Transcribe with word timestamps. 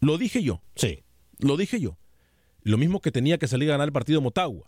Lo 0.00 0.18
dije 0.18 0.42
yo, 0.42 0.62
sí, 0.74 1.04
lo 1.38 1.56
dije 1.56 1.80
yo. 1.80 1.98
Lo 2.62 2.78
mismo 2.78 3.00
que 3.00 3.12
tenía 3.12 3.38
que 3.38 3.48
salir 3.48 3.68
a 3.70 3.72
ganar 3.72 3.88
el 3.88 3.92
partido 3.92 4.20
Motagua. 4.20 4.64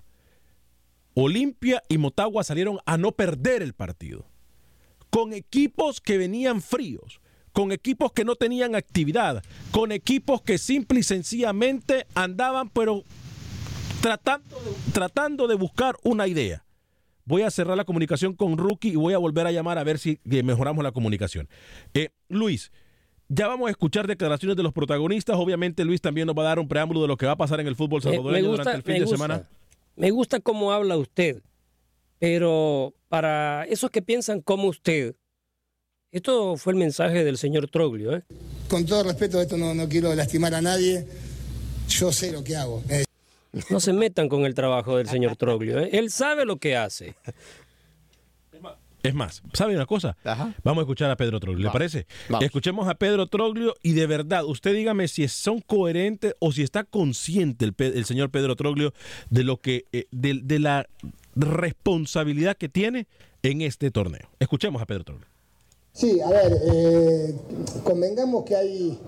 Olimpia 1.14 1.82
y 1.88 1.98
Motagua 1.98 2.44
salieron 2.44 2.78
a 2.86 2.96
no 2.96 3.12
perder 3.12 3.62
el 3.62 3.74
partido. 3.74 4.26
Con 5.10 5.32
equipos 5.32 6.00
que 6.00 6.16
venían 6.16 6.62
fríos, 6.62 7.20
con 7.52 7.72
equipos 7.72 8.12
que 8.12 8.24
no 8.24 8.36
tenían 8.36 8.76
actividad, 8.76 9.42
con 9.72 9.90
equipos 9.90 10.42
que 10.42 10.58
simple 10.58 11.00
y 11.00 11.02
sencillamente 11.02 12.06
andaban, 12.14 12.70
pero 12.70 13.02
tratando 14.00 14.60
de, 14.60 14.92
tratando 14.92 15.48
de 15.48 15.56
buscar 15.56 15.96
una 16.04 16.28
idea. 16.28 16.64
Voy 17.24 17.42
a 17.42 17.50
cerrar 17.50 17.76
la 17.76 17.84
comunicación 17.84 18.34
con 18.34 18.56
Rookie 18.56 18.90
y 18.90 18.96
voy 18.96 19.12
a 19.12 19.18
volver 19.18 19.46
a 19.46 19.52
llamar 19.52 19.76
a 19.78 19.84
ver 19.84 19.98
si 19.98 20.20
eh, 20.30 20.42
mejoramos 20.42 20.84
la 20.84 20.92
comunicación. 20.92 21.48
Eh, 21.94 22.10
Luis, 22.28 22.70
ya 23.28 23.46
vamos 23.46 23.68
a 23.68 23.70
escuchar 23.70 24.06
declaraciones 24.06 24.56
de 24.56 24.62
los 24.62 24.72
protagonistas. 24.72 25.36
Obviamente, 25.36 25.84
Luis 25.84 26.00
también 26.00 26.26
nos 26.26 26.36
va 26.36 26.42
a 26.42 26.46
dar 26.46 26.58
un 26.58 26.68
preámbulo 26.68 27.02
de 27.02 27.08
lo 27.08 27.16
que 27.16 27.26
va 27.26 27.32
a 27.32 27.36
pasar 27.36 27.60
en 27.60 27.66
el 27.66 27.76
fútbol 27.76 28.02
salvadoreño 28.02 28.50
durante 28.50 28.72
el 28.72 28.82
fin 28.82 28.94
de 28.94 29.00
gusta, 29.00 29.16
semana. 29.16 29.48
Me 29.96 30.10
gusta 30.10 30.40
cómo 30.40 30.72
habla 30.72 30.96
usted, 30.96 31.42
pero 32.18 32.94
para 33.08 33.64
esos 33.64 33.90
que 33.90 34.02
piensan 34.02 34.40
como 34.40 34.68
usted, 34.68 35.14
esto 36.10 36.56
fue 36.56 36.72
el 36.72 36.78
mensaje 36.78 37.24
del 37.24 37.36
señor 37.36 37.68
Troglio. 37.68 38.16
¿eh? 38.16 38.22
Con 38.68 38.86
todo 38.86 39.02
respeto, 39.04 39.40
esto 39.40 39.56
no, 39.56 39.74
no 39.74 39.88
quiero 39.88 40.14
lastimar 40.14 40.54
a 40.54 40.62
nadie. 40.62 41.06
Yo 41.88 42.12
sé 42.12 42.32
lo 42.32 42.42
que 42.44 42.56
hago. 42.56 42.82
Eh, 42.88 43.04
No 43.70 43.80
se 43.80 43.92
metan 43.92 44.28
con 44.28 44.44
el 44.44 44.54
trabajo 44.54 44.96
del 44.96 45.08
señor 45.08 45.36
Troglio. 45.36 45.80
¿eh? 45.80 45.90
Él 45.92 46.10
sabe 46.10 46.44
lo 46.44 46.56
que 46.58 46.76
hace. 46.76 47.14
Es 49.08 49.14
más, 49.14 49.42
¿sabe 49.54 49.74
una 49.74 49.86
cosa? 49.86 50.16
Ajá. 50.22 50.54
Vamos 50.62 50.82
a 50.82 50.84
escuchar 50.84 51.10
a 51.10 51.16
Pedro 51.16 51.40
Troglio, 51.40 51.64
¿le 51.66 51.72
parece? 51.72 52.06
Vamos. 52.28 52.44
Escuchemos 52.44 52.88
a 52.88 52.94
Pedro 52.94 53.26
Troglio 53.26 53.74
y 53.82 53.92
de 53.92 54.06
verdad, 54.06 54.44
usted 54.44 54.74
dígame 54.74 55.08
si 55.08 55.26
son 55.28 55.60
coherentes 55.60 56.34
o 56.40 56.52
si 56.52 56.62
está 56.62 56.84
consciente 56.84 57.70
el 57.78 58.04
señor 58.04 58.30
Pedro 58.30 58.54
Troglio 58.54 58.92
de 59.30 59.44
lo 59.44 59.56
que, 59.62 59.86
eh, 59.92 60.06
de, 60.10 60.40
de 60.42 60.58
la 60.58 60.86
responsabilidad 61.34 62.56
que 62.56 62.68
tiene 62.68 63.06
en 63.42 63.62
este 63.62 63.90
torneo. 63.90 64.28
Escuchemos 64.40 64.82
a 64.82 64.86
Pedro 64.86 65.04
Troglio. 65.04 65.26
Sí, 65.92 66.20
a 66.20 66.30
ver, 66.30 66.60
eh, 66.64 67.34
convengamos 67.82 68.44
que 68.44 68.54
hay, 68.54 68.98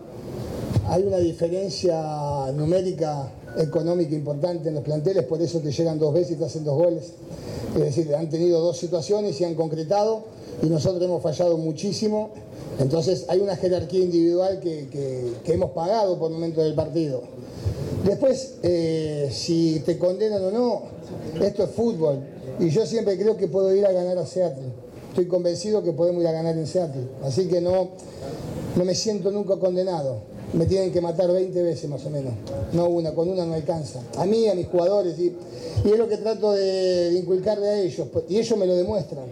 hay 0.88 1.02
una 1.04 1.18
diferencia 1.18 2.50
numérica 2.52 3.30
económica 3.58 4.14
importante 4.14 4.68
en 4.68 4.74
los 4.74 4.82
planteles, 4.84 5.24
por 5.24 5.40
eso 5.40 5.60
te 5.60 5.70
llegan 5.70 5.98
dos 5.98 6.12
veces 6.12 6.32
y 6.32 6.36
te 6.36 6.44
hacen 6.46 6.64
dos 6.64 6.76
goles. 6.76 7.12
Es 7.74 7.80
decir, 7.80 8.12
han 8.14 8.28
tenido 8.28 8.60
dos 8.60 8.76
situaciones 8.76 9.40
y 9.40 9.44
han 9.44 9.54
concretado 9.54 10.24
y 10.62 10.66
nosotros 10.66 11.02
hemos 11.02 11.22
fallado 11.22 11.56
muchísimo. 11.58 12.30
Entonces 12.80 13.26
hay 13.28 13.40
una 13.40 13.54
jerarquía 13.56 14.00
individual 14.00 14.58
que, 14.58 14.88
que- 14.88 15.32
que 15.44 15.52
hemos 15.52 15.70
pagado 15.70 16.18
por 16.18 16.30
momentos 16.32 16.64
del 16.64 16.74
partido. 16.74 17.22
Después, 18.04 18.54
eh, 18.64 19.28
si 19.30 19.80
te 19.86 19.96
condenan 19.98 20.42
o 20.44 20.50
no, 20.50 20.82
esto 21.44 21.62
es 21.64 21.70
fútbol. 21.70 22.18
Y 22.58 22.70
yo 22.70 22.84
siempre 22.84 23.16
creo 23.16 23.36
que 23.36 23.46
puedo 23.46 23.72
ir 23.74 23.86
a 23.86 23.92
ganar 23.92 24.18
a 24.18 24.26
Seattle. 24.26 24.64
Estoy 25.10 25.26
convencido 25.26 25.82
que 25.82 25.92
podemos 25.92 26.22
ir 26.22 26.28
a 26.28 26.32
ganar 26.32 26.56
en 26.56 26.68
Seattle. 26.68 27.02
Así 27.24 27.48
que 27.48 27.60
no, 27.60 27.90
no 28.76 28.84
me 28.84 28.94
siento 28.94 29.32
nunca 29.32 29.56
condenado. 29.56 30.22
Me 30.52 30.66
tienen 30.66 30.92
que 30.92 31.00
matar 31.00 31.32
20 31.32 31.62
veces 31.62 31.90
más 31.90 32.06
o 32.06 32.10
menos. 32.10 32.32
No 32.72 32.88
una, 32.88 33.12
con 33.12 33.28
una 33.28 33.44
no 33.44 33.54
alcanza. 33.54 34.00
A 34.16 34.24
mí, 34.24 34.48
a 34.48 34.54
mis 34.54 34.68
jugadores. 34.68 35.18
Y, 35.18 35.34
es 35.84 35.98
lo 35.98 36.08
que 36.08 36.16
trato 36.16 36.52
de, 36.52 37.12
inculcarle 37.18 37.68
a 37.68 37.80
ellos. 37.80 38.06
Y 38.28 38.38
ellos 38.38 38.56
me 38.56 38.66
lo 38.66 38.76
demuestran. 38.76 39.24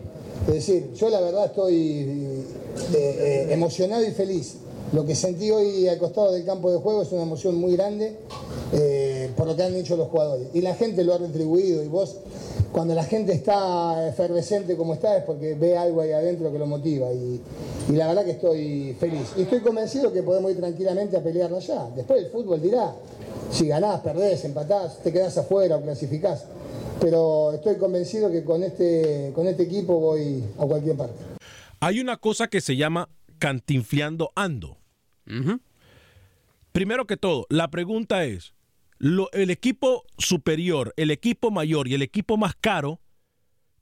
Es 0.49 0.55
decir, 0.55 0.93
yo 0.95 1.11
la 1.11 1.21
verdad 1.21 1.47
estoy 1.47 1.75
eh, 1.77 2.45
eh, 2.95 3.47
emocionado 3.51 4.05
y 4.05 4.11
feliz. 4.11 4.57
Lo 4.93 5.05
que 5.05 5.15
sentí 5.15 5.51
hoy 5.51 5.87
al 5.87 5.99
costado 5.99 6.33
del 6.33 6.47
campo 6.47 6.73
de 6.73 6.79
juego 6.79 7.03
es 7.03 7.13
una 7.13 7.23
emoción 7.23 7.57
muy 7.57 7.77
grande 7.77 8.17
eh, 8.73 9.31
por 9.37 9.47
lo 9.47 9.55
que 9.55 9.63
han 9.63 9.75
hecho 9.75 9.97
los 9.97 10.09
jugadores. 10.09 10.49
Y 10.55 10.63
la 10.63 10.75
gente 10.75 11.05
lo 11.05 11.15
ha 11.15 11.19
retribuido. 11.19 11.83
Y 11.83 11.89
vos, 11.89 12.17
cuando 12.73 12.95
la 12.95 13.05
gente 13.05 13.33
está 13.33 14.09
efervescente 14.09 14.77
como 14.77 14.95
está, 14.95 15.19
es 15.19 15.25
porque 15.25 15.55
ve 15.55 15.77
algo 15.77 16.01
ahí 16.01 16.13
adentro 16.13 16.51
que 16.51 16.59
lo 16.59 16.67
motiva. 16.67 17.13
Y, 17.13 17.41
la 17.93 18.07
verdad 18.07 18.25
que 18.25 18.33
estoy 18.33 18.97
feliz. 18.99 19.33
Y 19.37 19.43
estoy 19.43 19.61
convencido 19.61 20.13
que 20.13 20.23
podemos 20.23 20.51
ir 20.51 20.59
tranquilamente 20.59 21.17
a 21.17 21.23
pelearla 21.23 21.59
allá. 21.59 21.89
Después 21.95 22.25
el 22.25 22.31
fútbol 22.31 22.61
dirá 22.61 22.95
si 23.51 23.67
ganás, 23.69 24.01
perdés, 24.01 24.45
empatás, 24.45 25.03
te 25.03 25.13
quedás 25.13 25.37
afuera 25.37 25.77
o 25.77 25.83
clasificás. 25.83 26.45
Pero 27.01 27.53
estoy 27.53 27.77
convencido 27.77 28.31
que 28.31 28.43
con 28.43 28.63
este, 28.63 29.33
con 29.35 29.47
este 29.47 29.65
equipo 29.65 29.99
voy 29.99 30.43
a 30.59 30.67
cualquier 30.67 30.97
parte. 30.97 31.15
Hay 31.81 32.01
una 32.01 32.17
cosa 32.17 32.49
que 32.49 32.61
se 32.61 32.77
llama 32.77 33.09
cantinfleando 33.39 34.33
ando. 34.35 34.78
Primero 36.73 37.07
que 37.07 37.17
todo, 37.17 37.47
la 37.51 37.71
pregunta 37.71 38.25
es, 38.25 38.55
lo- 38.99 39.31
el 39.33 39.51
equipo 39.51 40.05
superior, 40.19 40.93
el 40.97 41.11
equipo 41.11 41.51
mayor 41.51 41.89
y 41.89 41.95
el 41.95 42.03
equipo 42.03 42.37
más 42.37 42.55
caro 42.55 43.01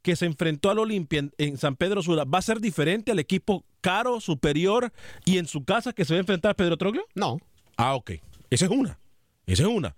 que 0.03 0.15
se 0.17 0.27
enfrentó 0.27 0.71
al 0.71 0.79
Olimpia 0.79 1.19
en, 1.19 1.33
en 1.39 1.57
San 1.59 1.77
Pedro 1.77 2.03
Sula, 2.03 2.25
¿va 2.25 2.39
a 2.39 2.43
ser 2.43 2.61
diferente 2.61 3.11
al 3.13 3.19
equipo 3.19 3.65
caro, 3.81 4.21
superior 4.21 4.93
y 5.25 5.39
en 5.39 5.47
su 5.47 5.65
casa 5.65 5.93
que 5.93 6.05
se 6.05 6.15
va 6.15 6.19
a 6.19 6.21
enfrentar 6.21 6.53
a 6.53 6.55
Pedro 6.55 6.77
Troglio? 6.77 7.05
No. 7.15 7.39
Ah, 7.77 7.95
ok. 7.97 8.13
Esa 8.51 8.67
es 8.67 8.71
una. 8.71 8.99
Esa 9.47 9.63
es 9.65 9.69
una. 9.69 9.97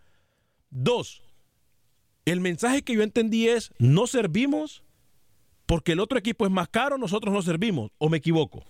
Dos, 0.71 1.23
el 2.25 2.41
mensaje 2.41 2.83
que 2.83 2.95
yo 2.95 3.03
entendí 3.03 3.49
es, 3.49 3.71
no 3.79 4.07
servimos 4.07 4.83
porque 5.67 5.93
el 5.93 6.01
otro 6.01 6.19
equipo 6.19 6.47
es 6.47 6.51
más 6.53 6.69
caro, 6.69 6.97
nosotros 6.99 7.33
no 7.33 7.43
servimos, 7.43 7.91
o 7.99 8.09
me 8.09 8.17
equivoco. 8.19 8.65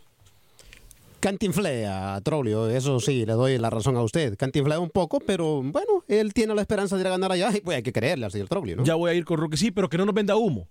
Cantinflea, 1.21 2.21
Troglio, 2.23 2.69
eso 2.69 3.01
sí, 3.01 3.27
le 3.27 3.33
doy 3.33 3.59
la 3.59 3.71
razón 3.71 3.97
a 3.97 4.03
usted. 4.03 4.37
Cantinflea 4.37 4.79
un 4.79 4.91
poco, 4.91 5.19
pero 5.19 5.61
bueno, 5.63 6.05
él 6.07 6.33
tiene 6.33 6.55
la 6.55 6.61
esperanza 6.61 6.95
de 6.95 7.01
ir 7.01 7.09
a 7.09 7.11
ganar 7.11 7.33
allá 7.33 7.51
y 7.57 7.61
pues 7.61 7.77
hay 7.77 7.83
que 7.83 7.93
creerle 7.93 8.27
al 8.27 8.31
señor 8.31 8.47
Troglio, 8.49 8.77
¿no? 8.77 8.85
Ya 8.85 8.95
voy 8.95 9.11
a 9.11 9.15
ir 9.15 9.25
con 9.25 9.39
Roque, 9.39 9.57
sí, 9.57 9.73
pero 9.73 9.89
que 9.89 9.99
no 9.99 10.05
nos 10.05 10.15
venda 10.15 10.37
humo. 10.37 10.69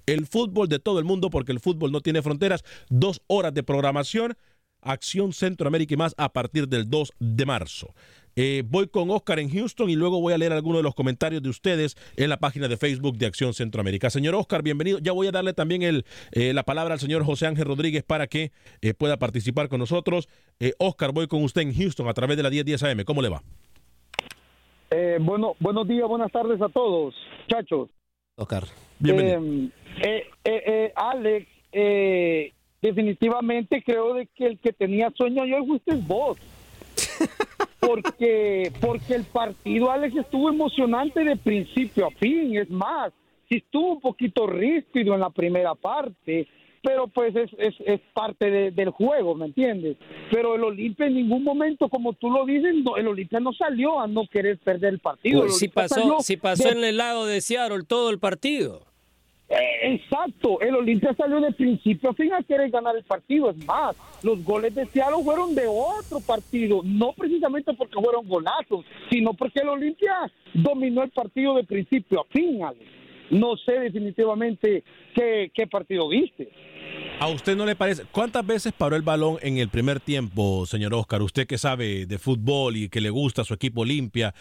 El 0.06 0.26
fútbol 0.26 0.70
de 0.70 0.80
todo 0.80 1.00
el 1.00 1.06
mundo, 1.06 1.30
porque 1.30 1.52
el 1.52 1.60
fútbol 1.60 1.92
no 1.92 2.02
tiene 2.02 2.22
fronteras. 2.22 2.64
Dos 2.90 3.22
horas 3.28 3.54
de 3.54 3.64
programación. 3.64 4.36
Acción 4.82 5.34
Centroamérica 5.34 5.94
y 5.94 5.98
más 5.98 6.16
a 6.18 6.32
partir 6.32 6.68
del 6.68 6.90
2 6.90 7.12
de 7.20 7.46
marzo. 7.46 7.94
Eh, 8.36 8.64
voy 8.66 8.88
con 8.88 9.10
Oscar 9.10 9.40
en 9.40 9.50
Houston 9.50 9.90
y 9.90 9.96
luego 9.96 10.22
voy 10.22 10.34
a 10.34 10.38
leer 10.38 10.54
algunos 10.54 10.80
de 10.80 10.84
los 10.84 10.96
comentarios 10.96 11.42
de 11.42 11.50
ustedes 11.50 11.96
en 12.16 12.30
la 12.30 12.38
página 12.38 12.68
de 12.68 12.78
Facebook 12.78 13.18
de 13.18 13.26
Acción 13.26 13.54
Centroamérica. 13.54 14.10
Señor 14.10 14.36
Oscar, 14.36 14.64
bienvenido. 14.64 15.00
Ya 15.00 15.12
voy 15.12 15.28
a 15.28 15.32
darle 15.32 15.54
también 15.54 15.82
el, 15.82 16.06
eh, 16.32 16.54
la 16.54 16.64
palabra 16.64 16.94
al 16.94 17.00
señor 17.00 17.24
José 17.26 17.48
Ángel 17.48 17.66
Rodríguez 17.66 18.04
para 18.04 18.28
que 18.28 18.52
eh, 18.82 18.94
pueda 18.94 19.18
participar 19.18 19.70
con 19.70 19.80
nosotros. 19.80 20.30
Oscar, 20.78 21.14
voy 21.14 21.28
con 21.28 21.44
usted 21.44 21.62
en 21.62 21.74
Houston 21.74 22.08
a 22.08 22.14
través 22.14 22.36
de 22.36 22.44
la 22.44 22.50
1010 22.50 22.84
AM. 22.84 23.04
¿Cómo 23.06 23.22
le 23.22 23.30
va? 23.30 23.42
bueno, 25.22 25.56
buenos 25.60 25.88
días, 25.88 26.08
buenas 26.08 26.32
tardes 26.32 26.62
a 26.62 26.68
todos, 26.70 27.14
muchachos. 27.48 27.90
Oscar, 28.36 28.64
bienvenido. 29.00 29.72
Alex, 30.96 31.48
definitivamente 32.82 33.84
creo 33.84 34.16
de 34.16 34.28
que 34.28 34.48
el 34.48 34.60
que 34.60 34.74
tenía 34.74 35.12
sueño 35.16 35.44
ayer 35.44 35.64
fuiste 35.66 35.96
vos. 35.96 36.38
porque, 37.90 38.72
porque 38.80 39.16
el 39.16 39.24
partido, 39.24 39.92
Alex, 39.92 40.16
estuvo 40.16 40.50
emocionante 40.50 41.24
de 41.24 41.36
principio 41.36 42.08
a 42.08 42.12
fin. 42.12 42.56
Es 42.56 42.70
más, 42.70 43.12
sí 43.50 43.58
estuvo 43.58 43.94
un 43.94 44.02
poquito 44.02 44.46
ríspido 44.46 45.16
en 45.16 45.22
la 45.22 45.30
primera 45.32 45.74
parte, 45.74 46.48
pero 46.84 47.08
pues 47.08 47.36
es, 47.36 47.50
es, 47.58 47.76
es 47.86 48.00
parte 48.14 48.72
del 48.72 48.90
juego, 48.92 49.34
¿me 49.36 49.48
entiendes? 49.48 49.98
Pero 50.32 50.56
el 50.56 50.64
Olimpia 50.64 51.08
en 51.08 51.16
ningún 51.16 51.44
momento, 51.44 51.90
como 51.90 52.14
tú 52.14 52.30
lo 52.30 52.46
dices, 52.46 52.76
el 52.98 53.08
Olimpia 53.08 53.40
no 53.40 53.54
salió 53.54 54.00
a 54.00 54.08
no 54.08 54.28
querer 54.28 54.60
perder 54.60 54.94
el 54.94 55.00
partido. 55.00 55.50
si 55.50 55.68
pasó, 55.68 56.20
si 56.20 56.38
pasó 56.38 56.70
en 56.70 56.84
el 56.84 56.98
lado 56.98 57.26
de 57.26 57.42
Seattle 57.42 57.84
todo 57.88 58.12
el 58.12 58.20
partido. 58.20 58.89
Exacto, 59.50 60.62
el 60.62 60.76
Olimpia 60.76 61.14
salió 61.16 61.42
de 61.42 61.52
principio 61.52 62.12
a 62.12 62.14
fin 62.14 62.32
a 62.34 62.44
querer 62.44 62.70
ganar 62.70 62.96
el 62.96 63.04
partido. 63.04 63.50
Es 63.50 63.66
más, 63.66 63.96
los 64.24 64.44
goles 64.44 64.76
de 64.76 64.86
Seattle 64.86 65.24
fueron 65.24 65.56
de 65.56 65.66
otro 65.68 66.20
partido, 66.20 66.82
no 66.84 67.14
precisamente 67.14 67.74
porque 67.74 68.00
fueron 68.00 68.28
golazos, 68.28 68.86
sino 69.10 69.34
porque 69.34 69.62
el 69.62 69.70
Olimpia 69.70 70.32
dominó 70.54 71.04
el 71.04 71.10
partido 71.10 71.56
de 71.56 71.64
principio 71.64 72.22
a 72.22 72.26
fin, 72.26 72.60
No 73.32 73.58
sé 73.58 73.80
definitivamente 73.80 74.84
qué, 75.16 75.52
qué 75.54 75.66
partido 75.66 76.08
viste. 76.10 76.50
¿A 77.20 77.28
usted 77.28 77.58
no 77.58 77.66
le 77.66 77.76
parece? 77.76 78.06
¿Cuántas 78.14 78.48
veces 78.48 78.72
paró 78.72 78.96
el 78.96 79.02
balón 79.02 79.40
en 79.42 79.58
el 79.58 79.68
primer 79.68 80.00
tiempo, 80.00 80.66
señor 80.66 80.94
Oscar? 80.94 81.22
Usted 81.22 81.48
que 81.48 81.58
sabe 81.58 82.06
de 82.06 82.18
fútbol 82.18 82.78
y 82.78 82.88
que 82.88 83.02
le 83.02 83.10
gusta 83.10 83.44
su 83.44 83.54
equipo 83.54 83.84
limpia. 83.84 84.34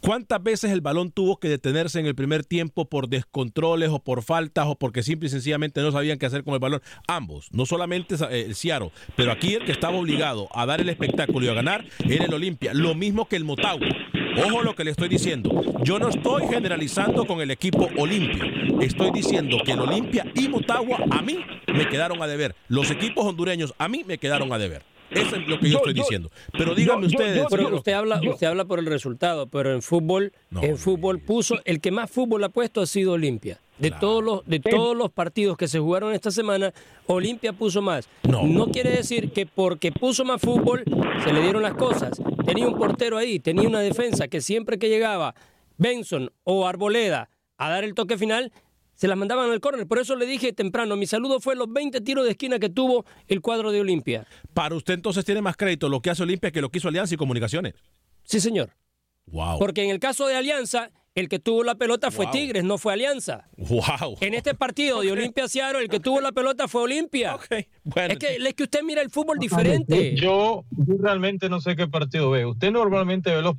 ¿Cuántas 0.00 0.42
veces 0.42 0.72
el 0.72 0.80
balón 0.80 1.12
tuvo 1.12 1.38
que 1.38 1.48
detenerse 1.48 2.00
en 2.00 2.06
el 2.06 2.16
primer 2.16 2.44
tiempo 2.44 2.88
por 2.88 3.08
descontroles 3.08 3.90
o 3.90 4.00
por 4.00 4.24
faltas 4.24 4.66
o 4.66 4.74
porque 4.74 5.04
simple 5.04 5.28
y 5.28 5.30
sencillamente 5.30 5.80
no 5.80 5.92
sabían 5.92 6.18
qué 6.18 6.26
hacer 6.26 6.42
con 6.42 6.54
el 6.54 6.60
balón? 6.60 6.82
Ambos, 7.06 7.52
no 7.52 7.66
solamente 7.66 8.16
eh, 8.16 8.46
el 8.46 8.56
Ciaro, 8.56 8.90
pero 9.14 9.30
aquí 9.30 9.54
el 9.54 9.64
que 9.64 9.70
estaba 9.70 9.96
obligado 9.96 10.48
a 10.54 10.66
dar 10.66 10.80
el 10.80 10.88
espectáculo 10.88 11.46
y 11.46 11.50
a 11.50 11.54
ganar 11.54 11.84
era 12.08 12.24
el 12.24 12.34
Olimpia. 12.34 12.74
Lo 12.74 12.96
mismo 12.96 13.28
que 13.28 13.36
el 13.36 13.44
Motagua. 13.44 13.86
Ojo 14.36 14.62
lo 14.62 14.74
que 14.74 14.84
le 14.84 14.90
estoy 14.90 15.08
diciendo. 15.08 15.62
Yo 15.82 15.98
no 15.98 16.08
estoy 16.08 16.46
generalizando 16.48 17.26
con 17.26 17.40
el 17.40 17.50
equipo 17.50 17.88
Olimpia. 17.96 18.44
Estoy 18.80 19.10
diciendo 19.12 19.58
que 19.64 19.72
el 19.72 19.80
Olimpia 19.80 20.26
y 20.34 20.48
Motagua 20.48 20.98
a 21.10 21.22
mí 21.22 21.38
me 21.72 21.88
quedaron 21.88 22.20
a 22.22 22.26
deber. 22.26 22.54
Los 22.68 22.90
equipos 22.90 23.24
hondureños 23.24 23.74
a 23.78 23.88
mí 23.88 24.02
me 24.06 24.18
quedaron 24.18 24.52
a 24.52 24.58
deber. 24.58 24.82
Eso 25.10 25.36
es 25.36 25.46
lo 25.46 25.60
que 25.60 25.70
yo, 25.70 25.78
estoy 25.78 25.92
diciendo. 25.92 26.30
Pero 26.52 26.74
díganme 26.74 27.06
ustedes. 27.06 27.46
usted 27.50 27.92
habla, 27.92 28.20
usted 28.28 28.46
habla 28.46 28.64
por 28.64 28.78
el 28.80 28.86
resultado, 28.86 29.46
pero 29.46 29.72
en 29.72 29.82
fútbol, 29.82 30.32
en 30.60 30.76
fútbol 30.76 31.20
puso, 31.20 31.60
el 31.64 31.80
que 31.80 31.92
más 31.92 32.10
fútbol 32.10 32.42
ha 32.44 32.48
puesto 32.48 32.80
ha 32.80 32.86
sido 32.86 33.12
Olimpia. 33.12 33.60
De 33.78 33.90
todos 33.90 34.22
los, 34.22 34.46
de 34.46 34.60
todos 34.60 34.96
los 34.96 35.10
partidos 35.10 35.56
que 35.56 35.66
se 35.66 35.80
jugaron 35.80 36.12
esta 36.12 36.30
semana, 36.30 36.72
Olimpia 37.06 37.52
puso 37.52 37.82
más. 37.82 38.08
No. 38.22 38.44
no 38.44 38.66
quiere 38.68 38.90
decir 38.90 39.32
que 39.32 39.46
porque 39.46 39.90
puso 39.90 40.24
más 40.24 40.40
fútbol 40.40 40.84
se 41.24 41.32
le 41.32 41.42
dieron 41.42 41.62
las 41.62 41.74
cosas. 41.74 42.20
Tenía 42.46 42.68
un 42.68 42.76
portero 42.76 43.18
ahí, 43.18 43.40
tenía 43.40 43.68
una 43.68 43.80
defensa 43.80 44.28
que 44.28 44.40
siempre 44.40 44.78
que 44.78 44.88
llegaba 44.88 45.34
Benson 45.76 46.30
o 46.44 46.66
Arboleda 46.66 47.30
a 47.56 47.68
dar 47.68 47.84
el 47.84 47.94
toque 47.94 48.18
final, 48.18 48.52
se 48.94 49.08
las 49.08 49.16
mandaban 49.16 49.50
al 49.50 49.60
córner. 49.60 49.86
Por 49.86 49.98
eso 49.98 50.16
le 50.16 50.26
dije 50.26 50.52
temprano, 50.52 50.96
mi 50.96 51.06
saludo 51.06 51.40
fue 51.40 51.56
los 51.56 51.72
20 51.72 52.00
tiros 52.00 52.24
de 52.24 52.32
esquina 52.32 52.58
que 52.58 52.68
tuvo 52.68 53.04
el 53.26 53.40
cuadro 53.40 53.72
de 53.72 53.80
Olimpia. 53.80 54.26
Para 54.52 54.74
usted 54.74 54.94
entonces 54.94 55.24
tiene 55.24 55.42
más 55.42 55.56
crédito 55.56 55.88
lo 55.88 56.00
que 56.00 56.10
hace 56.10 56.22
Olimpia 56.22 56.50
que 56.50 56.60
lo 56.60 56.70
que 56.70 56.78
hizo 56.78 56.88
Alianza 56.88 57.14
y 57.14 57.18
Comunicaciones. 57.18 57.74
Sí, 58.24 58.40
señor. 58.40 58.70
Wow. 59.26 59.58
Porque 59.58 59.82
en 59.82 59.90
el 59.90 59.98
caso 59.98 60.26
de 60.26 60.36
Alianza, 60.36 60.90
el 61.14 61.28
que 61.28 61.38
tuvo 61.38 61.62
la 61.62 61.76
pelota 61.76 62.10
fue 62.10 62.26
Tigres, 62.26 62.64
no 62.64 62.76
fue 62.76 62.92
Alianza. 62.92 63.48
Wow. 63.56 64.18
En 64.20 64.34
este 64.34 64.54
partido 64.54 65.00
de 65.00 65.12
Olimpia 65.12 65.48
Ciaro, 65.48 65.78
el 65.78 65.88
que 65.88 66.00
tuvo 66.00 66.20
la 66.20 66.32
pelota 66.32 66.66
fue 66.66 66.82
Olimpia. 66.82 67.36
Okay. 67.36 67.68
Bueno. 67.84 68.14
Es, 68.14 68.18
que, 68.18 68.36
es 68.36 68.54
que 68.54 68.62
usted 68.64 68.82
mira 68.82 69.00
el 69.00 69.10
fútbol 69.10 69.38
diferente. 69.38 70.16
Yo, 70.16 70.64
yo 70.70 70.94
realmente 70.98 71.48
no 71.48 71.60
sé 71.60 71.76
qué 71.76 71.86
partido 71.86 72.30
ve. 72.30 72.46
Usted 72.46 72.72
normalmente 72.72 73.34
ve 73.34 73.42
los 73.42 73.56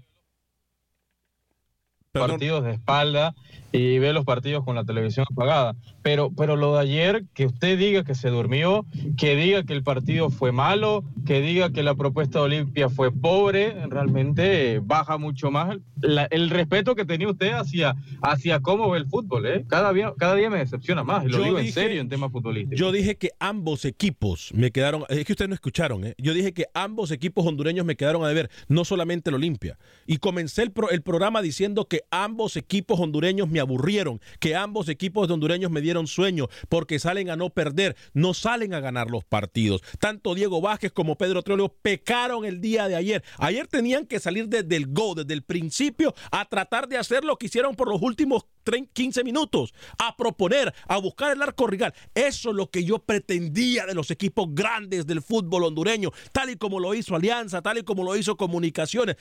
partidos 2.11 2.63
de 2.63 2.73
espalda 2.73 3.35
y 3.75 3.99
ve 3.99 4.13
los 4.13 4.25
partidos 4.25 4.63
con 4.63 4.75
la 4.75 4.85
televisión 4.85 5.25
apagada. 5.29 5.75
Pero, 6.01 6.31
pero 6.35 6.55
lo 6.55 6.75
de 6.75 6.81
ayer, 6.81 7.25
que 7.33 7.45
usted 7.45 7.77
diga 7.77 8.03
que 8.03 8.15
se 8.15 8.29
durmió, 8.29 8.85
que 9.17 9.35
diga 9.35 9.63
que 9.63 9.73
el 9.73 9.83
partido 9.83 10.29
fue 10.29 10.51
malo, 10.51 11.03
que 11.25 11.41
diga 11.41 11.71
que 11.71 11.83
la 11.83 11.95
propuesta 11.95 12.39
de 12.39 12.45
Olimpia 12.45 12.89
fue 12.89 13.11
pobre, 13.11 13.75
realmente 13.87 14.79
baja 14.83 15.17
mucho 15.17 15.51
más 15.51 15.77
el 16.01 16.49
respeto 16.49 16.95
que 16.95 17.05
tenía 17.05 17.27
usted 17.27 17.51
hacia, 17.53 17.95
hacia 18.21 18.59
cómo 18.59 18.89
ve 18.89 18.99
el 18.99 19.07
fútbol. 19.07 19.45
¿eh? 19.47 19.65
Cada, 19.67 19.91
día, 19.91 20.13
cada 20.17 20.35
día 20.35 20.49
me 20.49 20.59
decepciona 20.59 21.03
más, 21.03 21.25
y 21.25 21.29
lo 21.29 21.43
digo 21.43 21.59
en 21.59 21.71
serio 21.71 22.01
en 22.01 22.09
temas 22.09 22.31
futbolísticos. 22.31 22.79
Yo 22.79 22.91
dije 22.91 23.15
que 23.15 23.31
ambos 23.39 23.85
equipos 23.85 24.51
me 24.53 24.71
quedaron, 24.71 25.03
es 25.09 25.25
que 25.25 25.33
ustedes 25.33 25.49
no 25.49 25.55
escucharon, 25.55 26.05
¿eh? 26.05 26.15
yo 26.17 26.33
dije 26.33 26.53
que 26.53 26.65
ambos 26.73 27.11
equipos 27.11 27.45
hondureños 27.45 27.85
me 27.85 27.95
quedaron 27.95 28.23
a 28.23 28.27
deber, 28.27 28.49
no 28.67 28.85
solamente 28.85 29.29
el 29.29 29.35
Olimpia. 29.35 29.77
Y 30.05 30.17
comencé 30.17 30.63
el, 30.63 30.71
el 30.91 31.01
programa 31.01 31.41
diciendo 31.41 31.85
que 31.85 32.01
ambos 32.11 32.55
equipos 32.55 32.99
hondureños 32.99 33.49
me 33.49 33.59
aburrieron, 33.65 34.21
que 34.39 34.55
ambos 34.55 34.89
equipos 34.89 35.29
hondureños 35.29 35.71
me 35.71 35.81
dieron 35.81 36.07
sueño 36.07 36.47
porque 36.69 36.99
salen 36.99 37.29
a 37.29 37.35
no 37.35 37.49
perder, 37.49 37.95
no 38.13 38.33
salen 38.33 38.73
a 38.73 38.79
ganar 38.79 39.11
los 39.11 39.23
partidos. 39.23 39.81
Tanto 39.99 40.35
Diego 40.35 40.61
Vázquez 40.61 40.91
como 40.91 41.17
Pedro 41.17 41.41
Troleo 41.43 41.69
pecaron 41.81 42.45
el 42.45 42.61
día 42.61 42.87
de 42.87 42.95
ayer. 42.95 43.23
Ayer 43.37 43.67
tenían 43.67 44.05
que 44.05 44.19
salir 44.19 44.47
desde 44.47 44.75
el 44.75 44.87
go, 44.87 45.15
desde 45.15 45.33
el 45.33 45.43
principio, 45.43 46.13
a 46.31 46.45
tratar 46.45 46.87
de 46.87 46.97
hacer 46.97 47.23
lo 47.23 47.37
que 47.37 47.47
hicieron 47.47 47.75
por 47.75 47.89
los 47.89 48.01
últimos 48.01 48.45
15 48.93 49.23
minutos, 49.23 49.73
a 49.97 50.15
proponer, 50.17 50.73
a 50.87 50.97
buscar 50.97 51.31
el 51.31 51.41
arco 51.41 51.67
rival. 51.67 51.93
Eso 52.13 52.49
es 52.49 52.55
lo 52.55 52.69
que 52.69 52.83
yo 52.83 52.99
pretendía 52.99 53.85
de 53.85 53.93
los 53.93 54.11
equipos 54.11 54.47
grandes 54.51 55.05
del 55.05 55.21
fútbol 55.21 55.65
hondureño, 55.65 56.11
tal 56.31 56.49
y 56.49 56.55
como 56.55 56.79
lo 56.79 56.93
hizo 56.93 57.15
Alianza, 57.15 57.61
tal 57.61 57.77
y 57.77 57.83
como 57.83 58.03
lo 58.03 58.15
hizo 58.15 58.35
Comunicaciones. 58.37 59.17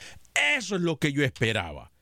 Eso 0.56 0.76
es 0.76 0.82
lo 0.82 0.99
que 0.99 1.12
yo 1.12 1.25
esperaba. 1.25 1.94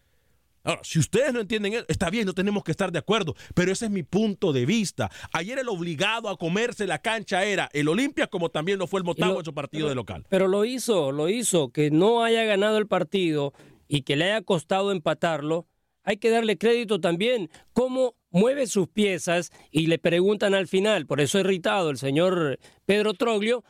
Ahora, 0.64 0.80
si 0.84 0.98
ustedes 0.98 1.32
no 1.32 1.40
entienden 1.40 1.74
eso, 1.74 1.84
está 1.88 2.10
bien, 2.10 2.26
no 2.26 2.34
tenemos 2.34 2.62
que 2.62 2.70
estar 2.70 2.92
de 2.92 2.98
acuerdo, 2.98 3.34
pero 3.54 3.72
ese 3.72 3.86
es 3.86 3.90
mi 3.90 4.02
punto 4.02 4.52
de 4.52 4.64
vista. 4.64 5.10
Ayer 5.32 5.58
el 5.58 5.68
obligado 5.68 6.28
a 6.28 6.36
comerse 6.36 6.86
la 6.86 7.00
cancha 7.00 7.44
era 7.44 7.68
el 7.72 7.88
Olimpia, 7.88 8.28
como 8.28 8.48
también 8.50 8.78
lo 8.78 8.86
fue 8.86 9.00
el 9.00 9.04
Motagua 9.04 9.38
en 9.38 9.44
su 9.44 9.54
partido 9.54 9.88
de 9.88 9.94
local. 9.94 10.24
Pero 10.28 10.48
lo 10.48 10.64
hizo, 10.64 11.10
lo 11.10 11.28
hizo, 11.28 11.70
que 11.70 11.90
no 11.90 12.22
haya 12.22 12.44
ganado 12.44 12.78
el 12.78 12.86
partido 12.86 13.52
y 13.88 14.02
que 14.02 14.16
le 14.16 14.26
haya 14.26 14.42
costado 14.42 14.92
empatarlo. 14.92 15.66
Hay 16.04 16.16
que 16.16 16.30
darle 16.30 16.58
crédito 16.58 17.00
también, 17.00 17.50
cómo 17.72 18.16
mueve 18.30 18.66
sus 18.66 18.88
piezas 18.88 19.52
y 19.70 19.86
le 19.86 19.98
preguntan 19.98 20.54
al 20.54 20.66
final, 20.66 21.06
por 21.06 21.20
eso 21.20 21.38
irritado 21.38 21.90
el 21.90 21.98
señor 21.98 22.58
Pedro 22.86 23.14
Troglio, 23.14 23.62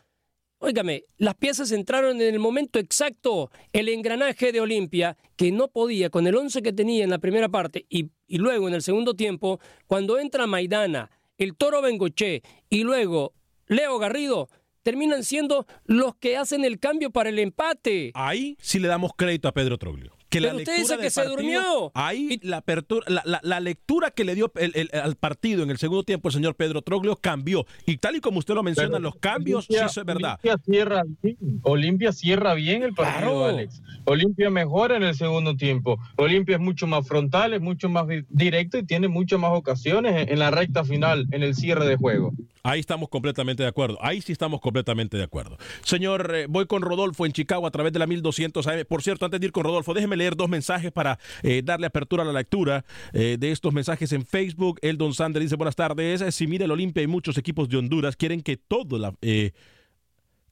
Óigame, 0.65 1.07
las 1.19 1.35
piezas 1.35 1.73
entraron 1.73 2.21
en 2.21 2.35
el 2.35 2.39
momento 2.39 2.79
exacto. 2.79 3.51
El 3.73 3.89
engranaje 3.89 4.53
de 4.53 4.61
Olimpia, 4.61 5.17
que 5.35 5.51
no 5.51 5.67
podía, 5.67 6.09
con 6.09 6.29
el 6.29 6.37
11 6.37 6.63
que 6.63 6.73
tenía 6.73 7.03
en 7.03 7.11
la 7.11 7.19
primera 7.19 7.49
parte 7.49 7.85
y, 7.89 8.11
luego 8.29 8.69
en 8.69 8.75
el 8.75 8.83
segundo 8.83 9.15
tiempo, 9.15 9.59
cuando 9.89 10.21
entra 10.21 10.47
Maidana, 10.47 11.11
el 11.37 11.57
Toro 11.57 11.83
Bengoché 11.83 12.43
y 12.71 12.85
luego 12.85 13.35
Leo 13.67 13.99
Garrido, 13.99 14.49
terminan 14.85 15.25
siendo 15.25 15.67
los 15.85 16.15
que 16.15 16.37
hacen 16.37 16.65
el 16.65 16.79
cambio 16.79 17.11
para 17.11 17.31
el 17.31 17.41
empate. 17.41 18.13
Ahí 18.15 18.57
sí 18.61 18.79
le 18.79 18.87
damos 18.87 19.11
crédito 19.17 19.49
a 19.49 19.53
Pedro 19.53 19.79
Troglio 19.79 20.22
que 20.33 20.41
la 20.41 20.55
usted 20.55 20.77
dice 20.77 20.99
que 20.99 21.11
se 21.11 21.25
durmió. 21.25 21.93
Ahí 21.95 22.41
la, 22.43 22.59
apertura, 22.59 23.07
la, 23.25 23.61
lectura 23.61 24.11
que 24.11 24.25
le 24.25 24.35
dio 24.35 24.51
al 24.93 25.17
partido 25.17 25.63
en 25.63 25.71
el 25.71 25.79
segundo 25.79 26.03
tiempo 26.05 26.29
el 26.29 26.35
señor 26.35 26.55
Pedro 26.55 26.83
Troglio 26.83 27.17
cambió. 27.17 27.67
Y 27.87 27.99
tal 27.99 28.17
y 28.17 28.21
como 28.21 28.39
usted 28.39 28.55
lo 28.55 28.63
menciona, 28.63 28.99
los 28.99 29.17
cambios, 29.17 29.67
sí, 29.67 29.75
eso 29.75 30.01
es 30.01 30.07
verdad. 30.07 30.39
Olimpia 30.43 30.59
cierra 30.65 31.03
bien, 31.23 31.61
Olimpia 31.63 32.13
cierra 32.13 32.55
bien 32.55 32.83
el 32.83 32.95
partido, 32.95 33.45
Alex. 33.45 33.83
Olimpia 34.05 34.51
mejora 34.51 34.97
en 34.97 35.03
el 35.03 35.15
segundo 35.15 35.57
tiempo. 35.57 35.99
Olimpia 36.17 36.57
es 36.57 36.63
mucho 36.63 36.87
más 36.87 37.07
frontal, 37.07 37.55
es 37.55 37.61
mucho 37.61 37.89
más 37.89 38.07
directo 38.31 38.79
y 38.79 38.85
tiene 38.85 39.09
muchas 39.09 39.39
más 39.39 39.53
ocasiones 39.53 40.29
en 40.29 40.39
la 40.39 40.51
recta 40.51 40.85
final, 40.85 41.27
en 41.31 41.43
el 41.43 41.55
cierre 41.55 41.87
de 41.87 41.97
juego. 41.97 42.33
Ahí 42.65 42.79
estamos 42.79 43.09
completamente 43.09 43.65
de 43.65 43.69
acuerdo. 43.69 43.99
Ahí 44.01 44.21
sí 44.21 44.31
estamos 44.31 44.61
completamente 44.61 45.17
de 45.17 45.25
acuerdo. 45.25 45.59
Señor, 45.83 46.33
eh, 46.33 46.47
voy 46.49 46.67
con 46.67 46.83
Rodolfo 46.83 47.27
en 47.27 47.33
Chicago 47.33 47.67
a 47.67 47.71
través 47.73 47.93
de 47.93 47.99
la 47.99 48.07
1200 48.07 48.65
AM. 48.69 48.85
Por 48.89 49.03
cierto, 49.03 49.25
antes 49.25 49.41
de 49.41 49.47
ir 49.47 49.53
con 49.53 49.65
Rodolfo, 49.65 49.95
déjeme 49.95 50.17
leer 50.23 50.37
dos 50.37 50.49
mensajes 50.49 50.93
para 50.93 51.19
eh, 51.43 51.63
darle 51.65 51.87
apertura 51.87 52.23
a 52.23 52.27
la 52.27 52.33
lectura 52.33 52.85
eh, 53.13 53.37
de 53.39 53.51
estos 53.51 53.73
mensajes 53.73 54.13
en 54.13 54.25
Facebook. 54.25 54.79
El 54.83 54.97
Don 54.97 55.15
Sander 55.15 55.43
dice, 55.43 55.57
buenas 55.57 55.77
tardes. 55.77 56.35
Si 56.35 56.47
mira 56.47 56.65
el 56.65 56.71
Olimpia 56.71 57.03
y 57.03 57.07
muchos 57.07 57.37
equipos 57.39 57.69
de 57.69 57.79
Honduras 57.79 58.17
quieren 58.17 58.41
que 58.43 58.57
todo 58.57 58.99
la, 58.99 59.15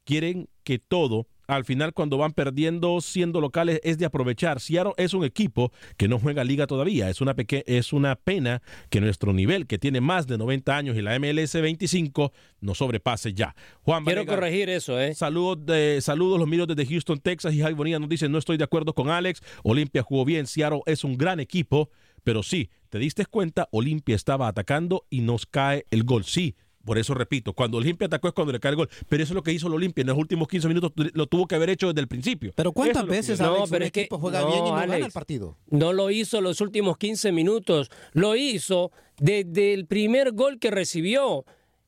quieren 0.04 0.48
que 0.64 0.78
todo 0.78 1.26
al 1.50 1.64
final 1.64 1.92
cuando 1.92 2.16
van 2.16 2.32
perdiendo 2.32 3.00
siendo 3.00 3.40
locales 3.40 3.80
es 3.82 3.98
de 3.98 4.06
aprovechar. 4.06 4.60
Seattle 4.60 4.92
es 4.96 5.14
un 5.14 5.24
equipo 5.24 5.72
que 5.96 6.08
no 6.08 6.18
juega 6.18 6.44
liga 6.44 6.66
todavía. 6.66 7.10
Es 7.10 7.20
una, 7.20 7.34
peque 7.34 7.64
es 7.66 7.92
una 7.92 8.16
pena 8.16 8.62
que 8.88 9.00
nuestro 9.00 9.32
nivel, 9.32 9.66
que 9.66 9.78
tiene 9.78 10.00
más 10.00 10.26
de 10.26 10.38
90 10.38 10.76
años 10.76 10.96
y 10.96 11.02
la 11.02 11.18
MLS 11.18 11.54
25, 11.54 12.32
no 12.60 12.74
sobrepase 12.74 13.34
ya. 13.34 13.54
Juan 13.82 14.04
Quiero 14.04 14.26
corregir 14.26 14.70
eso, 14.70 15.00
¿eh? 15.00 15.14
Saludos, 15.14 15.66
de, 15.66 16.00
saludos 16.00 16.38
los 16.38 16.48
miros 16.48 16.68
desde 16.68 16.86
Houston, 16.86 17.18
Texas. 17.18 17.52
Y 17.54 17.60
Javi 17.60 17.74
Bonilla 17.74 17.98
nos 17.98 18.08
dice, 18.08 18.28
no 18.28 18.38
estoy 18.38 18.56
de 18.56 18.64
acuerdo 18.64 18.94
con 18.94 19.10
Alex. 19.10 19.42
Olimpia 19.64 20.02
jugó 20.02 20.24
bien. 20.24 20.46
Seattle 20.46 20.82
es 20.86 21.04
un 21.04 21.16
gran 21.16 21.40
equipo. 21.40 21.90
Pero 22.22 22.42
sí, 22.42 22.70
te 22.90 22.98
diste 22.98 23.24
cuenta, 23.26 23.68
Olimpia 23.72 24.14
estaba 24.14 24.46
atacando 24.46 25.06
y 25.10 25.22
nos 25.22 25.46
cae 25.46 25.86
el 25.90 26.04
gol. 26.04 26.24
Sí, 26.24 26.54
por 26.84 26.98
eso 26.98 27.14
repito, 27.14 27.52
cuando 27.52 27.78
Olimpia 27.78 28.06
atacó 28.06 28.28
es 28.28 28.34
cuando 28.34 28.52
le 28.52 28.60
cae 28.60 28.70
el 28.70 28.76
gol. 28.76 28.88
Pero 29.08 29.22
eso 29.22 29.32
es 29.32 29.34
lo 29.34 29.42
que 29.42 29.52
hizo 29.52 29.66
el 29.68 29.74
Olimpia 29.74 30.02
en 30.02 30.08
los 30.08 30.18
últimos 30.18 30.48
15 30.48 30.68
minutos, 30.68 30.92
lo 31.14 31.26
tuvo 31.26 31.46
que 31.46 31.54
haber 31.54 31.70
hecho 31.70 31.88
desde 31.88 32.00
el 32.00 32.08
principio. 32.08 32.52
Pero 32.56 32.72
¿cuántas 32.72 33.04
que 33.04 33.10
veces 33.10 33.40
Alex, 33.40 33.58
No, 33.60 33.66
pero 33.66 33.76
un 33.78 33.86
es 33.86 33.92
que- 33.92 34.00
equipo 34.00 34.18
juega 34.18 34.40
no, 34.40 34.46
bien 34.48 34.58
y 34.66 34.70
no 34.70 34.74
gana 34.76 34.96
el 34.96 35.12
partido? 35.12 35.56
No 35.68 35.92
lo 35.92 36.10
hizo 36.10 36.40
los 36.40 36.60
últimos 36.60 36.96
15 36.96 37.32
minutos, 37.32 37.90
lo 38.12 38.36
hizo 38.36 38.90
desde 39.18 39.74
el 39.74 39.86
primer 39.86 40.32
gol 40.32 40.58
que 40.58 40.70
recibió. 40.70 41.44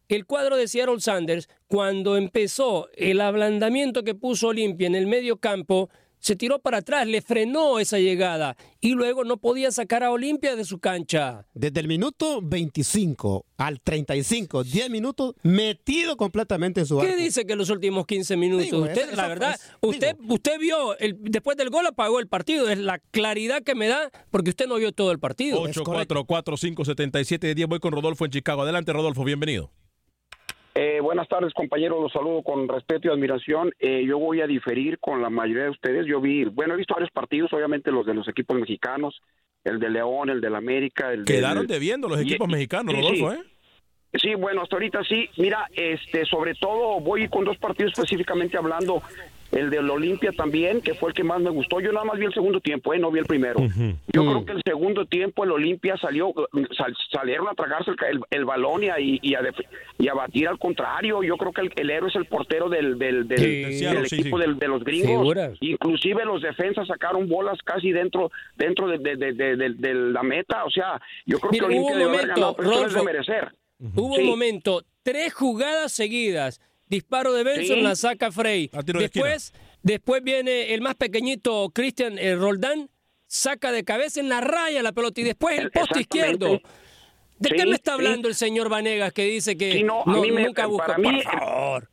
El 0.09 0.27
cuadro 0.27 0.57
de 0.57 0.69
Seattle 0.69 1.01
Sanders, 1.01 1.49
cuando 1.69 2.19
empezó 2.19 2.89
el 2.97 3.21
ablandamiento 3.23 4.05
que 4.05 4.15
puso 4.15 4.49
Olimpia 4.49 4.87
en 4.87 4.95
el 4.95 5.07
medio 5.07 5.39
campo, 5.39 5.89
se 6.23 6.37
tiró 6.37 6.61
para 6.61 6.79
atrás, 6.79 7.05
le 7.07 7.21
frenó 7.21 7.81
esa 7.81 7.99
llegada 7.99 8.57
y 8.81 8.93
luego 8.93 9.25
no 9.25 9.39
podía 9.39 9.73
sacar 9.73 10.05
a 10.05 10.13
Olimpia 10.13 10.55
de 10.55 10.65
su 10.65 10.79
cancha. 10.79 11.49
Desde 11.53 11.81
el 11.81 11.89
minuto 11.89 12.41
25 12.43 13.45
al 13.57 13.81
35, 13.81 14.63
10 14.63 14.89
minutos, 14.89 15.35
metido 15.43 16.17
completamente 16.17 16.81
en 16.81 16.87
su 16.87 17.01
arco. 17.01 17.11
¿Qué 17.11 17.17
dice 17.21 17.45
que 17.45 17.57
los 17.57 17.71
últimos 17.71 18.07
15 18.07 18.37
minutos? 18.37 18.67
Digo, 18.67 18.83
usted, 18.85 19.13
la 19.15 19.27
verdad, 19.27 19.55
es- 19.57 19.71
usted, 19.81 20.17
usted 20.29 20.59
vio, 20.61 20.97
el, 20.99 21.17
después 21.21 21.57
del 21.57 21.71
gol 21.71 21.87
apagó 21.87 22.21
el 22.21 22.29
partido. 22.29 22.69
Es 22.71 22.79
la 22.79 23.01
claridad 23.01 23.63
que 23.65 23.75
me 23.75 23.89
da 23.89 24.09
porque 24.31 24.51
usted 24.51 24.69
no 24.69 24.77
vio 24.77 24.93
todo 24.93 25.11
el 25.11 25.19
partido. 25.19 25.61
844-577-10. 25.65 27.67
Voy 27.67 27.81
con 27.81 27.91
Rodolfo 27.93 28.25
en 28.25 28.31
Chicago. 28.31 28.63
Adelante, 28.63 28.93
Rodolfo, 28.93 29.25
bienvenido. 29.25 29.73
Eh, 30.75 31.01
buenas 31.01 31.29
tardes, 31.29 31.53
compañeros. 31.53 32.01
Los 32.01 32.13
saludo 32.13 32.43
con 32.43 32.67
respeto 32.67 33.09
y 33.09 33.11
admiración. 33.11 33.73
Eh, 33.79 34.05
yo 34.07 34.19
voy 34.19 34.41
a 34.41 34.47
diferir 34.47 34.99
con 34.99 35.21
la 35.21 35.29
mayoría 35.29 35.65
de 35.65 35.71
ustedes. 35.71 36.07
Yo 36.07 36.21
vi, 36.21 36.45
bueno, 36.45 36.75
he 36.75 36.77
visto 36.79 36.95
varios 36.95 37.11
partidos, 37.11 37.53
obviamente 37.53 37.91
los 37.91 38.07
de 38.07 38.15
los 38.15 38.27
equipos 38.29 38.57
mexicanos, 38.59 39.21
el 39.65 39.79
de 39.79 39.91
León, 39.91 40.31
el 40.31 40.41
del 40.41 40.55
América, 40.55 41.13
el 41.13 41.25
Quedaron 41.25 41.67
del... 41.67 41.79
debiendo 41.79 42.09
los 42.09 42.21
equipos 42.21 42.49
y- 42.49 42.53
mexicanos, 42.53 42.95
sí, 42.95 43.01
Rodolfo. 43.03 43.33
¿eh? 43.33 43.43
Sí, 44.15 44.35
bueno, 44.35 44.63
hasta 44.63 44.77
ahorita 44.77 45.05
sí. 45.05 45.29
Mira, 45.37 45.67
este, 45.75 46.25
sobre 46.25 46.55
todo 46.55 47.01
voy 47.01 47.29
con 47.29 47.45
dos 47.45 47.59
partidos 47.59 47.93
específicamente 47.95 48.57
hablando. 48.57 49.03
El 49.53 49.69
del 49.71 49.89
Olimpia 49.91 50.33
también, 50.33 50.81
que 50.81 50.95
fue 50.95 51.11
el 51.11 51.15
que 51.15 51.23
más 51.25 51.39
me 51.41 51.51
gustó. 51.51 51.79
Yo 51.81 51.93
nada 51.93 52.05
más 52.07 52.19
vi 52.19 52.25
el 52.25 52.33
segundo 52.33 52.61
tiempo, 52.61 52.95
¿eh? 52.95 52.99
no 52.99 53.11
vi 53.11 53.19
el 53.21 53.27
primero. 53.27 53.61
Yo 54.09 54.23
creo 54.25 54.45
que 54.47 54.53
el 54.53 54.63
segundo 54.65 55.05
tiempo 55.05 55.45
el 55.45 55.53
Olimpia 55.53 55.97
salió, 55.99 56.33
sal- 56.77 56.97
salieron 57.13 57.47
a 57.49 57.55
tragarse 57.55 57.91
el, 57.91 57.97
el- 58.17 58.21
el 58.31 58.45
balón 58.47 58.83
y 58.83 58.89
a, 58.89 58.99
y, 58.99 59.35
a 59.35 59.43
def- 59.43 59.61
y 59.99 60.09
a 60.09 60.15
batir 60.15 60.49
al 60.49 60.59
contrario. 60.59 61.23
Yo 61.23 61.37
creo 61.37 61.53
que 61.53 61.61
el, 61.61 61.73
el 61.77 61.91
héroe 61.91 62.09
es 62.09 62.17
el 62.17 62.25
portero 62.25 62.71
del, 62.71 62.99
del, 62.99 63.29
del- 63.29 63.39
Sí. 63.39 63.63
del 63.63 63.73
Seattle, 63.75 64.09
sí, 64.09 64.21
equipo 64.21 64.39
sí. 64.39 64.43
del- 64.47 64.59
de 64.59 64.69
los 64.69 64.83
gringos. 64.85 65.37
Inclusive 65.61 66.25
los 66.25 66.41
defensas 66.41 66.87
sacaron 66.89 67.29
bolas 67.29 67.59
casi 67.63 67.93
dentro 67.93 68.31
dentro 68.57 68.89
de, 68.89 68.99
de- 68.99 69.17
de- 69.17 69.33
de- 69.35 69.57
de- 69.57 69.75
de 69.75 69.95
la 69.95 70.23
meta. 70.23 70.65
O 70.65 70.71
sea, 70.71 70.99
yo 71.27 71.39
creo 71.39 71.53
Mira, 71.53 71.69
que 71.69 71.75
Olimpia 71.75 71.97
debe 71.97 72.11
haber 72.11 72.27
ganado, 72.29 72.57
pero 72.57 72.71
no 72.71 72.87
es 72.87 72.95
de 72.95 73.03
merecer. 73.03 73.53
Hubo 73.95 74.15
Sí. 74.17 74.23
un 74.23 74.29
momento, 74.29 74.83
tres 75.03 75.35
jugadas 75.35 75.93
seguidas. 75.93 76.61
Disparo 76.93 77.33
de 77.33 77.43
Benson, 77.43 77.77
Sí. 77.77 77.83
la 77.83 77.97
saca 77.97 78.31
Frey. 78.31 78.69
De 78.85 78.93
Después, 78.93 79.55
después 79.83 80.23
viene 80.23 80.75
el 80.75 80.83
más 80.83 80.95
pequeñito, 80.95 81.71
Cristian 81.75 82.19
eh, 82.19 82.37
Roldán, 82.37 82.91
saca 83.27 83.73
de 83.73 83.83
cabeza 83.83 84.21
en 84.21 84.29
la 84.29 84.43
raya 84.43 84.83
la 84.83 84.93
pelota 84.93 85.23
y 85.23 85.25
después 85.25 85.59
el 85.59 85.71
poste 85.71 86.01
izquierdo. 86.01 86.61
¿De 87.39 87.49
qué 87.49 87.65
me 87.65 87.73
está 87.75 87.93
sí. 87.93 87.95
hablando 87.97 88.29
el 88.29 88.35
señor 88.35 88.69
Vanegas 88.69 89.13
que 89.15 89.25
dice 89.25 89.57
que 89.57 89.73
Sí, 89.73 89.83
no, 89.83 90.03
no, 90.05 90.19
a 90.19 90.21
mí 90.21 90.31
me- 90.31 90.45
nunca 90.45 90.67
busca? 90.67 90.87
para 90.87 90.99
mí, 90.99 91.23
Por 91.25 91.33
favor. 91.41 91.89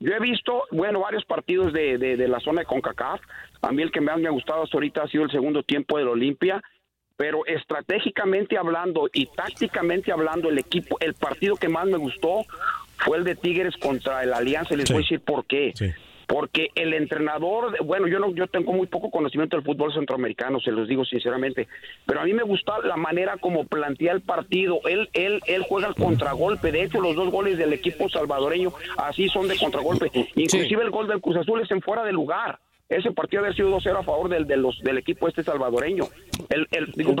Yo 0.00 0.12
he 0.12 0.18
visto, 0.18 0.64
bueno, 0.72 0.98
varios 0.98 1.24
partidos 1.24 1.72
de, 1.72 1.96
de, 1.96 2.16
de 2.16 2.26
la 2.26 2.40
zona 2.40 2.62
de 2.62 2.66
CONCACAF. 2.66 3.20
A 3.62 3.70
mí 3.70 3.80
el 3.82 3.92
que 3.92 4.00
más 4.00 4.18
me 4.18 4.26
ha 4.26 4.32
gustado 4.32 4.64
hasta 4.64 4.76
ahorita 4.76 5.04
ha 5.04 5.08
sido 5.08 5.22
el 5.22 5.30
segundo 5.30 5.62
tiempo 5.62 5.96
del 5.98 6.08
Olimpia. 6.08 6.60
Pero 7.16 7.46
estratégicamente 7.46 8.58
hablando 8.58 9.08
y 9.12 9.26
tácticamente 9.26 10.10
hablando, 10.10 10.48
el 10.48 10.58
equipo, 10.58 10.96
el 10.98 11.14
partido 11.14 11.54
que 11.54 11.68
más 11.68 11.86
me 11.86 11.96
gustó 11.98 12.44
fue 13.04 13.18
el 13.18 13.24
de 13.24 13.34
Tigres 13.36 13.76
contra 13.76 14.22
el 14.22 14.32
Alianza. 14.32 14.74
Y 14.74 14.78
les 14.78 14.88
Sí. 14.88 14.92
voy 14.94 15.02
a 15.02 15.04
decir 15.04 15.20
por 15.20 15.44
qué. 15.46 15.72
Sí. 15.74 15.86
Porque 16.28 16.68
el 16.76 16.94
entrenador, 16.94 17.76
bueno, 17.84 18.06
yo 18.08 18.18
no, 18.18 18.34
yo 18.34 18.46
tengo 18.46 18.72
muy 18.72 18.86
poco 18.86 19.10
conocimiento 19.10 19.56
del 19.56 19.66
fútbol 19.66 19.92
centroamericano, 19.92 20.60
se 20.60 20.70
los 20.72 20.88
digo 20.88 21.04
sinceramente, 21.04 21.68
pero 22.06 22.20
a 22.20 22.24
mí 22.24 22.32
me 22.32 22.42
gusta 22.44 22.78
la 22.84 22.96
manera 22.96 23.36
como 23.36 23.64
plantea 23.66 24.12
el 24.12 24.22
partido. 24.22 24.80
Él, 24.88 25.10
él, 25.12 25.40
él 25.46 25.62
juega 25.68 25.88
al 25.88 25.94
contragolpe. 25.94 26.72
De 26.72 26.84
hecho, 26.84 27.02
los 27.02 27.16
dos 27.16 27.30
goles 27.30 27.58
del 27.58 27.74
equipo 27.74 28.08
salvadoreño 28.08 28.72
así 28.96 29.28
son 29.28 29.46
de 29.46 29.58
contragolpe. 29.58 30.10
Inclusive 30.36 30.82
el 30.82 30.90
gol 30.90 31.06
del 31.08 31.20
Cruz 31.20 31.36
Azul 31.36 31.60
es 31.60 31.70
en 31.70 31.82
fuera 31.82 32.02
de 32.04 32.12
lugar. 32.12 32.58
Ese 32.92 33.10
partido 33.12 33.42
había 33.42 33.54
sido 33.54 33.70
2-0 33.78 33.98
a 33.98 34.02
favor 34.02 34.28
del, 34.28 34.46
de 34.46 34.56
los, 34.56 34.78
del 34.80 34.98
equipo 34.98 35.28
este 35.28 35.42
salvadoreño. 35.42 36.04
El, 36.48 36.66
el, 36.70 36.92
el- 36.96 37.04
gol 37.04 37.16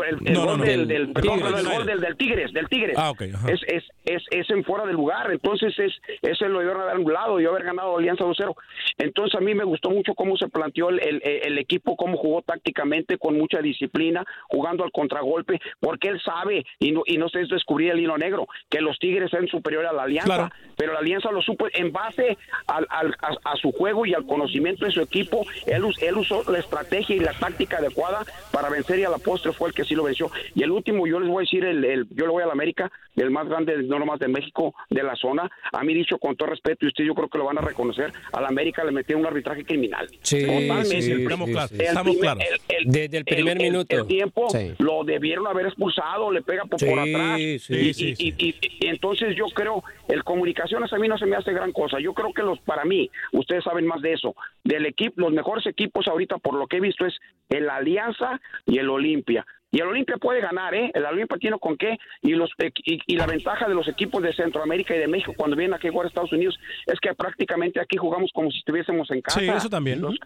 del, 0.60 2.00
del- 2.00 2.16
Tigres. 2.16 2.52
del, 2.52 2.68
Tigres. 2.68 2.96
Ah, 2.98 3.10
ok, 3.10 3.22
ajá. 3.34 3.50
Es, 3.50 3.60
es, 3.66 3.84
es, 4.04 4.22
es 4.30 4.50
en 4.50 4.64
fuera 4.64 4.84
de 4.86 4.92
lugar. 4.92 5.30
Entonces, 5.32 5.78
es, 5.78 5.92
ese 6.22 6.48
lo 6.48 6.58
debieron 6.58 6.82
haber 6.82 6.96
anulado 6.96 7.40
y 7.40 7.46
haber 7.46 7.64
ganado 7.64 7.96
Alianza 7.98 8.24
2-0. 8.24 8.54
Entonces, 8.98 9.34
a 9.38 9.40
mí 9.42 9.54
me 9.54 9.64
gustó 9.64 9.90
mucho 9.90 10.14
cómo 10.14 10.36
se 10.36 10.48
planteó 10.48 10.90
el, 10.90 11.00
el, 11.00 11.22
el 11.24 11.58
equipo, 11.58 11.96
cómo 11.96 12.16
jugó 12.16 12.42
tácticamente, 12.42 13.18
con 13.18 13.36
mucha 13.38 13.60
disciplina, 13.60 14.24
jugando 14.48 14.84
al 14.84 14.92
contragolpe, 14.92 15.60
porque 15.80 16.08
él 16.08 16.20
sabe, 16.24 16.64
y 16.78 16.92
no, 16.92 17.02
y 17.06 17.16
no 17.18 17.28
sé 17.28 17.40
es 17.42 17.48
descubrir 17.48 17.92
el 17.92 18.00
hilo 18.00 18.18
negro, 18.18 18.46
que 18.68 18.80
los 18.80 18.98
Tigres 18.98 19.30
son 19.30 19.46
superiores 19.48 19.90
a 19.90 19.94
la 19.94 20.02
Alianza, 20.04 20.34
Claro. 20.34 20.50
pero 20.76 20.92
la 20.92 21.00
Alianza 21.00 21.30
lo 21.30 21.42
supo 21.42 21.66
en 21.72 21.92
base 21.92 22.36
al, 22.66 22.86
al- 22.90 23.16
a, 23.20 23.52
a 23.52 23.56
su 23.56 23.72
juego 23.72 24.06
y 24.06 24.14
al 24.14 24.26
conocimiento 24.26 24.84
de 24.84 24.92
su 24.92 25.00
equipo. 25.00 25.44
Él, 25.66 25.84
us- 25.84 26.00
él 26.02 26.16
usó 26.16 26.42
la 26.50 26.58
estrategia 26.58 27.16
y 27.16 27.20
la 27.20 27.32
táctica 27.32 27.78
adecuada 27.78 28.24
para 28.50 28.68
vencer 28.68 28.98
y 28.98 29.04
a 29.04 29.10
la 29.10 29.18
postre 29.18 29.52
fue 29.52 29.68
el 29.68 29.74
que 29.74 29.84
sí 29.84 29.94
lo 29.94 30.04
venció. 30.04 30.30
Y 30.54 30.62
el 30.62 30.70
último, 30.70 31.06
yo 31.06 31.20
les 31.20 31.28
voy 31.28 31.42
a 31.42 31.46
decir, 31.46 31.64
el, 31.64 31.84
el- 31.84 32.06
yo 32.10 32.26
le 32.26 32.32
voy 32.32 32.42
a 32.42 32.46
la 32.46 32.52
América, 32.52 32.90
el 33.16 33.30
más 33.30 33.48
grande, 33.48 33.76
no 33.82 33.98
nomás 33.98 34.18
de 34.20 34.28
México, 34.28 34.74
de 34.90 35.02
la 35.02 35.14
zona. 35.16 35.50
A 35.72 35.82
mí 35.84 35.94
dicho 35.94 36.18
con 36.18 36.36
todo 36.36 36.48
respeto, 36.50 36.84
y 36.84 36.88
usted 36.88 37.04
yo 37.04 37.14
creo 37.14 37.28
que 37.28 37.38
lo 37.38 37.44
van 37.44 37.58
a 37.58 37.60
reconocer, 37.60 38.12
a 38.32 38.40
la 38.40 38.48
América 38.48 38.84
le 38.84 38.92
metió 38.92 39.16
un 39.18 39.26
arbitraje 39.26 39.64
criminal. 39.64 40.08
Sí, 40.22 40.40
Totalmente. 40.40 41.02
sí, 41.02 41.10
El- 41.12 41.22
Estamos 41.22 41.50
claros, 41.50 41.72
el 41.72 41.80
estamos 41.80 42.16
claros. 42.16 42.42
el- 42.68 42.76
el- 42.86 42.92
Desde 42.92 43.18
el 43.18 43.24
primer 43.24 43.58
minuto. 43.58 43.96
el 43.96 44.06
tiempo 44.06 44.48
Sí. 44.50 44.72
lo 44.78 45.04
debieron 45.04 45.46
haber 45.46 45.66
expulsado, 45.66 46.30
le 46.30 46.42
pega 46.42 46.64
por, 46.64 46.80
Sí, 46.80 46.86
por 46.86 46.98
atrás. 46.98 47.38
sí, 47.38 47.44
y, 47.54 47.58
sí, 47.58 47.74
y- 47.74 47.94
sí. 47.94 48.14
y- 48.18 48.48
y- 48.48 48.54
y 48.80 48.86
entonces 48.88 49.36
yo 49.36 49.46
creo, 49.54 49.82
el 50.08 50.24
comunicaciones 50.24 50.92
a 50.92 50.98
mí 50.98 51.08
no 51.08 51.18
se 51.18 51.26
me 51.26 51.36
hace 51.36 51.52
gran 51.52 51.72
cosa. 51.72 51.98
Yo 52.00 52.12
creo 52.14 52.32
que 52.32 52.42
los, 52.42 52.58
para 52.60 52.84
mí, 52.84 53.10
ustedes 53.32 53.64
saben 53.64 53.86
más 53.86 54.00
de 54.02 54.12
eso, 54.14 54.34
del 54.64 54.86
equipo, 54.86 55.20
los 55.20 55.32
mejores 55.42 55.66
equipos 55.66 56.06
ahorita, 56.08 56.38
por 56.38 56.54
lo 56.54 56.66
que 56.66 56.76
he 56.76 56.80
visto, 56.80 57.04
es 57.06 57.14
el 57.48 57.68
Alianza 57.68 58.40
y 58.66 58.78
el 58.78 58.88
Olimpia. 58.88 59.44
Y 59.70 59.80
el 59.80 59.86
Olimpia 59.88 60.16
puede 60.18 60.40
ganar, 60.40 60.74
¿eh? 60.74 60.90
El 60.94 61.04
Olimpia 61.06 61.38
tiene 61.38 61.58
con 61.58 61.76
qué. 61.76 61.96
Y, 62.20 62.32
los, 62.32 62.50
y, 62.84 63.00
y 63.06 63.16
la 63.16 63.26
ventaja 63.26 63.66
de 63.66 63.74
los 63.74 63.88
equipos 63.88 64.22
de 64.22 64.32
Centroamérica 64.34 64.94
y 64.94 64.98
de 64.98 65.08
México 65.08 65.32
cuando 65.36 65.56
vienen 65.56 65.74
aquí 65.74 65.88
a 65.88 65.90
jugar 65.90 66.06
a 66.06 66.08
Estados 66.08 66.32
Unidos 66.32 66.58
es 66.86 67.00
que 67.00 67.14
prácticamente 67.14 67.80
aquí 67.80 67.96
jugamos 67.96 68.30
como 68.34 68.50
si 68.50 68.58
estuviésemos 68.58 69.10
en 69.10 69.22
casa. 69.22 69.40
Sí, 69.40 69.48
eso 69.48 69.70
también. 69.70 70.00
Los- 70.02 70.16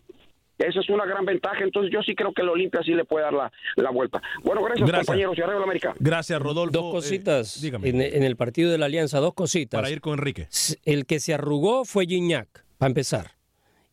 esa 0.59 0.81
es 0.81 0.89
una 0.89 1.05
gran 1.05 1.25
ventaja, 1.27 1.63
entonces 1.63 1.93
yo 1.93 2.03
sí 2.03 2.15
creo 2.15 2.33
que 2.33 2.41
el 2.43 2.49
Olimpia 2.49 2.81
sí 2.83 2.93
le 2.93 3.05
puede 3.05 3.25
dar 3.27 3.35
la, 3.35 3.53
la 3.77 3.91
vuelta. 3.91 4.23
Bueno, 4.43 4.63
gracias, 4.65 4.89
Gracias. 4.89 5.07
compañeros 5.07 5.37
y 5.39 5.43
arriba 5.43 5.59
la 5.59 5.65
América. 5.65 5.95
Gracias, 6.01 6.41
Rodolfo. 6.41 6.73
Dos 6.73 6.87
Eh, 6.87 6.93
cositas 6.97 7.61
dígame, 7.61 7.89
en, 7.91 8.01
en 8.01 8.23
el 8.23 8.37
partido 8.37 8.71
de 8.73 8.79
la 8.79 8.87
Alianza, 8.87 9.21
dos 9.21 9.35
cositas. 9.35 9.79
para 9.79 9.91
ir 9.91 10.01
con 10.01 10.15
Enrique. 10.15 10.49
El 10.85 11.05
que 11.07 11.21
se 11.21 11.35
arrugó 11.35 11.85
fue 11.85 12.07
Gignac, 12.07 12.49
para 12.79 12.89
empezar. 12.89 13.36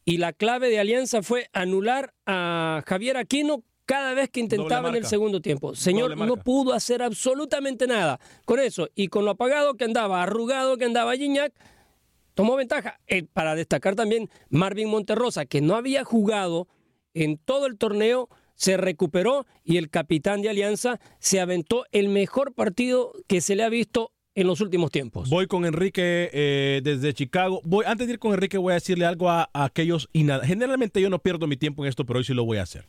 Y 0.06 0.18
la 0.18 0.34
clave 0.34 0.70
de 0.70 0.80
Alianza 0.80 1.24
fue 1.24 1.50
anular 1.54 2.14
a 2.26 2.84
Javier 2.86 3.18
Aquino 3.18 3.64
cada 3.86 4.14
vez 4.14 4.30
que 4.30 4.40
intentaba 4.40 4.90
en 4.90 4.96
el 4.96 5.06
segundo 5.06 5.42
tiempo. 5.42 5.76
Señor, 5.76 6.18
no 6.18 6.38
pudo 6.38 6.74
hacer 6.74 7.02
absolutamente 7.02 7.88
nada 7.88 8.20
con 8.46 8.60
eso. 8.60 8.90
Y 8.96 9.08
con 9.08 9.26
lo 9.26 9.32
apagado 9.32 9.76
que 9.76 9.86
andaba, 9.86 10.24
arrugado 10.24 10.78
que 10.78 10.86
andaba 10.86 11.16
Gignac, 11.16 11.54
tomó 12.34 12.56
ventaja. 12.56 13.00
Eh, 13.08 13.24
para 13.32 13.56
destacar 13.56 13.96
también 13.96 14.30
Marvin 14.50 14.90
Monterrosa, 14.90 15.46
que 15.46 15.62
no 15.62 15.76
había 15.76 16.04
jugado 16.04 16.68
en 17.14 17.38
todo 17.38 17.66
el 17.66 17.78
torneo, 17.78 18.30
se 18.56 18.78
recuperó 18.78 19.46
y 19.64 19.78
el 19.78 19.90
capitán 19.90 20.42
de 20.42 20.50
Alianza 20.50 21.00
se 21.20 21.40
aventó 21.40 21.86
el 21.92 22.10
mejor 22.10 22.54
partido 22.54 23.14
que 23.28 23.42
se 23.42 23.56
le 23.56 23.64
ha 23.64 23.70
visto 23.70 24.12
en 24.36 24.48
los 24.48 24.62
últimos 24.62 24.92
tiempos. 24.92 25.30
Voy 25.30 25.48
con 25.48 25.66
Enrique 25.66 26.30
eh, 26.34 26.82
desde 26.84 27.14
Chicago. 27.14 27.62
Voy, 27.64 27.86
antes 27.86 28.08
de 28.08 28.14
ir 28.14 28.20
con 28.20 28.34
Enrique, 28.34 28.58
voy 28.58 28.72
a 28.72 28.76
decirle 28.76 29.06
algo 29.06 29.30
a, 29.30 29.50
aquellos 29.54 30.10
inadaptados. 30.14 30.48
Generalmente 30.50 31.02
yo 31.02 31.10
no 31.10 31.20
pierdo 31.20 31.48
mi 31.48 31.58
tiempo 31.58 31.84
en 31.84 31.90
esto, 31.90 32.06
pero 32.06 32.20
hoy 32.20 32.26
sí 32.26 32.34
lo 32.34 32.46
voy 32.46 32.58
a 32.58 32.64
hacer. 32.64 32.88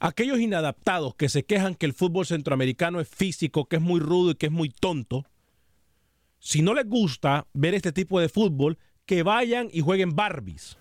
Aquellos 0.00 0.38
inadaptados 0.40 1.14
que 1.14 1.28
se 1.28 1.44
quejan 1.44 1.74
que 1.74 1.86
el 1.86 1.92
fútbol 1.92 2.26
centroamericano 2.26 3.00
es 3.00 3.08
físico, 3.08 3.66
que 3.66 3.76
es 3.76 3.82
muy 3.82 4.00
rudo 4.00 4.32
y 4.32 4.34
que 4.36 4.46
es 4.46 4.52
muy 4.52 4.68
tonto. 4.70 5.24
Si 6.38 6.62
no 6.62 6.74
les 6.74 6.86
gusta 6.86 7.46
ver 7.54 7.74
este 7.74 7.92
tipo 7.92 8.20
de 8.20 8.28
fútbol, 8.28 8.78
que 9.06 9.22
vayan 9.22 9.68
y 9.72 9.80
jueguen 9.80 10.14
Barbies. 10.16 10.78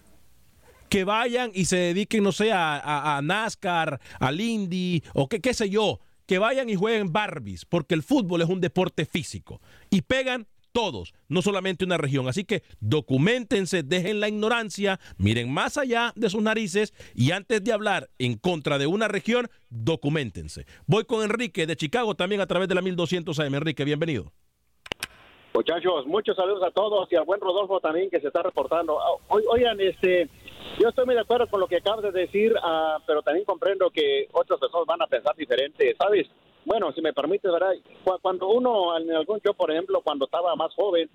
que 0.90 1.04
vayan 1.06 1.52
y 1.56 1.66
se 1.66 1.76
dediquen, 1.78 2.24
no 2.24 2.32
sé, 2.32 2.52
a, 2.52 2.78
a- 2.78 3.18
a 3.18 3.22
NASCAR, 3.22 4.00
al 4.20 4.40
Indy 4.40 5.02
o 5.14 5.28
qué 5.28 5.54
sé 5.54 5.70
yo, 5.70 6.00
que 6.26 6.40
vayan 6.40 6.70
y 6.70 6.76
jueguen 6.76 7.12
Barbies, 7.12 7.66
porque 7.66 7.96
el 7.96 8.04
fútbol 8.04 8.42
es 8.42 8.50
un 8.50 8.62
deporte 8.62 9.06
físico 9.06 9.62
y 9.90 10.02
pegan 10.02 10.48
todos, 10.74 11.14
no 11.30 11.42
solamente 11.42 11.86
una 11.86 11.98
región. 11.98 12.28
Así 12.28 12.44
que 12.44 12.64
documentense, 12.82 13.84
dejen 13.84 14.20
la 14.20 14.28
ignorancia, 14.28 15.00
miren 15.18 15.52
más 15.54 15.78
allá 15.78 16.12
de 16.16 16.30
sus 16.30 16.42
narices 16.42 16.94
y 17.16 17.32
antes 17.32 17.64
de 17.64 17.72
hablar 17.72 18.10
en 18.18 18.38
contra 18.38 18.78
de 18.78 18.88
una 18.88 19.08
región, 19.08 19.48
documentense. 19.70 20.66
Voy 20.88 21.06
con 21.06 21.24
Enrique 21.24 21.66
de 21.66 21.78
Chicago 21.78 22.16
también 22.16 22.42
a 22.42 22.48
través 22.48 22.68
de 22.68 22.76
la 22.76 22.82
1200 22.82 23.40
AM. 23.40 23.56
Enrique, 23.56 23.86
bienvenido. 23.86 24.34
Muchachos, 25.54 26.08
muchos 26.08 26.36
saludos 26.36 26.64
a 26.64 26.72
todos 26.72 27.08
y 27.12 27.16
al 27.16 27.26
buen 27.26 27.40
Rodolfo 27.40 27.80
también 27.80 28.10
que 28.10 28.20
se 28.20 28.28
está 28.28 28.42
reportando. 28.42 29.00
Ah, 29.00 29.20
Oigan, 29.28 29.80
este, 29.80 30.28
yo 30.80 30.90
estoy 30.90 31.06
muy 31.06 31.16
de 31.16 31.22
acuerdo 31.22 31.48
con 31.48 31.60
lo 31.60 31.68
que 31.68 31.78
acabas 31.78 32.04
de 32.04 32.12
decir, 32.12 32.54
ah, 32.62 32.98
pero 33.06 33.22
también 33.22 33.46
comprendo 33.46 33.90
que 33.90 34.28
otras 34.34 34.60
personas 34.60 34.86
van 34.88 35.02
a 35.02 35.08
pensar 35.08 35.36
diferente, 35.36 35.96
¿sabes? 35.98 36.28
Bueno, 36.66 36.94
si 36.94 37.02
me 37.02 37.12
permites, 37.12 37.52
¿verdad? 37.52 37.74
Cu- 38.06 38.20
Cuando 38.22 38.48
uno, 38.48 38.98
en 38.98 39.12
algún 39.14 39.42
yo, 39.44 39.54
por 39.54 39.70
ejemplo, 39.70 40.00
cuando 40.02 40.26
estaba 40.26 40.56
más 40.56 40.74
joven, 40.76 41.10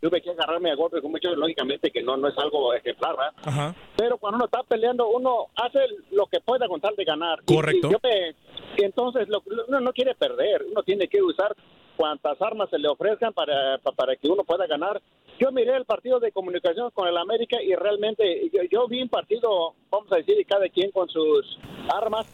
tuve 0.00 0.22
que 0.22 0.30
agarrarme 0.30 0.70
a 0.70 0.74
golpes 0.74 1.02
con 1.02 1.10
muchos, 1.10 1.36
lógicamente 1.36 1.90
que 1.90 2.02
no, 2.02 2.16
no 2.16 2.28
es 2.28 2.38
algo 2.38 2.72
ejemplar, 2.72 3.14
¿verdad? 3.14 3.32
Ajá. 3.44 3.74
Pero 3.96 4.16
cuando 4.16 4.36
uno 4.36 4.44
está 4.46 4.62
peleando, 4.62 5.06
uno 5.08 5.48
hace 5.56 5.80
lo 6.12 6.26
que 6.26 6.40
pueda 6.40 6.66
con 6.66 6.80
tal 6.80 6.96
de 6.96 7.04
ganar. 7.04 7.42
Correcto. 7.44 7.88
Y, 7.88 7.92
yo 7.92 7.98
me- 8.02 8.34
entonces 8.78 9.28
lo- 9.28 9.42
uno 9.68 9.80
no 9.80 9.92
quiere 9.92 10.14
perder, 10.14 10.64
uno 10.70 10.82
tiene 10.82 11.08
que 11.08 11.22
usar 11.22 11.54
cuantas 11.96 12.40
armas 12.40 12.68
se 12.70 12.78
le 12.78 12.88
ofrezcan 12.88 13.32
para, 13.32 13.78
pa- 13.78 13.92
para 13.92 14.16
que 14.16 14.28
uno 14.28 14.44
pueda 14.44 14.66
ganar. 14.66 15.00
Yo 15.38 15.50
miré 15.52 15.76
el 15.76 15.84
partido 15.84 16.18
de 16.20 16.32
comunicación 16.32 16.90
con 16.92 17.08
el 17.08 17.16
América 17.16 17.62
y 17.62 17.74
realmente 17.74 18.48
yo, 18.52 18.62
yo 18.70 18.88
vi 18.88 19.02
un 19.02 19.08
partido, 19.08 19.74
vamos 19.90 20.10
a 20.12 20.16
decir, 20.16 20.36
cada 20.46 20.68
quien 20.68 20.90
con 20.90 21.08
sus 21.08 21.58
armas. 21.92 22.26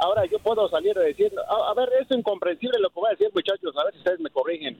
Ahora 0.00 0.24
yo 0.26 0.38
puedo 0.38 0.68
salir 0.68 0.96
a 0.96 1.02
decir, 1.02 1.32
a, 1.48 1.70
a 1.70 1.74
ver, 1.74 1.90
es 2.00 2.08
incomprensible 2.16 2.78
lo 2.78 2.88
que 2.90 3.00
voy 3.00 3.08
a 3.08 3.16
decir, 3.16 3.30
muchachos, 3.34 3.76
a 3.76 3.82
ver 3.84 3.92
si 3.94 3.98
ustedes 3.98 4.20
me 4.20 4.30
corrigen. 4.30 4.78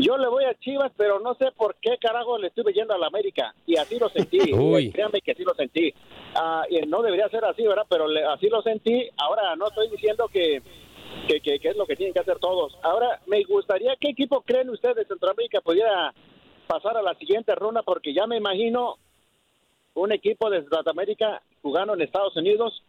Yo 0.00 0.16
le 0.16 0.26
voy 0.26 0.44
a 0.44 0.54
Chivas, 0.58 0.90
pero 0.96 1.20
no 1.20 1.34
sé 1.34 1.52
por 1.52 1.76
qué 1.82 1.98
carajo 2.00 2.38
le 2.38 2.46
estuve 2.48 2.72
yendo 2.72 2.94
a 2.94 2.98
la 2.98 3.08
América. 3.08 3.54
Y 3.66 3.76
así 3.76 3.98
lo 3.98 4.08
sentí. 4.08 4.38
Uy. 4.54 4.90
Créanme 4.90 5.20
que 5.20 5.32
así 5.32 5.44
lo 5.44 5.54
sentí. 5.54 5.92
Ah, 6.34 6.64
y 6.70 6.78
no 6.86 7.02
debería 7.02 7.28
ser 7.28 7.44
así, 7.44 7.64
¿verdad? 7.66 7.84
Pero 7.90 8.08
le- 8.08 8.24
así 8.24 8.48
lo 8.48 8.62
sentí. 8.62 9.06
Ahora 9.18 9.54
no 9.54 9.66
estoy 9.68 9.88
diciendo 9.90 10.28
que, 10.32 10.62
que, 11.28 11.40
que- 11.40 11.58
que 11.58 11.68
es 11.68 11.76
lo 11.76 11.86
que 11.86 11.96
tienen 11.96 12.12
que 12.12 12.20
hacer 12.20 12.38
todos. 12.38 12.76
Ahora, 12.82 13.20
me 13.26 13.42
gustaría, 13.44 13.94
¿qué 14.00 14.08
equipo 14.10 14.42
creen 14.42 14.70
ustedes 14.70 14.96
de 14.96 15.04
Centroamérica 15.06 15.60
pudiera 15.60 16.12
pasar 16.66 16.96
a 16.96 17.02
la 17.02 17.14
siguiente 17.14 17.54
ronda? 17.54 17.82
Porque 17.82 18.12
ya 18.14 18.26
me 18.26 18.36
imagino 18.36 18.96
un 19.94 20.12
equipo 20.12 20.50
de 20.50 20.62
Centroamérica 20.62 21.42
jugando 21.62 21.94
en 21.94 22.02
Estados 22.02 22.36
Unidos. 22.36 22.82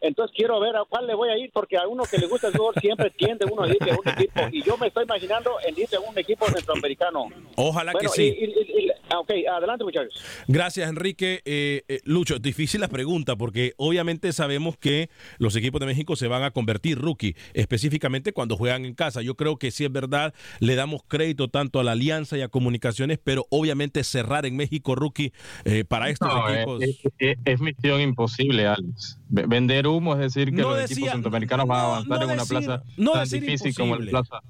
Entonces 0.00 0.34
quiero 0.36 0.58
ver 0.58 0.74
a 0.76 0.84
cuál 0.84 1.06
le 1.06 1.14
voy 1.14 1.28
a 1.30 1.38
ir, 1.38 1.50
porque 1.52 1.76
a 1.76 1.86
uno 1.86 2.02
que 2.10 2.18
le 2.18 2.26
gusta 2.26 2.48
el 2.48 2.54
fútbol 2.54 2.74
siempre 2.80 3.10
tiende 3.10 3.46
uno 3.50 3.62
a 3.62 3.68
ir 3.68 3.78
de 3.78 3.92
un 3.92 4.08
equipo. 4.08 4.40
Y 4.50 4.62
yo 4.62 4.76
me 4.76 4.88
estoy 4.88 5.04
imaginando 5.04 5.52
en 5.64 5.78
ir 5.78 5.88
de 5.88 5.98
un 5.98 6.18
equipo 6.18 6.44
centroamericano. 6.46 7.28
Ojalá 7.56 7.92
Bueno, 7.92 8.10
que 8.10 8.16
sí. 8.16 8.36
y- 8.36 8.44
y- 8.44 8.86
y- 8.86 8.91
ah, 9.12 9.18
ok, 9.20 9.30
adelante 9.56 9.84
muchachos. 9.84 10.14
Gracias, 10.48 10.88
Enrique. 10.88 11.40
Eh, 11.44 11.82
eh, 11.88 12.00
Lucho, 12.04 12.38
difícil 12.38 12.80
la 12.80 12.88
pregunta 12.88 13.36
porque 13.36 13.74
obviamente 13.76 14.32
sabemos 14.32 14.76
que 14.76 15.10
los 15.38 15.54
equipos 15.56 15.80
de 15.80 15.86
México 15.86 16.16
se 16.16 16.28
van 16.28 16.42
a 16.42 16.50
convertir 16.50 16.98
rookie, 16.98 17.36
específicamente 17.54 18.32
cuando 18.32 18.56
juegan 18.56 18.84
en 18.84 18.94
casa. 18.94 19.22
Yo 19.22 19.36
creo 19.36 19.56
que 19.56 19.70
sí 19.70 19.84
es 19.84 19.92
verdad, 19.92 20.34
le 20.60 20.74
damos 20.74 21.02
crédito 21.06 21.48
tanto 21.48 21.80
a 21.80 21.84
la 21.84 21.92
Alianza 21.92 22.36
y 22.36 22.42
a 22.42 22.48
Comunicaciones, 22.48 23.18
pero 23.22 23.46
obviamente 23.50 24.04
cerrar 24.04 24.46
en 24.46 24.56
México 24.56 24.94
rookie 24.94 25.32
eh, 25.64 25.84
para 25.84 26.08
estos 26.10 26.28
No, 26.28 26.48
es, 26.48 26.56
equipos. 26.56 26.82
es- 26.82 26.98
es- 27.18 27.38
es 27.44 27.60
misión 27.60 28.00
imposible, 28.00 28.66
Alex. 28.66 29.18
Vender 29.28 29.86
humo 29.86 30.14
es 30.14 30.20
decir 30.20 30.50
que 30.50 30.62
No 30.62 30.70
los 30.70 30.78
decía- 30.80 30.94
equipos 30.94 31.12
centroamericanos 31.12 31.66
van 31.66 31.78
a 31.80 31.84
avanzar 31.84 32.18
no 32.18 32.24
en 32.24 32.30
una 32.32 32.44
plaza 32.44 32.82
no 32.96 33.12
tan 33.12 33.28
difícil 33.28 33.74
como, 33.74 33.96
el 33.96 34.08
plaza, 34.08 34.40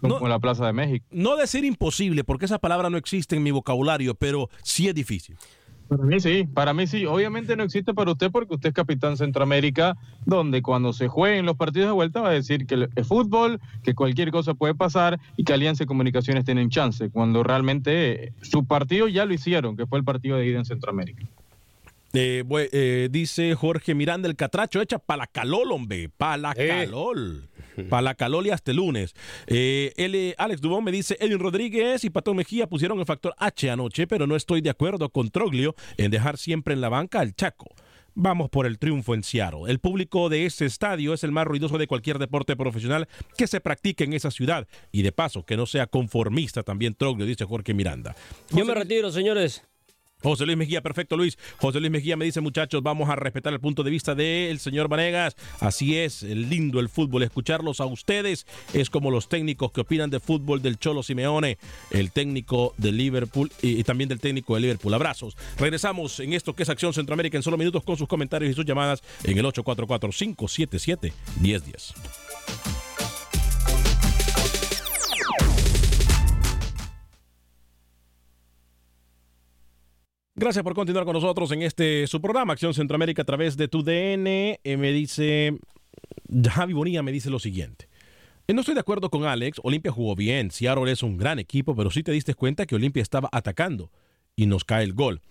como 0.00 0.28
la 0.28 0.38
Plaza 0.38 0.66
de 0.66 0.72
México. 0.72 1.06
No 1.10 1.36
decir 1.36 1.64
imposible, 1.64 2.24
porque 2.24 2.44
esa 2.44 2.58
palabra 2.58 2.90
no 2.90 2.96
existe 2.96 3.36
en 3.36 3.42
mi 3.42 3.50
vocabulario, 3.50 4.14
pero 4.14 4.48
sí 4.62 4.88
es 4.88 4.94
difícil. 4.94 5.36
Para 5.88 6.02
mí 6.02 6.18
sí, 6.18 6.48
para 6.52 6.74
mí 6.74 6.86
sí. 6.86 7.06
Obviamente 7.06 7.54
no 7.54 7.62
existe 7.62 7.94
para 7.94 8.10
usted 8.10 8.30
porque 8.32 8.54
usted 8.54 8.70
es 8.70 8.74
capitán 8.74 9.16
Centroamérica, 9.16 9.96
donde 10.24 10.60
cuando 10.60 10.92
se 10.92 11.06
jueguen 11.06 11.46
los 11.46 11.56
partidos 11.56 11.88
de 11.88 11.92
vuelta 11.92 12.20
va 12.20 12.30
a 12.30 12.32
decir 12.32 12.66
que 12.66 12.88
es 12.94 13.06
fútbol, 13.06 13.60
que 13.84 13.94
cualquier 13.94 14.32
cosa 14.32 14.54
puede 14.54 14.74
pasar 14.74 15.20
y 15.36 15.44
que 15.44 15.52
Alianza 15.52 15.84
y 15.84 15.86
Comunicaciones 15.86 16.44
tienen 16.44 16.70
chance, 16.70 17.08
cuando 17.10 17.44
realmente 17.44 18.24
eh, 18.24 18.32
su 18.42 18.64
partido 18.64 19.06
ya 19.06 19.24
lo 19.26 19.34
hicieron, 19.34 19.76
que 19.76 19.86
fue 19.86 19.98
el 19.98 20.04
partido 20.04 20.38
de 20.38 20.46
ida 20.46 20.58
en 20.58 20.64
Centroamérica. 20.64 21.24
Eh, 22.16 22.44
eh, 22.72 23.08
dice 23.10 23.54
Jorge 23.54 23.94
Miranda, 23.94 24.28
el 24.28 24.36
catracho 24.36 24.80
echa 24.80 24.98
pa' 24.98 25.16
la 25.16 25.26
calol, 25.26 25.70
hombre, 25.72 26.08
pa' 26.08 26.36
la 26.36 26.54
calol. 26.54 27.48
Pa' 27.90 28.00
la 28.00 28.14
calol 28.14 28.46
y 28.46 28.50
hasta 28.50 28.70
el 28.70 28.78
lunes. 28.78 29.14
Eh, 29.46 29.92
eh, 29.96 30.34
Alex 30.38 30.60
Dubón 30.62 30.82
me 30.84 30.92
dice, 30.92 31.16
Edwin 31.20 31.38
Rodríguez 31.38 32.04
y 32.04 32.10
Patón 32.10 32.36
Mejía 32.36 32.66
pusieron 32.66 32.98
el 32.98 33.04
factor 33.04 33.34
H 33.38 33.70
anoche, 33.70 34.06
pero 34.06 34.26
no 34.26 34.34
estoy 34.34 34.62
de 34.62 34.70
acuerdo 34.70 35.10
con 35.10 35.30
Troglio 35.30 35.74
en 35.98 36.10
dejar 36.10 36.38
siempre 36.38 36.72
en 36.72 36.80
la 36.80 36.88
banca 36.88 37.20
al 37.20 37.34
Chaco. 37.34 37.74
Vamos 38.14 38.48
por 38.48 38.64
el 38.64 38.78
triunfo 38.78 39.12
en 39.12 39.22
Seattle. 39.22 39.64
El 39.70 39.78
público 39.78 40.30
de 40.30 40.46
este 40.46 40.64
estadio 40.64 41.12
es 41.12 41.22
el 41.22 41.32
más 41.32 41.46
ruidoso 41.46 41.76
de 41.76 41.86
cualquier 41.86 42.18
deporte 42.18 42.56
profesional 42.56 43.08
que 43.36 43.46
se 43.46 43.60
practique 43.60 44.04
en 44.04 44.14
esa 44.14 44.30
ciudad. 44.30 44.66
Y 44.90 45.02
de 45.02 45.12
paso, 45.12 45.44
que 45.44 45.58
no 45.58 45.66
sea 45.66 45.86
conformista 45.86 46.62
también 46.62 46.94
Troglio, 46.94 47.26
dice 47.26 47.44
Jorge 47.44 47.74
Miranda. 47.74 48.16
Yo 48.52 48.64
me 48.64 48.72
retiro, 48.72 49.12
señores. 49.12 49.62
José 50.22 50.46
Luis 50.46 50.56
Mejía, 50.56 50.80
perfecto 50.82 51.16
Luis. 51.16 51.36
José 51.58 51.80
Luis 51.80 51.92
Mejía 51.92 52.16
me 52.16 52.24
dice, 52.24 52.40
muchachos, 52.40 52.82
vamos 52.82 53.10
a 53.10 53.16
respetar 53.16 53.52
el 53.52 53.60
punto 53.60 53.82
de 53.82 53.90
vista 53.90 54.14
del 54.14 54.58
señor 54.58 54.88
Vanegas. 54.88 55.36
Así 55.60 55.98
es, 55.98 56.22
lindo 56.22 56.80
el 56.80 56.88
fútbol. 56.88 57.22
Escucharlos 57.22 57.80
a 57.80 57.86
ustedes 57.86 58.46
es 58.72 58.88
como 58.90 59.10
los 59.10 59.28
técnicos 59.28 59.72
que 59.72 59.82
opinan 59.82 60.08
de 60.10 60.20
fútbol 60.20 60.62
del 60.62 60.78
Cholo 60.78 61.02
Simeone, 61.02 61.58
el 61.90 62.12
técnico 62.12 62.74
de 62.78 62.92
Liverpool 62.92 63.52
y, 63.62 63.78
y 63.78 63.84
también 63.84 64.08
del 64.08 64.20
técnico 64.20 64.54
de 64.54 64.62
Liverpool. 64.62 64.94
Abrazos. 64.94 65.36
Regresamos 65.58 66.18
en 66.20 66.32
esto 66.32 66.54
que 66.54 66.62
es 66.62 66.70
Acción 66.70 66.94
Centroamérica 66.94 67.36
en 67.36 67.42
solo 67.42 67.58
minutos 67.58 67.82
con 67.84 67.96
sus 67.96 68.08
comentarios 68.08 68.50
y 68.50 68.54
sus 68.54 68.64
llamadas 68.64 69.02
en 69.24 69.38
el 69.38 69.44
844-577-1010. 69.44 72.25
Gracias 80.38 80.62
por 80.62 80.74
continuar 80.74 81.06
con 81.06 81.14
nosotros 81.14 81.50
en 81.52 81.62
este 81.62 82.06
su 82.06 82.20
programa 82.20 82.52
Acción 82.52 82.74
Centroamérica 82.74 83.22
a 83.22 83.24
través 83.24 83.56
de 83.56 83.68
tu 83.68 83.82
DN. 83.82 84.60
Eh, 84.62 84.76
me 84.76 84.92
dice 84.92 85.56
Javi 86.50 86.74
Bonilla 86.74 87.02
me 87.02 87.10
dice 87.10 87.30
lo 87.30 87.38
siguiente. 87.38 87.88
Eh, 88.46 88.52
No 88.52 88.60
estoy 88.60 88.74
de 88.74 88.80
acuerdo 88.80 89.08
con 89.08 89.24
Alex. 89.24 89.60
Olimpia 89.64 89.90
jugó 89.90 90.14
bien. 90.14 90.50
Seattle 90.50 90.92
es 90.92 91.02
un 91.02 91.16
gran 91.16 91.38
equipo, 91.38 91.74
pero 91.74 91.90
sí 91.90 92.02
te 92.02 92.12
diste 92.12 92.34
cuenta 92.34 92.66
que 92.66 92.74
Olimpia 92.74 93.02
estaba 93.02 93.30
atacando 93.32 93.90
y 94.36 94.44
nos 94.44 94.64
cae 94.64 94.84
el 94.84 94.92
gol. 94.92 95.22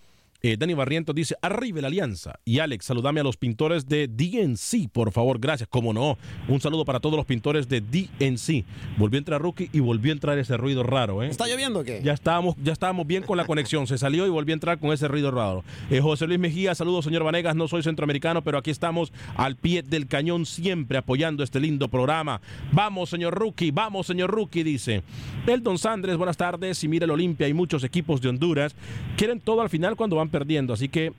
Eh, 0.42 0.56
Dani 0.58 0.74
Barrientos 0.74 1.14
dice, 1.14 1.36
arriba 1.42 1.80
la 1.80 1.88
alianza. 1.88 2.38
Y 2.44 2.58
Alex, 2.58 2.86
saludame 2.86 3.20
a 3.20 3.22
los 3.22 3.36
pintores 3.36 3.88
de 3.88 4.08
DNC, 4.08 4.88
por 4.92 5.12
favor, 5.12 5.38
gracias. 5.38 5.68
Como 5.68 5.92
no, 5.92 6.18
un 6.48 6.60
saludo 6.60 6.84
para 6.84 7.00
todos 7.00 7.16
los 7.16 7.26
pintores 7.26 7.68
de 7.68 7.80
DNC. 7.80 8.64
Volvió 8.98 9.18
a 9.18 9.20
entrar 9.20 9.40
Rookie 9.40 9.70
y 9.72 9.80
volvió 9.80 10.12
a 10.12 10.14
entrar 10.14 10.38
ese 10.38 10.56
ruido 10.56 10.82
raro. 10.82 11.22
¿eh? 11.22 11.28
¿Está 11.28 11.46
lloviendo 11.46 11.80
o 11.80 11.84
qué? 11.84 12.00
Ya 12.02 12.12
estábamos, 12.12 12.54
ya 12.62 12.72
estábamos 12.72 13.06
bien 13.06 13.22
con 13.22 13.36
la 13.36 13.44
conexión. 13.46 13.86
Se 13.86 13.98
salió 13.98 14.26
y 14.26 14.30
volvió 14.30 14.52
a 14.52 14.56
entrar 14.56 14.78
con 14.78 14.92
ese 14.92 15.08
ruido 15.08 15.30
raro. 15.30 15.64
Eh, 15.90 16.00
José 16.00 16.26
Luis 16.26 16.38
Mejía, 16.38 16.74
saludos, 16.74 17.04
señor 17.04 17.24
Vanegas. 17.24 17.56
No 17.56 17.68
soy 17.68 17.82
centroamericano, 17.82 18.42
pero 18.42 18.58
aquí 18.58 18.70
estamos 18.70 19.12
al 19.36 19.56
pie 19.56 19.82
del 19.82 20.06
cañón, 20.06 20.46
siempre 20.46 20.98
apoyando 20.98 21.42
este 21.42 21.60
lindo 21.60 21.88
programa. 21.88 22.40
Vamos, 22.72 23.10
señor 23.10 23.34
Rookie, 23.34 23.70
vamos, 23.70 24.06
señor 24.06 24.30
Rookie, 24.30 24.62
dice. 24.62 25.02
Eldon 25.46 25.78
Sandres, 25.78 26.16
buenas 26.16 26.36
tardes. 26.36 26.82
Y 26.84 26.88
mira 26.88 27.04
el 27.04 27.10
Olimpia 27.10 27.48
y 27.48 27.54
muchos 27.54 27.84
equipos 27.84 28.20
de 28.20 28.28
Honduras 28.28 28.74
quieren 29.16 29.40
todo 29.40 29.60
al 29.60 29.70
final 29.70 29.96
cuando 29.96 30.16
van 30.16 30.25
perdiendo. 30.30 30.72
Así 30.72 30.88
que 30.88 31.12